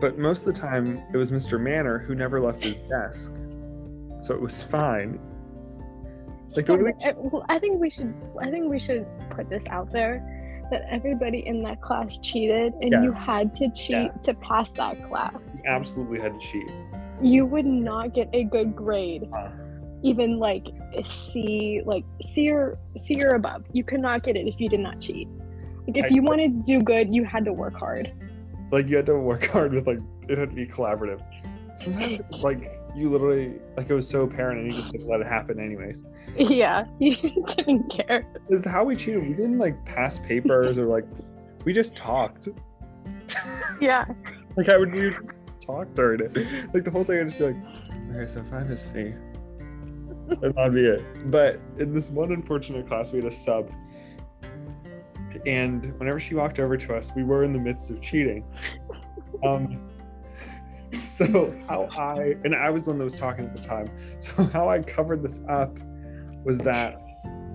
But 0.00 0.18
most 0.18 0.46
of 0.46 0.52
the 0.52 0.60
time, 0.60 1.02
it 1.12 1.16
was 1.16 1.30
Mr. 1.30 1.58
Manor 1.58 1.98
who 1.98 2.14
never 2.14 2.38
left 2.40 2.62
his 2.62 2.80
desk, 2.80 3.32
so 4.20 4.34
it 4.34 4.40
was 4.40 4.62
fine. 4.62 5.18
Like 6.54 6.66
the 6.66 6.76
way 6.76 6.82
we 6.82 6.92
I, 7.04 7.12
well, 7.16 7.44
I 7.48 7.58
think 7.58 7.80
we 7.80 7.88
should 7.90 8.14
I 8.40 8.50
think 8.50 8.68
we 8.70 8.78
should 8.78 9.06
put 9.30 9.48
this 9.48 9.66
out 9.68 9.90
there 9.92 10.22
that 10.70 10.84
everybody 10.90 11.46
in 11.46 11.62
that 11.62 11.80
class 11.80 12.18
cheated 12.18 12.74
and 12.80 13.04
you 13.04 13.12
had 13.12 13.54
to 13.54 13.70
cheat 13.70 14.10
Yes. 14.12 14.22
to 14.24 14.34
pass 14.34 14.72
that 14.72 15.02
class. 15.04 15.54
You 15.54 15.70
absolutely 15.70 16.18
had 16.18 16.38
to 16.38 16.46
cheat. 16.46 16.70
You 17.22 17.46
would 17.46 17.64
not 17.66 18.12
get 18.14 18.28
a 18.34 18.44
good 18.44 18.74
grade 18.76 19.28
Uh, 19.32 19.48
even 20.06 20.38
like 20.38 20.66
see 21.04 21.82
like 21.84 22.04
see 22.22 22.50
or 22.50 22.78
see 22.96 23.22
or 23.24 23.30
above. 23.34 23.64
You 23.72 23.82
could 23.84 24.00
not 24.00 24.22
get 24.22 24.36
it 24.36 24.46
if 24.46 24.60
you 24.60 24.68
did 24.68 24.80
not 24.80 25.00
cheat. 25.00 25.28
Like 25.86 25.96
if 25.98 26.04
I- 26.04 26.08
you 26.08 26.22
wanted 26.22 26.52
to 26.66 26.72
do 26.78 26.82
good, 26.82 27.12
you 27.12 27.24
had 27.24 27.44
to 27.44 27.52
work 27.52 27.74
hard. 27.74 28.12
like 28.70 28.88
you 28.88 28.96
had 28.96 29.06
to 29.06 29.16
work 29.18 29.46
hard 29.54 29.72
with 29.72 29.86
like 29.86 29.98
it 30.28 30.38
had 30.38 30.50
to 30.50 30.56
be 30.56 30.66
collaborative. 30.66 31.20
Sometimes 31.76 32.22
like 32.30 32.72
you 32.94 33.10
literally 33.10 33.54
like 33.76 33.90
it 33.90 33.94
was 33.94 34.08
so 34.08 34.22
apparent 34.22 34.60
and 34.60 34.68
you 34.68 34.80
just 34.80 34.94
like, 34.96 35.04
let 35.06 35.20
it 35.20 35.26
happen 35.26 35.58
anyways. 35.60 36.02
Yeah, 36.38 36.84
you 36.98 37.16
didn't 37.56 37.90
care. 37.90 38.24
This 38.48 38.60
is 38.60 38.64
how 38.64 38.84
we 38.84 38.94
cheated. 38.96 39.22
We 39.26 39.34
didn't 39.34 39.58
like 39.58 39.84
pass 39.84 40.18
papers 40.20 40.78
or 40.78 40.86
like 40.86 41.04
we 41.64 41.72
just 41.72 41.96
talked. 41.96 42.48
Yeah, 43.80 44.04
Like 44.56 44.68
I 44.68 44.76
would 44.78 44.92
we 44.92 45.10
would 45.10 45.28
talk 45.60 45.92
during 45.94 46.20
it. 46.20 46.36
Like 46.72 46.84
the 46.84 46.90
whole 46.90 47.04
thing 47.04 47.18
I'd 47.20 47.24
just 47.28 47.38
be 47.38 47.46
like, 47.46 47.56
okay, 48.14 48.26
so 48.32 48.42
five 48.50 48.70
is 48.70 48.80
C. 48.80 49.12
And 50.28 50.54
that'd 50.54 50.74
be 50.74 50.84
it. 50.86 51.30
But 51.30 51.60
in 51.78 51.92
this 51.94 52.10
one 52.10 52.32
unfortunate 52.32 52.86
class, 52.88 53.12
we 53.12 53.18
had 53.18 53.26
a 53.30 53.34
sub. 53.34 53.70
And 55.46 55.96
whenever 55.98 56.18
she 56.18 56.34
walked 56.34 56.58
over 56.58 56.76
to 56.76 56.94
us, 56.96 57.12
we 57.14 57.22
were 57.22 57.44
in 57.44 57.52
the 57.52 57.58
midst 57.58 57.90
of 57.90 58.00
cheating. 58.00 58.44
Um 59.44 59.88
so 60.92 61.54
how 61.68 61.88
I 61.96 62.36
and 62.44 62.54
I 62.54 62.70
was 62.70 62.84
the 62.84 62.90
one 62.90 62.98
that 62.98 63.04
was 63.04 63.14
talking 63.14 63.44
at 63.44 63.56
the 63.56 63.62
time. 63.62 63.90
So 64.18 64.44
how 64.44 64.68
I 64.68 64.80
covered 64.80 65.22
this 65.22 65.40
up 65.48 65.76
was 66.44 66.58
that 66.58 67.02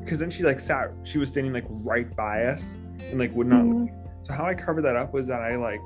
because 0.02 0.20
then 0.20 0.30
she 0.30 0.44
like 0.44 0.60
sat 0.60 0.92
she 1.04 1.18
was 1.18 1.30
standing 1.30 1.54
like 1.54 1.66
right 1.70 2.14
by 2.16 2.44
us 2.44 2.78
and 3.00 3.20
like 3.20 3.34
would 3.36 3.48
not 3.48 3.64
Mhm. 3.64 3.88
so 4.28 4.34
how 4.34 4.46
I 4.46 4.54
covered 4.54 4.82
that 4.84 4.96
up 4.96 5.14
was 5.14 5.28
that 5.28 5.42
I 5.42 5.56
like 5.56 5.86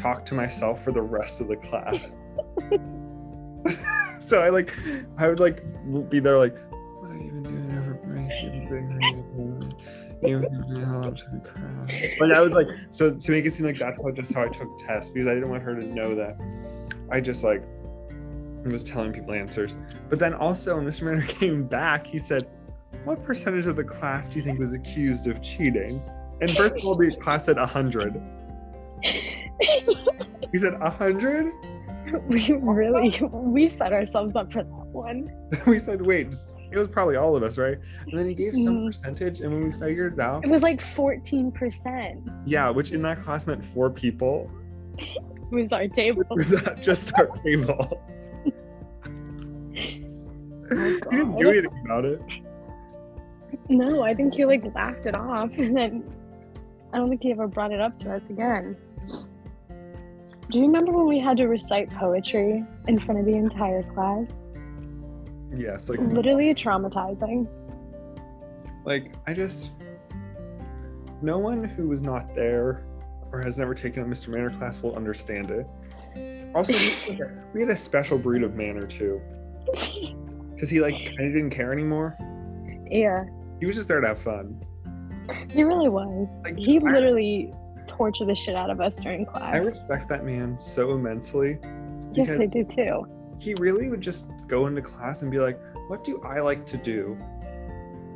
talked 0.00 0.28
to 0.28 0.34
myself 0.34 0.84
for 0.84 0.92
the 0.92 1.02
rest 1.02 1.40
of 1.40 1.48
the 1.48 1.56
class. 1.56 2.16
so 4.28 4.42
I 4.42 4.50
like 4.50 4.74
I 5.16 5.28
would 5.28 5.40
like 5.40 5.62
be 6.10 6.20
there 6.20 6.38
like, 6.38 6.56
what 7.00 7.10
are 7.10 7.14
you 7.14 7.26
even 7.26 7.42
doing 7.42 7.78
over 7.78 7.94
break? 7.94 8.30
You've 8.42 8.68
been 8.68 8.98
doing 8.98 9.74
You've 10.22 10.42
been 10.42 10.66
doing 10.68 10.82
a 10.84 10.98
lot 10.98 11.22
of 11.22 11.44
crap. 11.44 12.20
Like 12.20 12.32
I 12.32 12.40
was 12.40 12.52
like 12.52 12.66
so 12.90 13.14
to 13.14 13.30
make 13.30 13.46
it 13.46 13.54
seem 13.54 13.66
like 13.66 13.78
that's 13.78 13.96
how 14.02 14.10
just 14.10 14.34
how 14.34 14.42
I 14.42 14.48
took 14.48 14.78
tests 14.78 15.10
because 15.10 15.26
I 15.26 15.34
didn't 15.34 15.48
want 15.48 15.62
her 15.62 15.74
to 15.74 15.86
know 15.86 16.14
that 16.14 16.36
I 17.10 17.20
just 17.20 17.42
like 17.42 17.62
was 18.64 18.84
telling 18.84 19.12
people 19.12 19.32
answers. 19.32 19.76
But 20.10 20.18
then 20.18 20.34
also 20.34 20.76
when 20.76 20.84
Mr. 20.84 21.04
Manor 21.04 21.22
came 21.26 21.66
back, 21.66 22.06
he 22.06 22.18
said, 22.18 22.46
What 23.04 23.24
percentage 23.24 23.66
of 23.66 23.76
the 23.76 23.84
class 23.84 24.28
do 24.28 24.38
you 24.38 24.44
think 24.44 24.58
was 24.58 24.74
accused 24.74 25.26
of 25.26 25.42
cheating? 25.42 26.02
And 26.40 26.50
first 26.50 26.76
of 26.76 26.84
all, 26.84 26.94
the 26.94 27.16
class 27.16 27.46
said 27.46 27.56
100. 27.56 28.20
He 30.50 30.56
said 30.56 30.80
100? 30.80 31.52
we 32.28 32.52
really 32.52 33.18
we 33.32 33.68
set 33.68 33.92
ourselves 33.92 34.34
up 34.36 34.52
for 34.52 34.62
that 34.62 34.86
one. 34.92 35.30
We 35.66 35.78
said, 35.78 36.00
wait, 36.02 36.34
it 36.70 36.78
was 36.78 36.88
probably 36.88 37.16
all 37.16 37.34
of 37.36 37.42
us, 37.42 37.56
right? 37.58 37.78
And 38.06 38.18
then 38.18 38.26
he 38.26 38.34
gave 38.34 38.54
some 38.54 38.78
Mhm. 38.78 38.86
percentage, 38.86 39.40
and 39.40 39.52
when 39.52 39.64
we 39.64 39.70
figured 39.72 40.14
it 40.14 40.20
out, 40.20 40.44
It 40.44 40.50
was 40.50 40.62
like 40.62 40.80
fourteen 40.80 41.50
percent. 41.52 42.20
yeah, 42.44 42.68
which 42.70 42.92
in 42.92 43.02
that 43.02 43.20
class 43.22 43.46
meant 43.46 43.64
four 43.64 43.90
people, 43.90 44.50
Was 45.50 45.72
our 45.72 45.88
table. 45.88 46.24
was 46.30 46.50
that 46.50 46.82
just 46.82 47.12
our 47.18 47.26
table? 47.44 48.02
Oh, 50.70 50.80
he 51.10 51.16
didn't 51.16 51.36
do 51.36 51.48
anything 51.50 51.82
about 51.84 52.04
it. 52.04 52.20
No, 53.70 54.02
I 54.02 54.14
think 54.14 54.34
he 54.34 54.44
like 54.44 54.62
laughed 54.74 55.06
it 55.06 55.14
off, 55.14 55.52
and 55.56 55.74
then 55.76 56.04
I 56.92 56.98
don't 56.98 57.08
think 57.08 57.22
he 57.22 57.30
ever 57.32 57.46
brought 57.48 57.72
it 57.72 57.80
up 57.80 57.98
to 58.00 58.12
us 58.14 58.28
again. 58.28 58.76
Do 60.50 60.58
you 60.58 60.64
remember 60.66 60.92
when 60.92 61.06
we 61.06 61.18
had 61.18 61.36
to 61.38 61.46
recite 61.46 61.90
poetry 61.90 62.64
in 62.86 62.98
front 63.00 63.20
of 63.20 63.26
the 63.26 63.34
entire 63.34 63.82
class? 63.82 64.40
Yes, 65.54 65.88
like 65.90 65.98
Literally 66.00 66.54
traumatizing. 66.54 67.46
like 68.84 69.12
I 69.26 69.34
just 69.34 69.72
no 71.20 71.38
one 71.38 71.64
who 71.64 71.88
was 71.88 72.02
not 72.02 72.34
there 72.34 72.84
or 73.32 73.40
has 73.42 73.58
never 73.58 73.74
taken 73.74 74.02
a 74.04 74.06
Mr. 74.06 74.28
Manor 74.28 74.50
class 74.50 74.82
will 74.82 74.94
understand 74.94 75.50
it. 75.50 75.66
Also, 76.54 76.72
we 76.72 76.88
had 77.16 77.20
a- 77.20 77.42
we 77.52 77.60
had 77.60 77.68
a 77.70 77.76
special 77.76 78.16
breed 78.18 78.42
of 78.42 78.54
Manor 78.54 78.86
too, 78.86 79.20
because 80.54 80.70
he 80.70 80.80
like 80.80 80.94
kind 80.94 81.20
of 81.26 81.32
didn't 81.34 81.50
care 81.50 81.72
anymore. 81.72 82.16
Yeah, 82.90 83.24
He 83.60 83.66
was 83.66 83.74
just 83.76 83.86
there 83.88 84.00
to 84.00 84.08
have 84.08 84.18
fun. 84.18 84.58
he 85.50 85.62
really 85.62 85.90
was. 85.90 86.26
Like 86.44 86.56
He 86.56 86.78
I- 86.78 86.80
literally 86.90 87.52
tortured 87.88 88.26
the 88.28 88.34
shit 88.34 88.54
out 88.54 88.70
of 88.70 88.80
us 88.80 88.94
during 88.96 89.26
class. 89.26 89.54
I 89.54 89.56
respect 89.58 90.08
that 90.10 90.24
man 90.24 90.56
so 90.58 90.92
immensely 90.92 91.58
yes, 92.12 92.30
I 92.40 92.46
do 92.46 92.64
too. 92.64 93.06
he 93.40 93.54
really 93.54 93.88
would 93.88 94.00
just 94.00 94.30
go 94.46 94.66
into 94.66 94.80
class 94.82 95.22
and 95.22 95.30
be 95.30 95.38
like, 95.40 95.58
"What 95.88 96.04
do 96.04 96.20
I 96.22 96.40
like 96.40 96.64
to 96.66 96.76
do? 96.76 97.16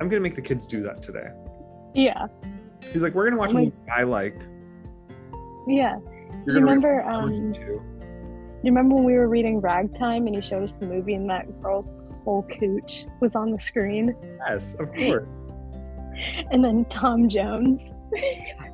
I'm 0.01 0.09
gonna 0.09 0.21
make 0.21 0.35
the 0.35 0.43
kids 0.43 0.67
do 0.67 0.83
that 0.83 1.03
today." 1.03 1.29
Yeah, 1.95 2.27
He's 2.93 3.03
like, 3.03 3.15
"We're 3.15 3.25
gonna 3.25 3.37
watch 3.37 3.51
Oh 3.51 3.55
my- 3.55 3.61
a 3.61 3.65
movie 3.65 3.77
I 3.95 4.03
like. 4.05 4.37
yeah. 5.67 5.99
You 6.47 6.55
remember? 6.55 7.03
Um, 7.05 7.55
you 7.55 7.81
remember 8.65 8.95
when 8.97 9.05
we 9.05 9.15
were 9.15 9.29
reading 9.29 9.61
Ragtime 9.61 10.27
and 10.27 10.35
he 10.37 10.41
showed 10.43 10.63
us 10.65 10.75
the 10.77 10.87
movie 10.87 11.15
and 11.15 11.29
that 11.31 11.61
girl's 11.63 11.93
whole 12.25 12.43
cooch 12.59 13.07
was 13.21 13.35
on 13.37 13.51
the 13.51 13.59
screen, 13.61 14.15
Yes, 14.49 14.75
of 14.75 14.93
course. 14.95 15.27
and 16.51 16.65
then 16.65 16.85
Tom 16.87 17.29
Jones. 17.29 17.93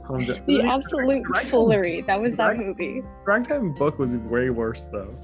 Tom 0.06 0.24
Jo- 0.24 0.40
The 0.46 0.62
absolute 0.62 1.22
Ragtime- 1.28 1.46
foolery. 1.50 2.00
That 2.02 2.20
was 2.20 2.36
that 2.36 2.48
Rag- 2.48 2.58
movie. 2.66 3.02
Ragtime 3.26 3.72
book 3.74 3.98
was 3.98 4.16
way 4.16 4.50
worse 4.50 4.84
though. 4.84 5.14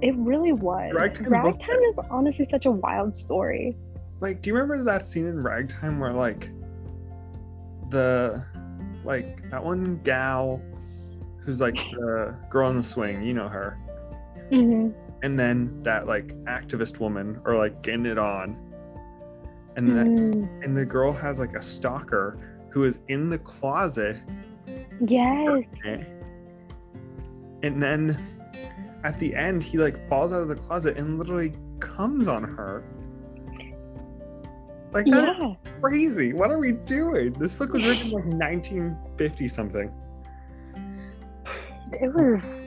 It 0.00 0.14
really 0.16 0.52
was. 0.52 0.92
Ragtime 0.94 1.28
Ragtime, 1.32 1.52
book- 1.52 1.88
is 1.88 1.96
honestly 2.10 2.44
such 2.50 2.66
a 2.66 2.70
wild 2.70 3.14
story. 3.14 3.76
Like, 4.20 4.40
do 4.42 4.50
you 4.50 4.54
remember 4.54 4.82
that 4.84 5.06
scene 5.06 5.26
in 5.26 5.42
Ragtime 5.42 5.98
where 5.98 6.12
like 6.12 6.50
the 7.90 8.42
like 9.04 9.48
that 9.50 9.62
one 9.62 10.00
gal 10.04 10.62
who's 11.40 11.60
like 11.60 11.74
the 11.92 12.36
girl 12.50 12.68
on 12.68 12.76
the 12.76 12.84
swing, 12.84 13.22
you 13.24 13.34
know 13.34 13.48
her, 13.48 13.76
hmm 14.50 14.90
and 15.24 15.38
then 15.38 15.80
that 15.84 16.06
like 16.06 16.34
activist 16.44 16.98
woman 16.98 17.40
or 17.44 17.54
like 17.56 17.82
getting 17.82 18.06
it 18.06 18.18
on, 18.18 18.56
and 19.76 19.88
then 19.96 20.16
Mm, 20.34 20.64
and 20.64 20.76
the 20.76 20.84
girl 20.84 21.12
has 21.12 21.38
like 21.40 21.54
a 21.54 21.62
stalker 21.62 22.38
who 22.72 22.84
is 22.84 22.98
in 23.08 23.28
the 23.28 23.38
closet 23.38 24.16
yes. 25.06 25.64
and 27.62 27.82
then 27.82 28.16
at 29.04 29.18
the 29.18 29.34
end 29.34 29.62
he 29.62 29.78
like 29.78 30.08
falls 30.08 30.32
out 30.32 30.40
of 30.40 30.48
the 30.48 30.56
closet 30.56 30.96
and 30.96 31.18
literally 31.18 31.52
comes 31.80 32.28
on 32.28 32.42
her 32.44 32.84
like 34.92 35.06
that's 35.06 35.38
Yeah. 35.40 35.54
crazy 35.80 36.32
what 36.32 36.50
are 36.50 36.58
we 36.58 36.72
doing 36.72 37.32
this 37.34 37.54
book 37.54 37.72
was 37.72 37.82
written 37.84 38.10
like 38.10 38.24
1950 38.24 39.48
something 39.48 39.90
It 41.94 42.12
was. 42.14 42.64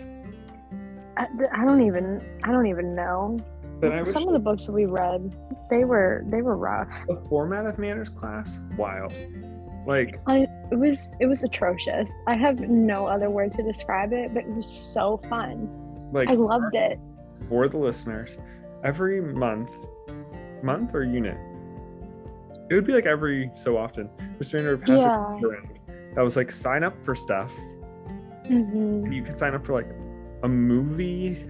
I, 1.18 1.26
I 1.52 1.66
don't 1.66 1.82
even. 1.82 2.22
I 2.44 2.52
don't 2.52 2.68
even 2.68 2.94
know. 2.94 3.40
but 3.80 4.06
Some 4.06 4.28
of 4.28 4.34
the 4.34 4.40
books 4.40 4.68
that 4.68 4.72
we 4.74 4.86
read, 4.86 5.36
they 5.72 5.84
were 5.84 6.24
they 6.28 6.44
were 6.44 6.56
rough. 6.58 6.94
the 7.08 7.16
format 7.28 7.66
of 7.66 7.80
Manor's 7.80 8.10
class 8.10 8.60
wild 8.78 9.14
like 9.86 10.20
I, 10.28 10.48
it 10.72 10.76
was 10.76 11.14
it 11.20 11.26
was 11.28 11.44
atrocious. 11.44 12.12
I 12.28 12.36
have 12.36 12.60
no 12.62 13.06
other 13.06 13.30
word 13.30 13.52
to 13.54 13.64
describe 13.64 14.14
it, 14.14 14.34
but 14.34 14.44
it 14.44 14.50
was 14.56 14.66
so 14.66 15.18
fun. 15.30 15.70
like 16.12 16.30
I 16.30 16.34
loved 16.34 16.76
it. 16.76 17.00
for 17.50 17.68
the 17.68 17.78
listeners 17.78 18.40
every 18.84 19.20
month 19.22 19.72
month 20.64 20.94
or 20.96 21.04
unit 21.04 21.38
it 22.70 22.74
would 22.76 22.86
be 22.86 22.94
like 22.94 23.06
every 23.06 23.52
so 23.56 23.78
often 23.78 24.10
mr 24.40 24.54
Rainer 24.56 24.72
would 24.76 24.82
pass 24.82 25.02
Yeah. 25.02 25.18
around 25.44 25.80
that 26.16 26.24
was 26.24 26.36
like 26.36 26.50
sign 26.52 26.84
up 26.84 26.94
for 27.04 27.14
stuff 27.16 27.54
hmm 28.48 29.12
you 29.12 29.24
could 29.24 29.38
sign 29.38 29.54
up 29.56 29.66
for 29.66 29.74
like 29.74 29.88
a 30.44 30.48
movie 30.48 31.44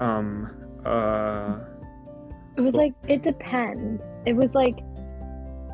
um 0.00 0.50
uh 0.84 1.58
It 2.56 2.60
was 2.62 2.74
like 2.74 2.94
it 3.08 3.22
depends. 3.22 4.02
It 4.26 4.34
was 4.34 4.54
like 4.54 4.78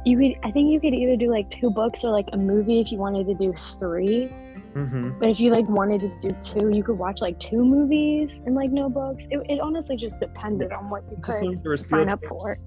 you 0.05 0.17
could. 0.19 0.35
I 0.45 0.51
think 0.51 0.71
you 0.71 0.81
could 0.81 0.95
either 0.95 1.17
do 1.17 1.31
like 1.31 1.51
two 1.51 1.71
books 1.71 2.05
or 2.05 2.11
like 2.11 2.27
a 2.33 2.37
movie 2.37 2.81
if 2.81 2.91
you 2.93 2.99
wanted 2.99 3.27
to 3.27 3.35
do 3.35 3.53
three. 3.79 4.33
mhm. 4.75 5.19
But 5.19 5.31
if 5.31 5.41
you 5.41 5.51
like 5.53 5.69
wanted 5.69 6.01
to 6.01 6.29
do 6.29 6.37
two, 6.43 6.69
you 6.71 6.83
could 6.85 6.99
watch 6.99 7.21
like 7.21 7.39
two 7.41 7.65
movies 7.65 8.41
and 8.47 8.55
like 8.55 8.71
no 8.71 8.89
books. 8.89 9.27
It, 9.31 9.41
it 9.49 9.61
honestly 9.61 9.97
just 9.97 10.21
depended 10.21 10.69
Yeah. 10.71 10.79
on 10.79 10.89
what 10.89 11.03
you 11.11 11.17
Just 11.25 11.41
could 11.65 11.81
sign 11.87 12.09
up 12.09 12.25
for. 12.27 12.59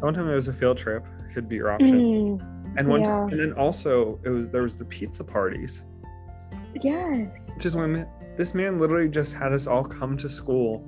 one 0.00 0.12
time 0.14 0.28
it 0.28 0.34
was 0.34 0.48
a 0.48 0.52
field 0.52 0.76
trip 0.78 1.04
could 1.32 1.48
be 1.48 1.56
your 1.56 1.70
option 1.70 2.38
Mm, 2.38 2.78
and 2.78 2.88
one 2.88 3.00
yeah. 3.00 3.06
time 3.06 3.28
and 3.30 3.40
then 3.40 3.52
also 3.54 4.18
it 4.24 4.28
was 4.28 4.48
there 4.50 4.62
was 4.62 4.76
the 4.76 4.84
pizza 4.84 5.24
parties 5.24 5.82
yes. 6.82 7.26
which 7.56 7.64
is 7.66 7.74
when 7.74 8.06
this 8.36 8.54
man 8.54 8.78
literally 8.78 9.08
just 9.08 9.32
had 9.34 9.52
us 9.52 9.66
all 9.66 9.82
come 9.84 10.16
to 10.18 10.28
school 10.30 10.84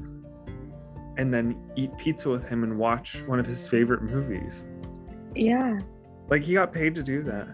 and 1.17 1.33
then 1.33 1.57
eat 1.77 1.91
pizza 1.97 2.29
with 2.29 2.47
him 2.47 2.63
and 2.63 2.77
watch 2.79 3.23
one 3.27 3.39
of 3.41 3.47
his 3.47 3.67
favorite 3.69 4.03
movies 4.03 4.67
Yeah. 5.37 5.81
like 6.29 6.43
he 6.43 6.55
got 6.55 6.73
paid 6.73 6.95
to 6.95 7.03
do 7.03 7.23
that 7.23 7.49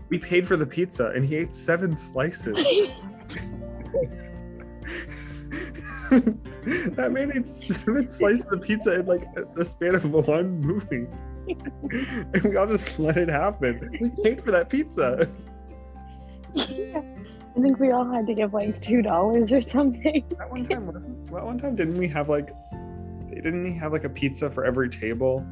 we 0.08 0.18
paid 0.18 0.46
for 0.46 0.56
the 0.56 0.66
pizza 0.66 1.12
and 1.14 1.24
he 1.24 1.36
ate 1.36 1.54
seven 1.54 1.96
slices 1.96 2.56
that 6.10 7.10
man 7.12 7.32
ate 7.34 7.48
seven 7.48 8.08
slices 8.08 8.50
of 8.52 8.62
pizza 8.62 9.00
in 9.00 9.06
like 9.06 9.26
the 9.54 9.64
span 9.64 9.94
of 9.94 10.12
one 10.12 10.60
movie. 10.60 11.06
and 11.48 12.44
we 12.44 12.56
all 12.56 12.66
just 12.66 12.98
let 12.98 13.16
it 13.16 13.28
happen. 13.28 13.96
We 14.00 14.10
paid 14.22 14.42
for 14.42 14.50
that 14.50 14.68
pizza. 14.68 15.28
Yeah. 16.54 17.02
I 17.56 17.60
think 17.60 17.78
we 17.78 17.90
all 17.90 18.04
had 18.04 18.26
to 18.26 18.34
give 18.34 18.54
like 18.54 18.80
two 18.80 19.02
dollars 19.02 19.52
or 19.52 19.60
something. 19.60 20.24
That 20.38 20.50
one 20.50 20.66
time 20.66 20.86
wasn't 20.86 21.26
that 21.32 21.44
one 21.44 21.58
time 21.58 21.74
didn't 21.74 21.98
we 21.98 22.08
have 22.08 22.28
like 22.28 22.50
didn't 23.30 23.66
he 23.66 23.78
have 23.78 23.92
like 23.92 24.04
a 24.04 24.08
pizza 24.08 24.50
for 24.50 24.64
every 24.64 24.88
table? 24.88 25.44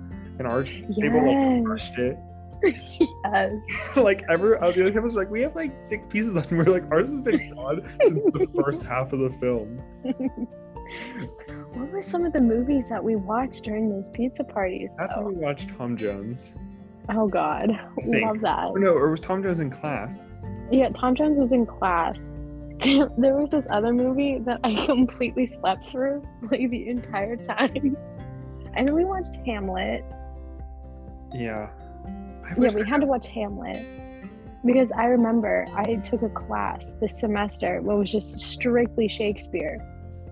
And 0.42 0.52
our 0.52 0.64
table 0.64 1.24
like 1.24 1.36
Yes. 1.36 1.62
crushed 1.64 1.98
it. 1.98 2.18
yes. 3.24 3.52
like 3.96 4.24
every 4.28 4.50
the 4.58 4.64
other 4.64 4.90
time 4.90 5.02
was 5.04 5.14
like, 5.14 5.30
we 5.30 5.40
have 5.42 5.54
like 5.54 5.72
six 5.86 6.04
pieces 6.06 6.34
left, 6.34 6.50
and 6.50 6.58
we're 6.58 6.72
like, 6.72 6.90
ours 6.90 7.10
has 7.12 7.20
been 7.20 7.38
gone 7.54 7.88
since 8.02 8.18
the 8.32 8.48
first 8.60 8.82
half 8.82 9.12
of 9.12 9.20
the 9.20 9.30
film. 9.30 9.80
What 11.74 11.90
were 11.92 12.02
some 12.02 12.24
of 12.24 12.32
the 12.32 12.40
movies 12.40 12.88
that 12.88 13.02
we 13.02 13.14
watched 13.14 13.62
during 13.62 13.88
those 13.88 14.08
pizza 14.08 14.42
parties? 14.42 14.96
That's 14.98 15.16
when 15.16 15.26
we 15.26 15.34
watched 15.34 15.68
Tom 15.76 15.96
Jones. 15.96 16.52
Oh 17.08 17.28
God, 17.28 17.70
love 18.04 18.40
that. 18.40 18.64
Oh 18.64 18.74
no, 18.74 18.94
or 18.94 19.10
was 19.12 19.20
Tom 19.20 19.44
Jones 19.44 19.60
in 19.60 19.70
class? 19.70 20.26
Yeah, 20.72 20.88
Tom 20.88 21.14
Jones 21.14 21.38
was 21.38 21.52
in 21.52 21.66
class. 21.66 22.34
there 22.80 23.36
was 23.36 23.50
this 23.50 23.66
other 23.70 23.92
movie 23.92 24.38
that 24.40 24.58
I 24.64 24.74
completely 24.86 25.46
slept 25.46 25.88
through 25.88 26.26
like 26.50 26.68
the 26.68 26.88
entire 26.88 27.36
time. 27.36 27.96
And 28.74 28.88
then 28.88 28.94
we 28.94 29.04
watched 29.04 29.36
Hamlet. 29.46 30.04
Yeah. 31.34 31.70
Yeah, 32.58 32.70
we 32.74 32.82
I 32.82 32.84
had 32.84 33.00
to 33.00 33.06
watch 33.06 33.26
Hamlet 33.28 33.86
because 34.64 34.92
I 34.92 35.04
remember 35.04 35.66
I 35.74 35.96
took 35.96 36.22
a 36.22 36.28
class 36.28 36.96
this 37.00 37.18
semester 37.18 37.80
that 37.82 37.96
was 37.96 38.10
just 38.10 38.38
strictly 38.38 39.08
Shakespeare, 39.08 39.78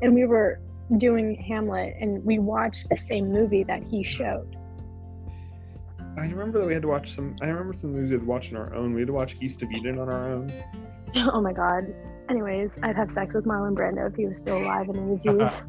and 0.02 0.14
we 0.14 0.26
were 0.26 0.60
doing 0.98 1.36
Hamlet, 1.36 1.96
and 2.00 2.24
we 2.24 2.38
watched 2.38 2.88
the 2.88 2.96
same 2.96 3.32
movie 3.32 3.64
that 3.64 3.82
he 3.84 4.02
showed. 4.02 4.56
I 6.16 6.26
remember 6.26 6.58
that 6.58 6.66
we 6.66 6.74
had 6.74 6.82
to 6.82 6.88
watch 6.88 7.12
some. 7.12 7.36
I 7.40 7.46
remember 7.46 7.72
some 7.72 7.92
movies 7.92 8.10
we 8.10 8.14
had 8.14 8.22
to 8.22 8.26
watch 8.26 8.52
on 8.52 8.58
our 8.58 8.74
own. 8.74 8.92
We 8.92 9.00
had 9.00 9.08
to 9.08 9.12
watch 9.12 9.36
East 9.40 9.62
of 9.62 9.70
Eden 9.70 9.98
on 9.98 10.08
our 10.12 10.30
own. 10.30 10.52
Oh 11.16 11.40
my 11.40 11.52
god. 11.52 11.92
Anyways, 12.28 12.78
I'd 12.84 12.94
have 12.94 13.10
sex 13.10 13.34
with 13.34 13.44
Marlon 13.44 13.74
Brando 13.74 14.08
if 14.08 14.14
he 14.14 14.26
was 14.26 14.38
still 14.38 14.58
alive 14.58 14.88
and 14.88 14.96
in 14.96 15.08
his 15.08 15.24
youth. 15.24 15.64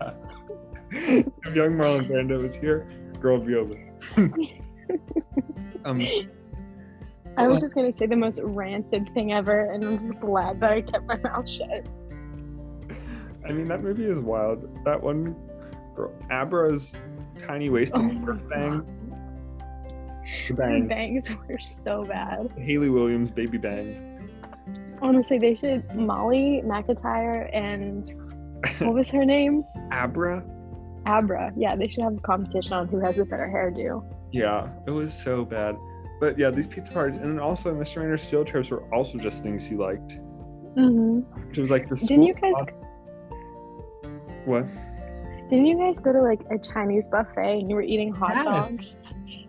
if 0.92 1.52
young 1.52 1.72
Marlon 1.72 2.08
Brando 2.08 2.40
was 2.40 2.54
here, 2.54 2.86
girl 3.20 3.38
would 3.38 3.46
be 3.48 3.56
over. 3.56 3.74
um, 5.84 6.06
I 7.36 7.48
was 7.48 7.60
just 7.60 7.74
gonna 7.74 7.92
say 7.92 8.06
the 8.06 8.16
most 8.16 8.40
rancid 8.42 9.12
thing 9.14 9.32
ever, 9.32 9.72
and 9.72 9.84
I'm 9.84 9.98
just 9.98 10.20
glad 10.20 10.60
that 10.60 10.70
I 10.70 10.80
kept 10.82 11.06
my 11.06 11.16
mouth 11.16 11.48
shut. 11.48 11.88
I 13.46 13.52
mean, 13.52 13.68
that 13.68 13.82
movie 13.82 14.04
is 14.04 14.18
wild. 14.18 14.68
That 14.84 15.02
one 15.02 15.36
girl, 15.94 16.12
Abra's 16.30 16.94
tiny 17.46 17.68
waisted 17.68 18.00
Oh 18.00 18.02
my 18.02 18.14
birth 18.14 18.48
bang. 18.48 18.86
The 20.48 20.54
The 20.54 20.86
bangs 20.88 21.30
were 21.48 21.58
so 21.58 22.04
bad. 22.04 22.52
Hayley 22.56 22.88
Williams, 22.88 23.30
baby 23.30 23.58
bang. 23.58 24.10
Honestly, 25.02 25.38
they 25.38 25.54
should 25.54 25.94
Molly 25.94 26.62
McIntire 26.64 27.50
and 27.52 28.04
what 28.78 28.94
was 28.94 29.10
her 29.10 29.24
name? 29.24 29.64
Abra. 29.90 30.42
Abra. 31.06 31.52
Yeah, 31.56 31.76
they 31.76 31.88
should 31.88 32.04
have 32.04 32.16
a 32.16 32.20
competition 32.20 32.72
on 32.72 32.88
who 32.88 32.98
has 33.00 33.16
the 33.16 33.24
better 33.24 33.46
hairdo. 33.46 34.02
Yeah, 34.34 34.68
it 34.84 34.90
was 34.90 35.14
so 35.14 35.44
bad. 35.44 35.76
But 36.20 36.36
yeah, 36.36 36.50
these 36.50 36.66
pizza 36.66 36.92
parties, 36.92 37.20
and 37.20 37.26
then 37.30 37.38
also 37.38 37.72
Mr. 37.72 37.98
Rainer's 38.02 38.24
field 38.24 38.48
trips 38.48 38.68
were 38.70 38.82
also 38.92 39.16
just 39.16 39.42
things 39.44 39.64
he 39.64 39.76
liked. 39.76 40.18
hmm 40.74 41.20
It 41.52 41.58
was 41.60 41.70
like 41.70 41.88
the 41.88 41.94
Didn't 41.94 42.24
you 42.24 42.34
guys? 42.34 42.52
spot- 42.56 42.72
What? 44.44 44.66
Didn't 45.50 45.66
you 45.66 45.76
guys 45.78 46.00
go 46.00 46.12
to 46.12 46.20
like 46.20 46.40
a 46.50 46.58
Chinese 46.58 47.06
buffet 47.06 47.60
and 47.60 47.68
you 47.70 47.76
were 47.76 47.82
eating 47.82 48.12
hot 48.12 48.32
Yes. 48.34 48.44
dogs? 48.44 48.96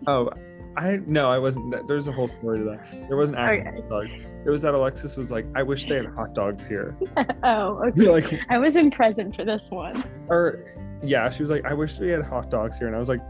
Oh, 0.06 0.30
I 0.76 1.00
no, 1.06 1.28
I 1.30 1.38
wasn't. 1.38 1.88
There's 1.88 2.06
a 2.06 2.12
whole 2.12 2.28
story 2.28 2.58
to 2.58 2.64
that. 2.64 3.08
There 3.08 3.16
wasn't 3.16 3.38
actually 3.38 3.68
Okay. 3.68 3.80
hot 3.80 3.88
dogs. 3.88 4.12
It 4.44 4.50
was 4.50 4.62
that 4.62 4.74
Alexis 4.74 5.16
was 5.16 5.30
like, 5.32 5.46
"I 5.56 5.62
wish 5.64 5.86
they 5.86 5.96
had 5.96 6.06
hot 6.06 6.32
dogs 6.34 6.64
here." 6.66 6.96
oh, 7.42 7.82
okay. 7.86 8.00
You're 8.04 8.12
like, 8.12 8.32
I 8.50 8.58
wasn't 8.58 8.94
present 8.94 9.34
for 9.34 9.44
this 9.44 9.68
one. 9.70 10.04
or 10.28 10.64
yeah, 11.02 11.28
she 11.30 11.42
was 11.42 11.50
like, 11.50 11.64
"I 11.64 11.72
wish 11.74 11.98
we 11.98 12.10
had 12.10 12.22
hot 12.22 12.50
dogs 12.50 12.78
here," 12.78 12.86
and 12.86 12.94
I 12.94 12.98
was 12.98 13.08
like, 13.08 13.20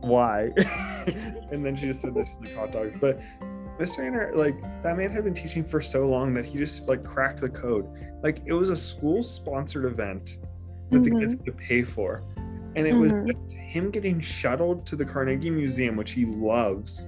"Why?" 0.00 0.50
and 1.50 1.64
then 1.64 1.76
she 1.76 1.86
just 1.86 2.00
said 2.00 2.14
that 2.14 2.26
she's 2.26 2.36
like 2.40 2.54
hot 2.54 2.72
dogs. 2.72 2.96
But 3.00 3.20
Mr. 3.78 3.98
Rainer, 3.98 4.30
like 4.34 4.60
that 4.82 4.96
man 4.96 5.10
had 5.10 5.24
been 5.24 5.34
teaching 5.34 5.64
for 5.64 5.80
so 5.80 6.06
long 6.06 6.34
that 6.34 6.44
he 6.44 6.58
just 6.58 6.88
like 6.88 7.02
cracked 7.04 7.40
the 7.40 7.48
code. 7.48 7.86
Like 8.22 8.42
it 8.46 8.52
was 8.52 8.68
a 8.68 8.76
school-sponsored 8.76 9.84
event 9.84 10.36
that 10.90 11.02
the 11.02 11.10
kids 11.10 11.32
had 11.34 11.44
to 11.46 11.52
pay 11.52 11.82
for, 11.82 12.22
and 12.76 12.86
it 12.86 12.94
was 12.94 13.12
Mhm. 13.12 13.26
just 13.28 13.52
him 13.52 13.90
getting 13.90 14.20
shuttled 14.20 14.84
to 14.86 14.96
the 14.96 15.04
Carnegie 15.04 15.50
Museum, 15.50 15.96
which 15.96 16.10
he 16.12 16.26
loves. 16.26 17.02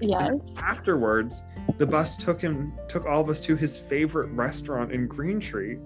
Yes. 0.00 0.54
afterwards 0.58 1.42
the 1.78 1.86
bus 1.86 2.16
took 2.16 2.40
him 2.40 2.72
took 2.88 3.04
all 3.04 3.20
of 3.20 3.28
us 3.28 3.40
to 3.40 3.56
his 3.56 3.76
favorite 3.76 4.28
restaurant 4.28 4.92
in 4.92 5.08
green 5.08 5.40
tree 5.40 5.78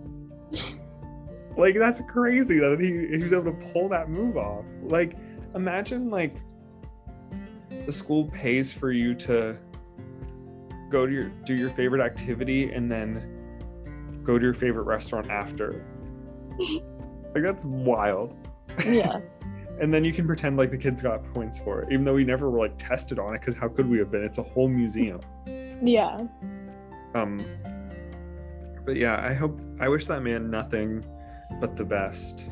like 1.57 1.77
that's 1.77 2.03
crazy 2.03 2.59
that 2.59 2.79
he, 2.79 3.17
he 3.17 3.23
was 3.25 3.33
able 3.33 3.45
to 3.45 3.67
pull 3.73 3.89
that 3.89 4.11
move 4.11 4.37
off 4.37 4.67
like 4.83 5.17
imagine 5.55 6.11
like 6.11 6.37
the 7.85 7.93
school 7.93 8.29
pays 8.29 8.73
for 8.73 8.93
you 8.93 9.15
to 9.15 9.59
go 10.89 11.07
to 11.07 11.13
your 11.13 11.29
do 11.45 11.55
your 11.55 11.71
favorite 11.71 12.01
activity 12.01 12.73
and 12.73 12.91
then 12.91 14.21
go 14.23 14.39
to 14.39 14.45
your 14.45 14.55
favorite 14.55 14.85
restaurant 14.85 15.31
after. 15.31 15.85
like 17.35 17.43
that's 17.43 17.65
wild. 17.65 18.35
Yeah. 18.85 19.21
and 19.81 19.93
then 19.93 20.05
you 20.05 20.13
can 20.13 20.27
pretend 20.27 20.57
like 20.57 20.71
the 20.71 20.79
kids 20.79 21.03
got 21.03 21.23
points 21.35 21.59
for 21.59 21.83
it, 21.83 21.93
even 21.93 22.05
though 22.05 22.15
we 22.15 22.25
never 22.25 22.51
were 22.51 22.59
like 22.59 22.79
tested 22.79 23.19
on 23.19 23.35
it. 23.35 23.41
Because 23.41 23.55
how 23.55 23.69
could 23.69 23.89
we 23.89 23.99
have 23.99 24.11
been? 24.11 24.25
It's 24.25 24.39
a 24.39 24.43
whole 24.43 24.69
museum. 24.69 25.21
Yeah. 25.83 26.27
Um. 27.15 27.45
But 28.85 28.97
yeah, 28.97 29.25
I 29.25 29.35
hope. 29.35 29.61
I 29.81 29.89
wish 29.89 30.07
that 30.07 30.23
man 30.23 30.51
nothing 30.51 31.05
but 31.61 31.77
the 31.77 31.85
best. 31.85 32.47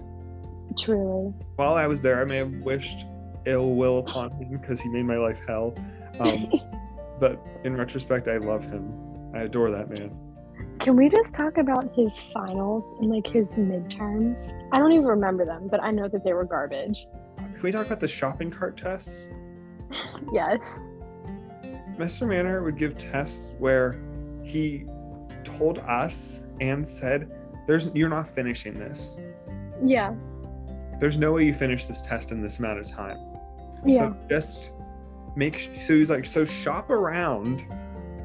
Truly. 0.79 1.33
While 1.57 1.75
I 1.75 1.87
was 1.87 2.03
there, 2.03 2.21
I 2.21 2.25
may 2.25 2.37
have 2.37 2.53
wished 2.57 3.07
ill 3.47 3.75
will 3.75 3.99
upon 3.99 4.31
him 4.33 4.49
because 4.49 4.81
he 4.81 4.89
made 4.89 5.05
my 5.05 5.17
life 5.17 5.39
hell. 5.47 5.75
Um, 6.21 6.53
but 7.21 7.45
in 7.65 7.77
retrospect, 7.77 8.29
I 8.29 8.39
love 8.39 8.65
him. 8.65 8.93
I 9.35 9.43
adore 9.43 9.71
that 9.71 9.91
man. 9.91 10.17
Can 10.79 10.97
we 10.97 11.09
just 11.09 11.35
talk 11.35 11.59
about 11.59 11.93
his 11.95 12.21
finals 12.21 12.85
and 13.01 13.11
like 13.11 13.27
his 13.27 13.55
midterms? 13.55 14.53
I 14.73 14.79
don't 14.79 14.93
even 14.93 15.07
remember 15.07 15.45
them, 15.45 15.69
but 15.69 15.83
I 15.83 15.91
know 15.91 16.09
that 16.09 16.25
they 16.25 16.33
were 16.33 16.45
garbage. 16.45 17.07
Can 17.37 17.63
we 17.63 17.73
talk 17.73 17.87
about 17.87 18.01
the 18.01 18.09
shopping 18.09 18.51
cart 18.51 18.77
tests? 18.77 19.27
Yes. 20.33 20.87
Mr. 21.97 22.27
Manor 22.27 22.65
would 22.65 22.77
give 22.77 22.99
tests 22.99 23.53
where 23.59 24.01
he 24.43 24.87
told 25.45 25.79
us 25.79 26.41
and 26.61 26.87
said, 26.87 27.31
"There's 27.67 27.91
you're 27.95 28.09
not 28.09 28.29
finishing 28.35 28.75
this. 28.75 29.11
Yeah. 29.85 30.15
There's 30.99 31.17
no 31.17 31.33
way 31.33 31.45
you 31.45 31.55
finish 31.55 31.87
this 31.87 32.01
test 32.01 32.33
in 32.33 32.43
this 32.43 32.59
amount 32.59 32.81
of 32.81 32.89
time. 32.89 33.19
Yeah. 33.85 34.11
So 34.11 34.17
just 34.29 34.71
make." 35.37 35.71
So 35.85 35.95
he's 35.95 36.11
like, 36.11 36.27
"So 36.27 36.45
shop 36.45 36.91
around, 36.91 37.65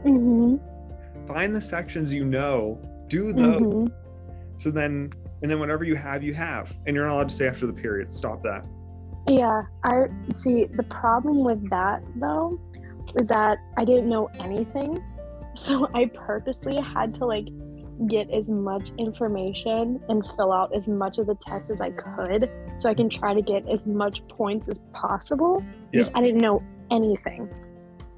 Mm-hmm. 0.06 1.26
find 1.28 1.54
the 1.54 1.62
sections 1.62 2.14
you 2.14 2.24
know, 2.26 2.80
do 3.08 3.34
those. 3.34 3.60
hmm 3.60 3.88
So 4.58 4.72
then, 4.72 5.10
and 5.42 5.52
then 5.52 5.60
whatever 5.60 5.84
you 5.84 5.96
have, 5.96 6.24
you 6.24 6.34
have, 6.34 6.72
and 6.86 6.96
you're 6.96 7.06
not 7.06 7.16
allowed 7.16 7.30
to 7.30 7.36
stay 7.36 7.48
after 7.48 7.68
the 7.68 7.74
period. 7.74 8.14
Stop 8.14 8.42
that. 8.44 8.66
Yeah. 9.28 9.64
I 9.84 10.08
see. 10.34 10.66
The 10.66 10.84
problem 10.84 11.44
with 11.44 11.70
that 11.70 12.02
though 12.16 12.60
is 13.20 13.28
that 13.30 13.58
I 13.78 13.86
didn't 13.86 14.10
know 14.10 14.30
anything, 14.40 15.04
so 15.54 15.90
I 15.94 16.06
purposely 16.14 16.78
had 16.82 17.14
to 17.16 17.26
like 17.26 17.48
get 18.08 18.30
as 18.32 18.50
much 18.50 18.92
information 18.98 20.00
and 20.10 20.26
fill 20.36 20.52
out 20.54 20.74
as 20.74 20.88
much 20.88 21.18
of 21.18 21.28
the 21.28 21.36
test 21.36 21.70
as 21.70 21.82
I 21.82 21.92
could, 21.92 22.50
so 22.78 22.90
I 22.90 22.94
can 22.94 23.10
try 23.10 23.34
to 23.34 23.42
get 23.42 23.68
as 23.68 23.86
much 23.88 24.26
points 24.28 24.68
as 24.70 24.80
possible. 24.94 25.64
Because 25.92 26.08
Yeah. 26.08 26.18
I 26.18 26.22
didn't 26.22 26.42
know 26.42 26.64
anything 26.92 27.50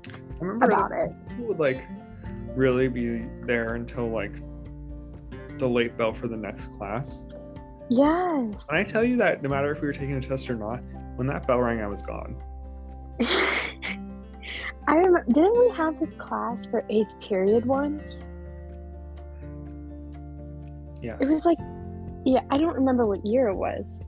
I 0.08 0.14
remember 0.40 0.66
about 0.66 0.92
it. 0.92 1.12
people 1.30 1.46
would 1.46 1.60
like 1.60 1.84
really 2.56 2.88
be 2.88 3.26
there 3.46 3.76
until 3.76 4.08
like 4.10 4.34
the 5.58 5.68
late 5.68 5.98
bell 5.98 6.14
for 6.14 6.28
the 6.28 6.38
next 6.38 6.72
class. 6.74 7.26
Yes. 7.90 8.54
And 8.70 8.78
I 8.78 8.84
tell 8.84 9.04
you 9.04 9.18
that 9.18 9.42
no 9.44 9.50
matter 9.50 9.72
if 9.72 9.82
we 9.82 9.88
were 9.88 9.94
taking 9.94 10.16
a 10.16 10.22
test 10.22 10.50
or 10.50 10.56
not, 10.56 10.82
when 11.18 11.28
that 11.28 11.46
bell 11.46 11.60
rang, 11.60 11.82
I 11.82 11.88
was 11.88 12.02
gone. 12.02 12.36
I 14.88 14.96
remember, 14.96 15.24
didn't 15.32 15.60
we 15.60 15.70
have 15.76 16.00
this 16.00 16.14
class 16.14 16.66
for 16.66 16.84
eighth 16.90 17.12
period 17.22 17.66
once? 17.66 18.24
Yeah. 21.02 21.18
It 21.20 21.28
was 21.28 21.46
like, 21.46 21.58
yeah, 22.26 22.42
I 22.52 22.58
don't 22.58 22.76
remember 22.76 23.06
what 23.06 23.26
year 23.26 23.48
it 23.48 23.56
was. 23.56 24.02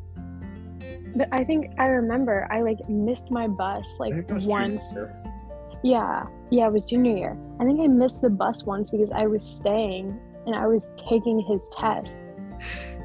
But 1.15 1.27
I 1.31 1.43
think 1.43 1.71
I 1.77 1.85
remember 1.85 2.47
I 2.51 2.61
like 2.61 2.77
missed 2.89 3.29
my 3.31 3.47
bus 3.47 3.87
like 3.99 4.13
I 4.13 4.17
think 4.17 4.29
it 4.29 4.33
was 4.33 4.43
junior 4.43 4.59
once. 4.59 4.97
Yeah, 5.83 6.25
yeah, 6.49 6.67
it 6.67 6.73
was 6.73 6.85
junior 6.85 7.15
year. 7.17 7.37
I 7.59 7.65
think 7.65 7.79
I 7.81 7.87
missed 7.87 8.21
the 8.21 8.29
bus 8.29 8.63
once 8.63 8.89
because 8.89 9.11
I 9.11 9.27
was 9.27 9.43
staying 9.43 10.17
and 10.45 10.55
I 10.55 10.65
was 10.67 10.89
taking 11.09 11.39
his 11.39 11.69
test. 11.77 12.19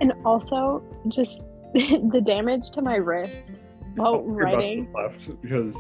And 0.01 0.12
also 0.24 0.82
just 1.09 1.41
the 1.74 2.22
damage 2.24 2.70
to 2.70 2.82
my 2.82 2.97
wrist 2.97 3.53
while 3.97 4.14
your 4.14 4.22
writing. 4.36 4.93
left 4.93 5.28
because 5.43 5.76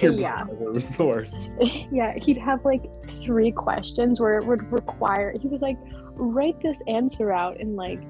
your 0.00 0.12
Yeah. 0.12 0.44
bus 0.44 0.56
was 0.58 0.88
the 0.90 1.04
worst. 1.04 1.50
yeah, 1.92 2.14
he'd 2.20 2.38
have 2.38 2.64
like 2.64 2.84
three 3.08 3.50
questions 3.52 4.20
where 4.20 4.38
it 4.38 4.44
would 4.46 4.70
require, 4.72 5.32
he 5.40 5.48
was 5.48 5.62
like, 5.62 5.78
write 6.14 6.60
this 6.60 6.82
answer 6.86 7.32
out 7.32 7.58
in 7.60 7.76
like 7.76 8.00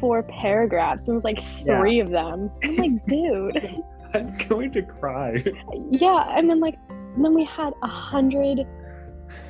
four 0.00 0.22
paragraphs. 0.24 1.08
And 1.08 1.12
it 1.12 1.14
was 1.16 1.24
like 1.24 1.38
Yeah. 1.66 1.78
three 1.78 2.00
of 2.00 2.10
them. 2.10 2.50
I'm 2.62 2.76
like, 2.76 3.06
dude. 3.06 3.76
I'm 4.14 4.36
going 4.48 4.70
to 4.72 4.82
cry. 4.82 5.42
yeah. 5.90 6.36
And 6.36 6.48
then 6.48 6.60
like, 6.60 6.76
and 6.90 7.24
then 7.24 7.34
we 7.34 7.44
had 7.44 7.72
a 7.82 7.86
hundred, 7.88 8.66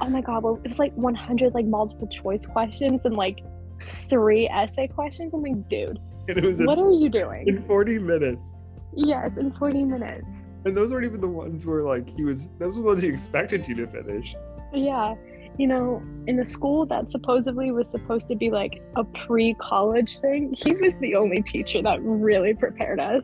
oh 0.01 0.09
my 0.09 0.20
God, 0.20 0.43
well, 0.45 0.61
it 0.64 0.68
was 0.68 0.78
like 0.78 0.93
100 0.95 1.55
like 1.55 1.66
multiple 1.66 2.07
choice 2.09 2.47
questions 2.47 3.05
and 3.05 3.16
like 3.16 3.40
three 3.80 4.49
essay 4.49 4.86
questions. 4.88 5.34
I'm 5.34 5.43
like, 5.43 5.68
dude, 5.68 5.99
And 6.28 6.38
it 6.38 6.45
was 6.45 6.61
in, 6.61 6.66
what 6.66 6.78
are 6.78 6.90
you 6.90 7.09
doing? 7.09 7.47
in 7.49 7.62
40 7.62 7.99
minutes. 7.99 8.55
Yes, 8.95 9.36
in 9.36 9.53
40 9.53 9.84
minutes. 9.84 10.26
And 10.64 10.76
those 10.76 10.93
weren't 10.93 11.05
even 11.07 11.20
the 11.20 11.28
ones 11.28 11.66
where 11.66 11.82
like 11.82 12.09
he 12.16 12.22
was 12.24 12.49
those 12.61 12.76
were 12.76 12.82
the 12.82 12.88
ones 12.88 13.03
he 13.03 13.09
expected 13.09 13.66
you 13.66 13.74
to 13.74 13.86
finish. 13.88 14.36
Yeah. 14.72 15.14
You 15.59 15.66
know, 15.66 16.03
in 16.26 16.40
a 16.40 16.44
school 16.44 16.86
that 16.86 17.11
supposedly 17.11 17.72
was 17.72 17.90
supposed 17.90 18.28
to 18.28 18.34
be 18.34 18.50
like 18.50 18.82
a 18.96 19.05
pre 19.05 19.55
college 19.55 20.18
thing, 20.18 20.53
he 20.53 20.74
was 20.74 20.98
the 20.98 21.14
only 21.14 21.42
teacher 21.42 21.82
that 21.82 22.00
really 22.03 22.55
prepared 22.55 23.00
us. 23.00 23.22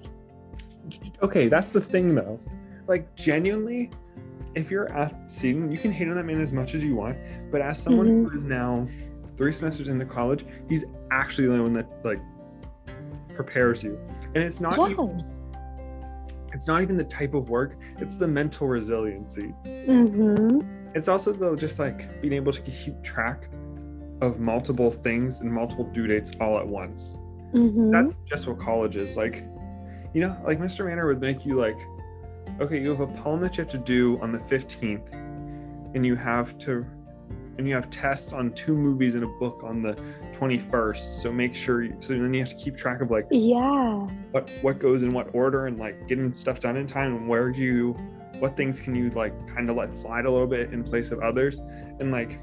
Okay, 1.23 1.49
that's 1.49 1.73
the 1.73 1.81
thing 1.81 2.15
though. 2.15 2.39
Like 2.87 3.15
genuinely, 3.15 3.91
if 4.55 4.71
you're 4.71 4.87
a 4.87 5.11
student, 5.27 5.73
you 5.73 5.79
can 5.79 5.91
hate 5.91 6.09
on 6.09 6.17
that 6.17 6.25
man 6.25 6.41
as 6.41 6.53
much 6.53 6.75
as 6.75 6.85
you 6.85 6.95
want. 6.95 7.17
But 7.51 7.61
as 7.61 7.83
someone 7.83 8.07
Mhm. 8.25 8.31
who 8.31 8.37
is 8.37 8.45
now 8.45 8.87
three 9.37 9.53
semesters 9.53 9.89
into 9.89 10.05
college, 10.05 10.45
he's 10.69 10.85
actually 11.11 11.49
the 11.49 11.63
one 11.63 11.73
that 11.75 11.89
like 12.05 12.21
prepares 13.35 13.83
you. 13.83 13.99
And 14.35 14.39
it's 14.39 14.61
not 14.61 14.79
even, 14.91 15.17
it's 16.53 16.67
not 16.67 16.83
even 16.83 16.97
the 16.97 17.05
type 17.05 17.35
of 17.35 17.49
work, 17.51 17.77
it's 17.99 18.17
the 18.17 18.29
mental 18.29 18.67
resiliency. 18.67 19.55
Mm-hmm. 19.65 20.61
It's 20.95 21.09
also 21.09 21.33
though 21.33 21.57
just 21.57 21.79
like 21.79 22.21
being 22.21 22.35
able 22.35 22.53
to 22.53 22.61
keep 22.63 23.03
track 23.03 23.49
of 24.21 24.41
multiple 24.41 24.91
things 24.91 25.41
and 25.41 25.53
multiple 25.53 25.85
due 25.85 26.07
dates 26.07 26.33
all 26.41 26.59
at 26.59 26.67
once. 26.67 27.17
Mm-hmm. 27.55 27.91
that's 27.91 28.15
just 28.27 28.47
what 28.47 28.59
college 28.59 28.95
is 28.97 29.17
like 29.17 29.43
you 30.13 30.21
know 30.21 30.37
like 30.45 30.59
mr 30.59 30.85
manor 30.85 31.07
would 31.07 31.19
make 31.19 31.47
you 31.47 31.55
like 31.55 31.79
okay 32.61 32.79
you 32.79 32.91
have 32.91 33.01
a 33.01 33.07
poem 33.07 33.41
that 33.41 33.57
you 33.57 33.65
have 33.65 33.73
to 33.73 33.79
do 33.79 34.21
on 34.21 34.33
the 34.33 34.39
15th 34.39 35.15
and 35.95 36.05
you 36.05 36.15
have 36.15 36.59
to 36.59 36.85
and 37.57 37.67
you 37.67 37.75
have 37.75 37.89
tests 37.89 38.35
on 38.35 38.53
two 38.53 38.75
movies 38.75 39.15
and 39.15 39.25
a 39.25 39.27
book 39.39 39.63
on 39.65 39.81
the 39.81 39.95
21st 40.33 41.23
so 41.23 41.33
make 41.33 41.55
sure 41.55 41.85
you, 41.85 41.97
so 42.01 42.13
then 42.13 42.35
you 42.35 42.41
have 42.41 42.51
to 42.51 42.55
keep 42.55 42.77
track 42.77 43.01
of 43.01 43.11
like 43.11 43.27
yeah. 43.31 44.07
what 44.33 44.53
what 44.61 44.79
goes 44.79 45.03
in 45.03 45.11
what 45.13 45.31
order 45.35 45.69
and 45.69 45.79
like 45.79 46.07
getting 46.07 46.35
stuff 46.35 46.61
done 46.61 46.77
in 46.77 46.87
time 46.87 47.17
and 47.17 47.27
where 47.27 47.51
do 47.51 47.61
you 47.61 47.97
what 48.39 48.57
things 48.57 48.81
can 48.81 48.95
you 48.95 49.11
like 49.11 49.33
kind 49.49 49.69
of 49.69 49.77
let 49.77 49.95
slide 49.95 50.25
a 50.25 50.31
little 50.31 50.47
bit 50.47 50.73
in 50.73 50.83
place 50.85 51.11
of 51.11 51.21
others 51.21 51.59
and 52.01 52.11
like 52.11 52.39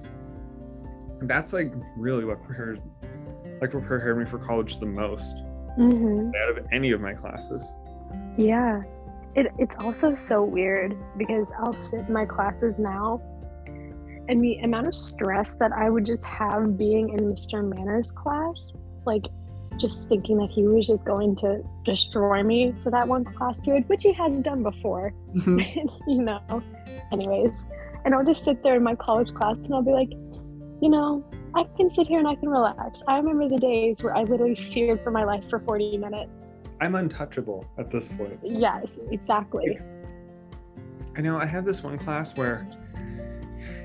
that's 1.22 1.54
like 1.54 1.74
really 1.98 2.26
what 2.26 2.44
prepared 2.44 2.82
like 3.62 3.74
what 3.74 3.86
prepared 3.86 4.18
me 4.18 4.26
for 4.26 4.38
college 4.38 4.80
the 4.80 4.86
most 4.86 5.38
Mm-hmm. 5.78 6.32
out 6.42 6.58
of 6.58 6.66
any 6.72 6.92
of 6.92 7.02
my 7.02 7.14
classes. 7.14 7.74
Yeah. 8.38 8.82
It, 9.36 9.48
it's 9.60 9.76
also 9.84 10.14
so 10.14 10.42
weird 10.42 10.98
because 11.18 11.52
I'll 11.60 11.74
sit 11.74 12.08
in 12.08 12.14
my 12.14 12.26
classes 12.26 12.80
now 12.80 13.22
and 14.30 14.42
the 14.42 14.58
amount 14.60 14.88
of 14.88 14.96
stress 14.96 15.56
that 15.56 15.74
I 15.74 15.90
would 15.90 16.06
just 16.06 16.24
have 16.24 16.78
being 16.78 17.10
in 17.10 17.20
Mr. 17.20 17.68
Manor's 17.68 18.12
class, 18.12 18.72
like 19.06 19.26
just 19.78 20.08
thinking 20.08 20.38
that 20.38 20.50
he 20.50 20.64
was 20.64 20.88
just 20.88 21.06
going 21.06 21.36
to 21.38 21.64
destroy 21.84 22.44
me 22.44 22.74
for 22.84 22.92
that 22.92 23.08
one 23.08 23.24
class 23.24 23.60
period, 23.60 23.88
which 23.88 24.04
he 24.04 24.14
has 24.14 24.42
done 24.42 24.64
before, 24.64 25.14
mm-hmm. 25.36 25.60
you 26.10 26.22
know. 26.22 26.64
Anyways, 27.12 27.52
and 28.04 28.14
I'll 28.14 28.26
just 28.26 28.44
sit 28.44 28.64
there 28.64 28.76
in 28.76 28.84
my 28.84 28.96
college 28.96 29.34
class 29.34 29.56
and 29.58 29.74
I'll 29.74 29.82
be 29.82 29.92
like, 29.92 30.12
you 30.82 30.90
know, 30.90 31.24
I 31.56 31.64
can 31.78 31.90
sit 31.90 32.08
here 32.08 32.20
and 32.20 32.28
I 32.28 32.36
can 32.36 32.50
relax. 32.50 33.02
I 33.08 33.18
remember 33.18 33.48
the 33.48 33.60
days 33.60 34.04
where 34.04 34.16
I 34.16 34.24
literally 34.24 34.56
feared 34.56 35.02
for 35.04 35.12
my 35.12 35.24
life 35.24 35.50
for 35.50 35.60
40 35.60 35.98
minutes. 35.98 36.48
I'm 36.82 36.96
untouchable 36.96 37.66
at 37.78 37.90
this 37.90 38.10
point. 38.10 38.40
Yes, 38.44 39.00
exactly. 39.12 39.80
I 41.18 41.22
know 41.22 41.38
I 41.38 41.46
had 41.46 41.66
this 41.66 41.82
one 41.82 41.98
class 41.98 42.36
where 42.36 42.68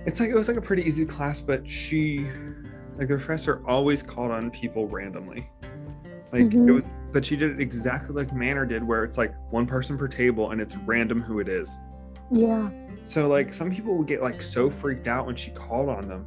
it's 0.05 0.19
like 0.19 0.31
it 0.31 0.35
was 0.35 0.49
like 0.49 0.57
a 0.57 0.63
pretty 0.63 0.83
easy 0.83 1.07
class, 1.07 1.41
but 1.41 1.69
she 1.69 2.27
like 2.99 3.09
the 3.09 3.17
professor 3.17 3.63
always 3.67 4.03
called 4.03 4.31
on 4.31 4.51
people 4.51 4.87
randomly. 4.89 5.49
Like 6.33 6.43
it 6.43 6.51
Mhm. 6.53 6.75
was 6.75 6.85
but 7.13 7.27
she 7.27 7.37
did 7.37 7.51
it 7.51 7.61
exactly 7.61 8.15
like 8.15 8.33
Manor 8.33 8.65
did, 8.65 8.87
where 8.87 9.03
it's 9.03 9.19
like 9.19 9.35
one 9.51 9.67
person 9.67 9.99
per 9.99 10.07
table 10.07 10.53
and 10.53 10.61
it's 10.61 10.77
random 10.77 11.21
who 11.21 11.41
it 11.41 11.49
is. 11.49 11.77
Yeah. 12.31 12.71
So 13.09 13.27
like 13.27 13.53
some 13.53 13.69
people 13.73 13.97
would 13.99 14.07
get 14.07 14.23
like 14.23 14.41
so 14.41 14.71
freaked 14.71 15.09
out 15.09 15.27
when 15.27 15.35
she 15.35 15.51
called 15.51 15.89
on 15.89 16.07
them. 16.07 16.25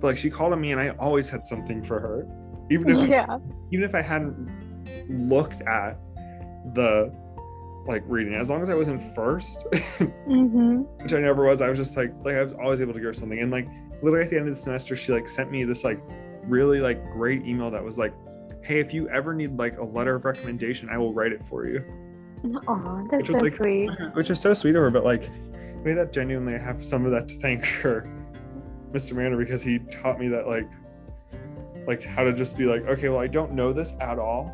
But 0.00 0.06
like 0.08 0.16
she 0.18 0.30
called 0.30 0.52
on 0.52 0.60
me 0.60 0.70
and 0.70 0.80
I 0.80 0.90
always 0.90 1.28
had 1.28 1.44
something 1.44 1.82
for 1.82 1.98
her. 1.98 2.26
Even 2.70 2.88
if 2.90 3.08
Yeah. 3.08 3.38
even 3.72 3.84
if 3.84 3.94
I 3.96 4.00
hadn't 4.00 4.48
looked 5.08 5.60
at 5.62 5.98
the 6.74 7.12
like 7.84 8.04
reading, 8.06 8.34
as 8.34 8.48
long 8.48 8.62
as 8.62 8.70
I 8.70 8.74
wasn't 8.76 9.02
first, 9.12 9.66
Mm-hmm. 9.98 10.82
which 11.02 11.12
I 11.12 11.18
never 11.18 11.44
was, 11.44 11.60
I 11.60 11.68
was 11.68 11.78
just 11.78 11.96
like 11.96 12.14
like 12.24 12.36
I 12.36 12.42
was 12.44 12.52
always 12.52 12.80
able 12.80 12.92
to 12.92 13.00
give 13.00 13.06
her 13.08 13.14
something. 13.14 13.40
And 13.40 13.50
like 13.50 13.66
literally 14.02 14.24
at 14.24 14.30
the 14.30 14.36
end 14.36 14.46
of 14.48 14.54
the 14.54 14.60
semester, 14.60 14.94
she 14.94 15.12
like 15.12 15.28
sent 15.28 15.50
me 15.50 15.64
this 15.64 15.82
like 15.82 16.00
really 16.44 16.78
like 16.80 17.04
great 17.10 17.44
email 17.44 17.72
that 17.72 17.82
was 17.82 17.98
like, 17.98 18.14
"Hey, 18.62 18.80
if 18.80 18.92
you 18.94 19.08
ever 19.08 19.34
need 19.34 19.52
like 19.58 19.78
a 19.78 19.84
letter 19.84 20.14
of 20.14 20.24
recommendation, 20.24 20.88
I 20.88 20.98
will 20.98 21.12
write 21.12 21.32
it 21.32 21.44
for 21.44 21.66
you." 21.66 21.84
Aw, 22.66 23.02
that's 23.10 23.28
Which 23.28 23.30
was 23.30 23.38
so 23.40 23.44
like- 23.44 23.56
sweet. 23.56 23.90
Which 24.14 24.30
is 24.30 24.40
so 24.40 24.54
sweet 24.54 24.74
of 24.74 24.82
her, 24.82 24.90
but 24.90 25.04
like, 25.04 25.30
maybe 25.84 25.94
that 25.94 26.12
genuinely 26.12 26.54
I 26.54 26.58
have 26.58 26.82
some 26.82 27.04
of 27.04 27.10
that 27.12 27.28
to 27.28 27.34
thank 27.40 27.64
for 27.64 28.08
Mr. 28.92 29.14
Manor 29.14 29.36
because 29.36 29.62
he 29.62 29.78
taught 29.90 30.18
me 30.18 30.28
that 30.28 30.46
like, 30.46 30.68
like 31.86 32.02
how 32.02 32.24
to 32.24 32.32
just 32.32 32.56
be 32.56 32.64
like, 32.64 32.82
okay, 32.86 33.08
well, 33.08 33.20
I 33.20 33.26
don't 33.26 33.52
know 33.52 33.72
this 33.72 33.94
at 34.00 34.18
all, 34.18 34.52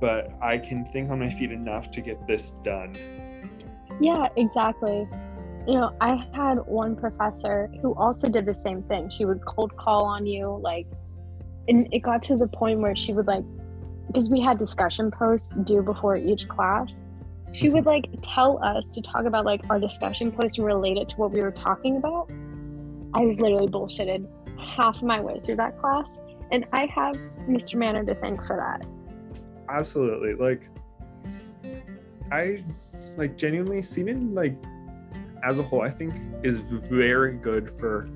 but 0.00 0.32
I 0.40 0.58
can 0.58 0.84
think 0.86 1.10
on 1.10 1.18
my 1.18 1.30
feet 1.30 1.50
enough 1.52 1.90
to 1.92 2.00
get 2.00 2.26
this 2.26 2.52
done. 2.62 2.94
Yeah, 4.00 4.28
exactly. 4.36 5.08
You 5.66 5.74
know, 5.74 5.96
I 6.00 6.26
had 6.32 6.58
one 6.66 6.94
professor 6.94 7.70
who 7.82 7.94
also 7.94 8.28
did 8.28 8.46
the 8.46 8.54
same 8.54 8.82
thing. 8.84 9.08
She 9.10 9.24
would 9.24 9.44
cold 9.44 9.76
call 9.76 10.04
on 10.04 10.26
you, 10.26 10.60
like, 10.62 10.86
and 11.68 11.88
it 11.92 12.00
got 12.00 12.22
to 12.24 12.36
the 12.36 12.46
point 12.46 12.80
where 12.80 12.94
she 12.96 13.12
would 13.12 13.26
like, 13.26 13.44
because 14.06 14.30
we 14.30 14.40
had 14.40 14.58
discussion 14.58 15.10
posts 15.10 15.54
due 15.64 15.82
before 15.82 16.16
each 16.16 16.48
class. 16.48 17.04
She 17.52 17.66
mm-hmm. 17.66 17.74
would 17.74 17.86
like 17.86 18.08
tell 18.22 18.62
us 18.62 18.90
to 18.90 19.02
talk 19.02 19.24
about 19.24 19.44
like 19.44 19.62
our 19.70 19.80
discussion 19.80 20.30
posts 20.32 20.58
related 20.58 21.08
to 21.10 21.16
what 21.16 21.32
we 21.32 21.40
were 21.40 21.52
talking 21.52 21.96
about. 21.96 22.30
I 23.14 23.24
was 23.24 23.40
literally 23.40 23.68
bullshitted 23.68 24.26
half 24.58 25.02
my 25.02 25.20
way 25.20 25.40
through 25.44 25.56
that 25.56 25.78
class, 25.80 26.16
and 26.50 26.66
I 26.72 26.86
have 26.86 27.16
Mr. 27.48 27.76
Manor 27.76 28.04
to 28.04 28.14
thank 28.16 28.44
for 28.44 28.56
that. 28.56 28.86
Absolutely. 29.68 30.34
Like, 30.34 30.68
I 32.30 32.64
like 33.16 33.36
genuinely 33.38 33.82
Seton 33.82 34.34
like 34.34 34.56
as 35.44 35.58
a 35.58 35.62
whole, 35.62 35.82
I 35.82 35.90
think 35.90 36.14
is 36.42 36.60
very 36.60 37.34
good 37.34 37.70
for 37.70 38.08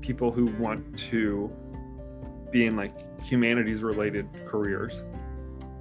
people 0.00 0.30
who 0.30 0.46
want 0.58 0.96
to 0.98 1.50
be 2.56 2.64
in 2.66 2.74
like 2.76 2.94
humanities 3.22 3.82
related 3.82 4.26
careers. 4.46 5.02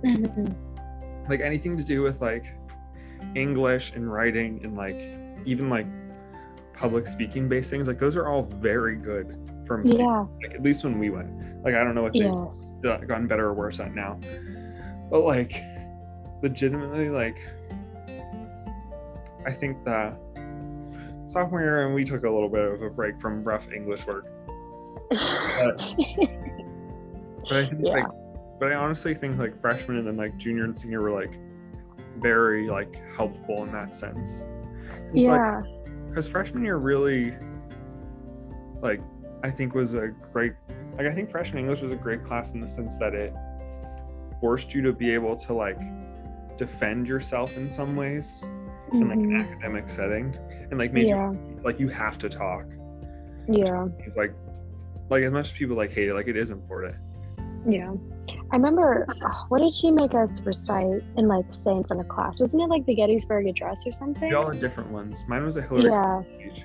Mm-hmm. 0.04 0.46
like 1.30 1.40
anything 1.40 1.78
to 1.78 1.84
do 1.84 2.04
with 2.04 2.22
like 2.22 2.54
English 3.34 3.94
and 3.94 4.12
writing 4.12 4.60
and 4.64 4.76
like 4.78 5.18
even 5.46 5.70
like 5.70 5.88
public 6.74 7.08
speaking 7.08 7.48
based 7.48 7.70
things, 7.70 7.88
like 7.88 7.98
those 7.98 8.18
are 8.18 8.28
all 8.28 8.44
very 8.44 8.98
good 8.98 9.40
from. 9.66 9.86
Yeah. 9.86 10.26
like 10.44 10.54
at 10.54 10.62
least 10.62 10.84
when 10.84 11.00
we 11.00 11.10
went. 11.10 11.30
Like 11.64 11.76
I 11.76 11.84
don't 11.84 11.96
know 11.96 12.04
what 12.04 12.14
they've 12.14 12.24
Yes. 12.24 12.76
gotten 13.08 13.26
better 13.28 13.48
or 13.48 13.54
worse 13.54 13.80
at 13.80 13.96
now. 13.96 14.20
But 15.10 15.22
like 15.22 15.64
legitimately 16.44 17.10
like 17.10 17.38
I 19.48 19.52
think 19.52 19.84
that 19.86 20.20
sophomore 21.26 21.62
year 21.62 21.86
and 21.86 21.96
we 21.96 22.04
took 22.04 22.26
a 22.26 22.30
little 22.30 22.50
bit 22.50 22.62
of 22.74 22.82
a 22.82 22.90
break 22.90 23.20
from 23.20 23.42
rough 23.44 23.72
English 23.72 24.06
work. 24.06 24.26
But 25.12 25.80
I 27.52 27.66
think 27.66 27.82
Yeah. 27.84 27.92
like 27.94 28.06
but 28.60 28.72
I 28.72 28.76
honestly 28.76 29.14
think 29.14 29.38
like 29.38 29.60
freshman 29.60 29.98
and 29.98 30.08
then 30.08 30.16
like 30.18 30.38
junior 30.38 30.64
and 30.64 30.78
senior 30.78 31.02
were 31.02 31.12
like 31.12 31.38
very 32.20 32.70
like 32.70 32.96
helpful 33.16 33.64
in 33.64 33.72
that 33.74 33.94
sense. 33.94 34.44
'Cause, 34.88 35.02
like, 35.14 35.40
yeah. 35.42 35.62
because 36.08 36.28
freshman 36.28 36.64
year 36.64 36.78
really 36.78 37.34
like 38.82 39.02
i 39.44 39.50
think 39.50 39.74
was 39.74 39.94
a 39.96 40.10
great 40.32 40.54
like 40.98 41.08
i 41.08 41.12
think 41.12 41.30
freshman 41.32 41.60
english 41.60 41.82
was 41.82 41.92
a 41.92 41.96
great 41.96 42.24
class 42.24 42.54
in 42.54 42.62
the 42.62 42.68
sense 42.68 42.98
that 42.98 43.16
it 43.16 43.34
forced 44.40 44.74
you 44.76 44.82
to 44.84 44.94
be 44.94 45.10
able 45.12 45.36
to 45.36 45.54
like 45.54 45.80
defend 46.58 47.08
yourself 47.08 47.58
in 47.58 47.68
some 47.68 47.96
ways 47.96 48.42
in 48.94 49.08
like 49.10 49.18
an 49.18 49.32
Mhm. 49.32 49.42
academic 49.42 49.90
setting 49.90 50.36
and 50.70 50.78
like 50.78 50.94
made 50.94 51.08
Yeah. 51.08 51.30
you 51.32 51.60
like 51.64 51.80
you 51.80 51.88
have 51.90 52.18
to 52.20 52.30
talk 52.30 52.66
Yeah. 53.48 53.88
like 54.16 54.34
like 55.10 55.24
as 55.24 55.32
much 55.32 55.48
as 55.48 55.54
people 55.54 55.76
like 55.76 55.92
hate 55.92 56.10
it 56.10 56.14
like 56.14 56.28
it 56.28 56.38
is 56.38 56.52
important 56.52 56.96
Yeah. 57.68 57.94
I 58.52 58.56
remember, 58.56 59.08
oh, 59.24 59.46
what 59.50 59.60
did 59.60 59.74
she 59.74 59.92
make 59.92 60.14
us 60.14 60.42
recite 60.42 61.02
and 61.18 61.28
like 61.28 61.46
say 61.50 61.72
in 61.72 61.84
front 61.84 62.02
of 62.02 62.08
class? 62.08 62.40
Wasn't 62.40 62.62
it 62.62 62.68
like 62.68 62.86
the 62.86 62.96
Gettysburg 62.96 63.48
Address 63.48 63.86
or 63.86 63.92
something? 63.92 64.30
we 64.30 64.36
all 64.36 64.50
had 64.50 64.60
different 64.60 64.92
ones 64.92 65.26
mine 65.28 65.44
was 65.44 65.58
a 65.58 65.62
hillary 65.62 65.86
Yeah. 65.86 66.22
Speech 66.24 66.64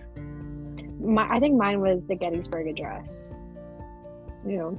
My, 1.01 1.29
I 1.29 1.41
think 1.41 1.57
mine 1.57 1.81
was 1.81 2.05
the 2.05 2.15
Gettysburg 2.15 2.69
Address. 2.69 3.27
Yeah. 4.47 4.71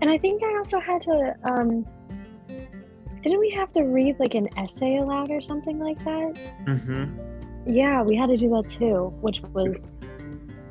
And 0.00 0.10
I 0.10 0.18
think 0.18 0.42
I 0.42 0.56
also 0.56 0.78
had 0.78 1.00
to, 1.02 1.34
um, 1.44 1.84
didn't 3.22 3.40
we 3.40 3.50
have 3.50 3.72
to 3.72 3.82
read 3.82 4.18
like 4.20 4.34
an 4.34 4.48
essay 4.56 4.98
aloud 4.98 5.30
or 5.30 5.40
something 5.40 5.78
like 5.78 5.98
that? 6.04 6.34
mm-hmm. 6.66 7.28
Yeah, 7.66 8.02
we 8.02 8.16
had 8.16 8.28
to 8.28 8.36
do 8.36 8.48
that 8.50 8.68
too, 8.68 9.12
which 9.20 9.42
was, 9.52 9.92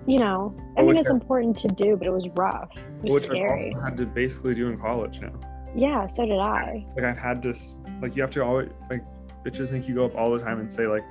you 0.07 0.17
know, 0.17 0.55
I 0.78 0.82
mean, 0.82 0.95
it's 0.97 1.09
important 1.09 1.57
to 1.57 1.67
do, 1.67 1.97
but 1.97 2.07
it 2.07 2.13
was 2.13 2.28
rough. 2.36 2.71
Which 3.01 3.29
i've 3.29 3.51
also 3.51 3.71
had 3.83 3.97
to 3.97 4.05
basically 4.05 4.55
do 4.55 4.69
in 4.69 4.79
college 4.79 5.19
now 5.21 5.33
Yeah, 5.75 6.07
so 6.07 6.25
did 6.25 6.39
I. 6.39 6.85
like 6.95 7.05
I've 7.05 7.17
had 7.17 7.43
to 7.43 7.53
like 8.01 8.15
you 8.15 8.21
have 8.21 8.31
to 8.31 8.43
always 8.43 8.69
like 8.89 9.03
bitches 9.45 9.71
make 9.71 9.87
you 9.87 9.95
go 9.95 10.05
up 10.05 10.15
all 10.15 10.31
the 10.31 10.39
time 10.43 10.59
and 10.59 10.71
say 10.71 10.87
like, 10.87 11.03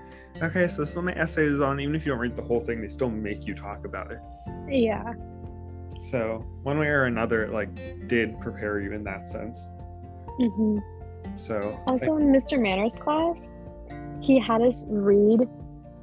okay, 0.42 0.68
so 0.68 0.82
this 0.82 0.90
is 0.90 0.96
what 0.96 1.04
my 1.06 1.12
essay 1.12 1.44
is 1.44 1.60
on. 1.60 1.80
Even 1.80 1.94
if 1.94 2.04
you 2.04 2.12
don't 2.12 2.20
read 2.20 2.36
the 2.36 2.42
whole 2.42 2.60
thing, 2.60 2.82
they 2.82 2.88
still 2.88 3.08
make 3.08 3.46
you 3.46 3.54
talk 3.54 3.84
about 3.86 4.10
it. 4.12 4.18
Yeah. 4.68 5.14
So 6.00 6.44
one 6.62 6.78
way 6.78 6.88
or 6.88 7.04
another, 7.04 7.44
it 7.44 7.52
like 7.52 7.74
did 8.08 8.38
prepare 8.40 8.80
you 8.80 8.92
in 8.92 9.04
that 9.04 9.28
sense. 9.28 9.68
hmm 10.38 10.78
So 11.34 11.80
Also, 11.86 12.16
in 12.18 12.24
Mr. 12.32 12.60
Manor's 12.60 12.96
class, 12.96 13.58
he 14.20 14.38
had 14.38 14.60
us 14.60 14.84
read 14.88 15.48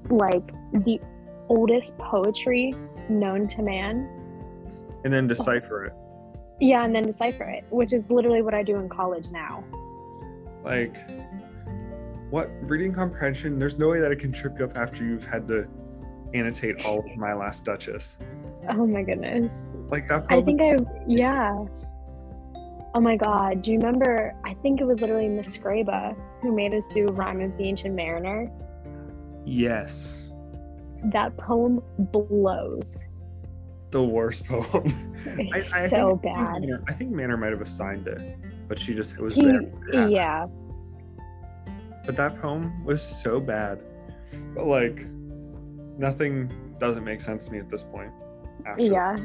like 0.10 0.52
the 0.86 1.00
oldest 1.50 1.96
poetry 1.98 2.74
known 3.10 3.48
to 3.50 3.62
man. 3.62 4.10
And 5.04 5.14
then 5.14 5.28
decipher 5.28 5.86
it. 5.86 5.94
Yeah, 6.60 6.86
and 6.86 6.96
then 6.96 7.04
decipher 7.04 7.44
it, 7.44 7.66
which 7.70 7.92
is 7.94 8.10
literally 8.10 8.42
what 8.42 8.54
I 8.54 8.64
do 8.64 8.78
in 8.78 8.88
college 8.88 9.28
now. 9.32 9.64
Like 10.64 10.96
what 12.30 12.50
reading 12.64 12.94
comprehension? 12.94 13.60
There's 13.60 13.78
no 13.78 13.90
way 13.90 14.00
that 14.00 14.12
it 14.12 14.18
can 14.18 14.32
trip 14.32 14.58
you 14.58 14.66
up 14.66 14.76
after 14.76 15.04
you've 15.06 15.24
had 15.24 15.48
to 15.50 15.68
annotate 16.34 16.84
all 16.84 17.00
of 17.00 17.18
my 17.18 17.34
last 17.34 17.64
Duchess. 17.64 18.18
Oh 18.70 18.88
my 18.88 19.04
goodness. 19.04 19.70
Like 19.90 20.08
that. 20.08 20.26
I 20.30 20.42
think 20.42 20.62
I, 20.62 20.78
yeah. 21.06 21.66
Oh 22.96 23.00
my 23.00 23.18
god. 23.18 23.62
Do 23.62 23.72
you 23.72 23.78
remember? 23.78 24.34
I 24.44 24.56
think 24.56 24.82
it 24.82 24.86
was 24.86 25.02
literally 25.02 25.28
Miss 25.28 25.56
Scraba 25.56 26.16
who 26.42 26.56
made 26.56 26.74
us 26.74 26.90
do 26.90 27.06
Rime 27.06 27.42
of 27.42 27.56
the 27.58 27.66
Ancient 27.66 27.94
Mariner. 27.96 28.52
yes, 29.46 30.24
That 31.12 31.38
poem 31.38 31.82
blows. 31.98 32.98
The 33.94 34.04
worst 34.04 34.46
poem. 34.50 34.84
It's 35.26 35.74
I- 35.74 35.86
I 35.86 35.88
so 35.88 36.10
think- 36.10 36.24
bad. 36.36 36.62
Manor- 36.62 36.84
I 36.90 36.94
think 36.94 37.12
Manor 37.12 37.38
might 37.38 37.52
have 37.52 37.62
assigned 37.62 38.08
it, 38.08 38.38
but 38.68 38.78
she 38.78 38.94
just 38.94 39.18
was 39.20 39.36
He, 39.36 39.44
there. 39.44 40.10
Yeah. 40.10 40.48
But 42.06 42.18
that 42.18 42.38
poem 42.42 42.84
was 42.84 43.02
so 43.02 43.40
bad. 43.40 43.80
But 44.56 44.66
like 44.66 45.06
nothing 45.98 46.52
doesn't 46.80 47.04
make 47.06 47.22
sense 47.22 47.46
to 47.46 47.52
me 47.54 47.60
at 47.60 47.70
this 47.70 47.84
point. 47.84 48.12
After. 48.66 48.84
Yeah, 48.84 49.16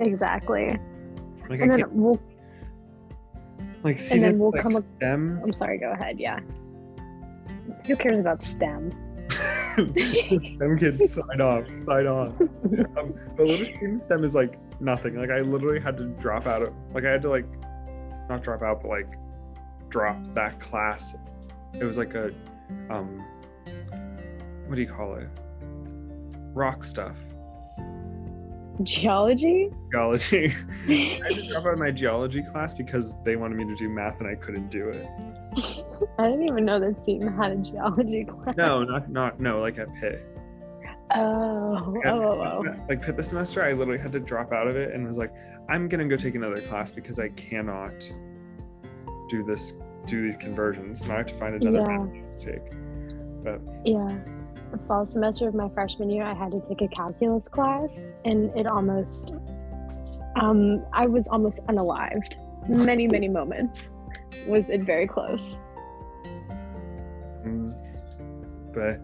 exactly. 0.00 0.76
Like 1.48 1.60
And 1.60 1.72
I 1.72 1.76
then 1.76 1.86
we'll, 1.92 2.18
like 3.84 3.98
see 3.98 4.18
then 4.18 4.32
this, 4.32 4.40
we'll 4.40 4.50
like, 4.50 4.62
come 4.62 4.74
up- 4.74 4.84
STEM. 4.84 5.40
I'm 5.44 5.52
sorry, 5.52 5.78
go 5.78 5.92
ahead. 5.92 6.18
Yeah. 6.18 6.40
Who 7.86 7.94
cares 7.96 8.18
about 8.18 8.42
STEM? 8.42 8.90
STEM 10.56 10.78
kids 10.78 11.14
sign 11.14 11.40
off, 11.40 11.64
sign 11.74 12.06
on. 12.06 12.28
Um, 12.96 13.14
but 13.36 13.46
literally 13.46 13.76
in 13.80 13.96
STEM 13.96 14.24
is 14.24 14.34
like 14.34 14.58
nothing. 14.80 15.16
Like 15.16 15.30
I 15.30 15.40
literally 15.40 15.80
had 15.80 15.96
to 15.98 16.04
drop 16.20 16.46
out 16.46 16.62
of 16.62 16.72
like 16.92 17.04
I 17.04 17.10
had 17.10 17.22
to 17.22 17.30
like 17.30 17.46
not 18.28 18.42
drop 18.42 18.62
out, 18.62 18.82
but 18.82 18.88
like 18.88 19.08
drop 19.88 20.16
that 20.34 20.60
class. 20.60 21.14
It 21.78 21.84
was 21.84 21.98
like 21.98 22.14
a 22.14 22.32
um 22.90 23.24
what 24.66 24.76
do 24.76 24.82
you 24.82 24.88
call 24.88 25.16
it? 25.16 25.28
Rock 26.54 26.84
stuff. 26.84 27.16
Geology? 28.82 29.70
Geology. 29.90 30.54
I 30.88 31.20
had 31.22 31.34
to 31.34 31.48
drop 31.48 31.64
out 31.66 31.74
of 31.74 31.78
my 31.78 31.90
geology 31.90 32.42
class 32.42 32.74
because 32.74 33.12
they 33.24 33.36
wanted 33.36 33.56
me 33.56 33.64
to 33.64 33.76
do 33.76 33.88
math 33.88 34.20
and 34.20 34.28
I 34.28 34.34
couldn't 34.34 34.68
do 34.68 34.88
it. 34.88 35.06
I 36.18 36.28
didn't 36.28 36.48
even 36.48 36.64
know 36.64 36.78
that 36.80 36.98
Seton 37.00 37.32
had 37.36 37.52
a 37.52 37.56
geology 37.56 38.24
class. 38.24 38.56
No, 38.56 38.82
not 38.84 39.08
not 39.08 39.40
no, 39.40 39.60
like 39.60 39.78
at 39.78 39.92
Pitt. 39.96 40.26
Oh, 41.14 42.00
At 42.04 42.12
oh, 42.12 42.42
oh, 42.42 42.62
Pitt- 42.62 42.80
Like 42.88 43.02
Pitt 43.02 43.16
this 43.16 43.28
semester, 43.28 43.62
I 43.62 43.72
literally 43.72 44.00
had 44.00 44.12
to 44.12 44.20
drop 44.20 44.52
out 44.52 44.66
of 44.66 44.76
it 44.76 44.92
and 44.94 45.06
was 45.06 45.16
like, 45.16 45.32
I'm 45.68 45.88
gonna 45.88 46.06
go 46.06 46.16
take 46.16 46.34
another 46.34 46.60
class 46.62 46.90
because 46.90 47.18
I 47.18 47.28
cannot 47.30 47.92
do 49.28 49.44
this, 49.44 49.74
do 50.06 50.22
these 50.22 50.36
conversions. 50.36 51.02
And 51.02 51.12
I 51.12 51.18
have 51.18 51.26
to 51.26 51.34
find 51.38 51.54
another 51.62 51.78
Yeah. 51.90 51.98
class 51.98 52.42
to 52.44 52.52
take. 52.52 52.70
But 53.44 53.60
oh. 53.66 53.82
Yeah. 53.84 54.18
The 54.72 54.78
fall 54.88 55.06
semester 55.06 55.46
of 55.46 55.54
my 55.54 55.68
freshman 55.68 56.10
year, 56.10 56.24
I 56.24 56.34
had 56.34 56.50
to 56.50 56.60
take 56.60 56.82
a 56.82 56.88
calculus 56.88 57.46
class, 57.46 58.12
and 58.24 58.50
it 58.56 58.66
almost, 58.66 59.32
um, 60.34 60.84
I 60.92 61.06
was 61.06 61.28
almost 61.28 61.64
unalived. 61.66 62.34
Many, 62.68 63.06
many 63.06 63.28
moments. 63.28 63.92
Was 64.46 64.68
it 64.68 64.82
very 64.82 65.06
close? 65.06 65.58
mm, 67.44 67.74
but 68.72 69.00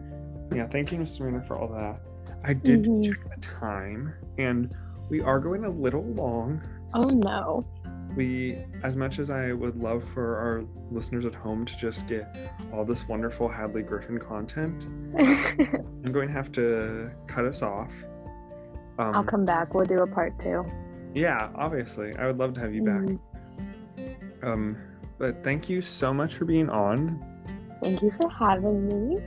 yeah, 0.57 0.67
thank 0.67 0.93
you, 0.93 0.99
Mr. 0.99 1.21
Manor, 1.21 1.43
for 1.43 1.57
all 1.57 1.69
that. 1.69 2.01
I 2.45 2.55
did 2.55 2.85
Mhm. 2.85 3.05
check 3.05 3.19
the 3.35 3.41
time, 3.41 4.13
and 4.39 4.73
we 5.09 5.21
are 5.21 5.39
going 5.39 5.65
a 5.65 5.69
little 5.71 6.03
long. 6.05 6.61
Oh 6.95 7.09
no. 7.11 7.65
We, 8.17 8.65
as 8.83 8.97
much 8.97 9.21
as 9.21 9.31
I 9.31 9.53
would 9.53 9.77
love 9.77 10.03
for 10.03 10.37
our 10.37 10.63
listeners 10.91 11.25
at 11.27 11.35
home 11.35 11.65
to 11.65 11.77
just 11.77 12.09
get 12.09 12.37
all 12.73 12.85
this 12.85 13.07
wonderful 13.07 13.47
Hadley 13.47 13.83
Griffin 13.83 14.19
content, 14.19 14.89
I'm 15.19 16.11
going 16.11 16.27
to 16.27 16.35
have 16.35 16.51
to 16.53 17.11
cut 17.29 17.45
us 17.45 17.63
off. 17.63 17.93
Um, 18.99 19.15
I'll 19.15 19.23
come 19.23 19.45
back. 19.45 19.75
We'll 19.75 19.85
do 19.85 19.99
a 20.03 20.07
part 20.09 20.37
two. 20.41 20.65
Yeah, 21.15 21.53
obviously. 21.55 22.17
I 22.17 22.27
would 22.27 22.39
love 22.39 22.55
to 22.55 22.61
have 22.61 22.75
you 22.75 22.83
back. 22.83 23.03
Mhm. 23.03 23.19
Um, 24.43 24.77
but 25.21 25.45
thank 25.45 25.69
you 25.69 25.81
so 25.81 26.13
much 26.13 26.35
for 26.35 26.45
being 26.47 26.69
on. 26.71 27.25
Thank 27.83 28.03
you 28.03 28.11
for 28.21 28.29
having 28.31 28.89
me. 28.89 29.19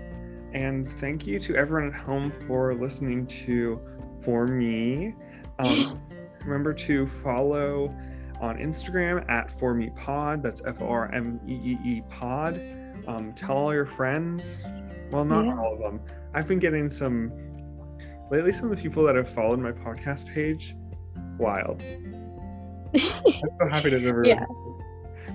And 0.53 0.89
thank 0.89 1.25
you 1.25 1.39
to 1.39 1.55
everyone 1.55 1.87
at 1.93 1.95
home 1.99 2.31
for 2.47 2.75
listening 2.75 3.25
to 3.27 3.79
For 4.21 4.47
Me. 4.47 5.15
Um, 5.59 6.01
remember 6.43 6.73
to 6.73 7.07
follow 7.07 7.95
on 8.41 8.57
Instagram 8.57 9.27
at 9.29 9.51
For 9.57 9.73
Me 9.73 9.91
Pod. 9.95 10.43
That's 10.43 10.61
F 10.65 10.81
O 10.81 10.87
R 10.87 11.11
M 11.13 11.39
E 11.47 11.53
E 11.53 11.77
E 11.85 12.01
Pod. 12.09 12.59
Um, 13.07 13.33
tell 13.33 13.55
all 13.57 13.73
your 13.73 13.85
friends. 13.85 14.63
Well, 15.11 15.25
not 15.25 15.45
Yeah. 15.45 15.57
all 15.57 15.73
of 15.73 15.79
them. 15.79 16.01
I've 16.33 16.47
been 16.47 16.59
getting 16.59 16.89
some 16.89 17.31
lately. 18.31 18.51
Some 18.51 18.69
of 18.71 18.75
the 18.77 18.81
people 18.81 19.03
that 19.05 19.15
have 19.15 19.29
followed 19.29 19.59
my 19.59 19.71
podcast 19.71 20.27
page, 20.31 20.75
wild. 21.37 21.83
I'm 22.93 22.99
so 23.59 23.67
happy 23.69 23.89
to 23.91 23.99
never. 23.99 24.23
Yeah. 24.25 24.45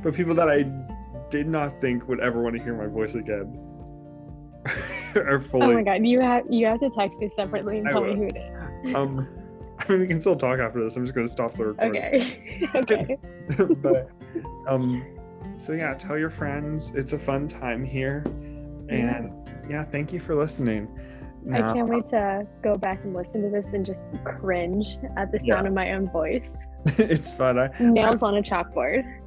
But 0.08 0.14
people 0.14 0.34
that 0.36 0.48
I 0.48 0.62
did 1.28 1.48
not 1.48 1.82
think 1.82 2.08
would 2.08 2.20
ever 2.20 2.40
want 2.40 2.56
to 2.56 2.62
hear 2.62 2.74
my 2.74 2.86
voice 2.86 3.14
again 3.14 3.62
are 5.14 5.38
fully. 5.38 5.66
Oh 5.66 5.74
my 5.74 5.82
god, 5.82 6.06
you 6.06 6.18
have 6.22 6.44
you 6.48 6.64
have 6.64 6.80
to 6.80 6.88
text 6.88 7.20
me 7.20 7.28
separately 7.28 7.80
and 7.80 7.88
I 7.88 7.92
tell 7.92 8.04
me 8.04 8.16
who 8.16 8.22
it 8.22 8.36
is. 8.38 8.94
Um, 8.96 9.28
I 9.78 9.86
mean, 9.92 10.00
we 10.00 10.06
can 10.06 10.18
still 10.18 10.34
talk 10.34 10.60
after 10.60 10.82
this. 10.82 10.96
I'm 10.96 11.04
just 11.04 11.14
going 11.14 11.26
to 11.26 11.30
stop 11.30 11.52
the 11.52 11.66
recording. 11.66 12.02
Okay. 12.02 12.68
okay. 12.74 13.18
but 13.82 14.08
um, 14.66 15.04
so 15.58 15.74
yeah, 15.74 15.92
tell 15.92 16.16
your 16.16 16.30
friends. 16.30 16.90
It's 16.94 17.12
a 17.12 17.18
fun 17.18 17.46
time 17.46 17.84
here, 17.84 18.24
and 18.88 19.30
yeah, 19.68 19.84
thank 19.84 20.10
you 20.10 20.20
for 20.20 20.34
listening. 20.34 20.88
I 21.52 21.60
can't 21.60 21.86
wait 21.86 22.04
to 22.06 22.46
go 22.62 22.78
back 22.78 23.04
and 23.04 23.12
listen 23.12 23.42
to 23.42 23.50
this 23.50 23.74
and 23.74 23.84
just 23.84 24.06
cringe 24.24 24.96
at 25.18 25.30
the 25.32 25.38
sound 25.38 25.64
Yeah. 25.64 25.68
of 25.68 25.74
my 25.74 25.92
own 25.92 26.08
voice. 26.10 26.56
it's 26.86 27.30
fun. 27.30 27.58
I 27.58 27.68
Nails 27.78 28.22
on 28.22 28.38
a 28.38 28.42
chalkboard. 28.42 29.17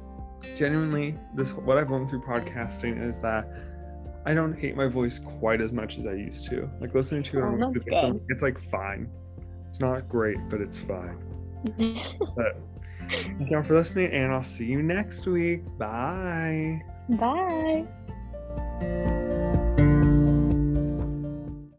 Genuinely 0.56 1.18
this 1.34 1.52
what 1.52 1.78
I've 1.78 1.90
learned 1.90 2.10
through 2.10 2.22
podcasting 2.22 3.00
is 3.02 3.20
that 3.20 3.48
I 4.24 4.34
don't 4.34 4.58
hate 4.58 4.76
my 4.76 4.86
voice 4.86 5.18
quite 5.18 5.60
as 5.60 5.72
much 5.72 5.98
as 5.98 6.06
I 6.06 6.12
used 6.12 6.48
to. 6.50 6.70
Like 6.80 6.94
listening 6.94 7.22
to 7.24 7.38
it, 7.38 7.42
Oh, 7.42 7.64
on 7.64 7.74
it's, 7.76 8.20
it's 8.28 8.42
like 8.42 8.58
fine. 8.58 9.10
It's 9.66 9.80
not 9.80 10.08
great, 10.08 10.36
but 10.48 10.60
it's 10.60 10.78
fine. 10.78 11.18
But 12.36 12.60
thank 13.08 13.50
you 13.50 13.56
all 13.56 13.62
for 13.62 13.74
listening, 13.74 14.12
and 14.12 14.32
I'll 14.32 14.42
see 14.44 14.66
you 14.66 14.82
next 14.82 15.26
week. 15.26 15.62
Bye. 15.78 16.82
Bye. 17.10 17.86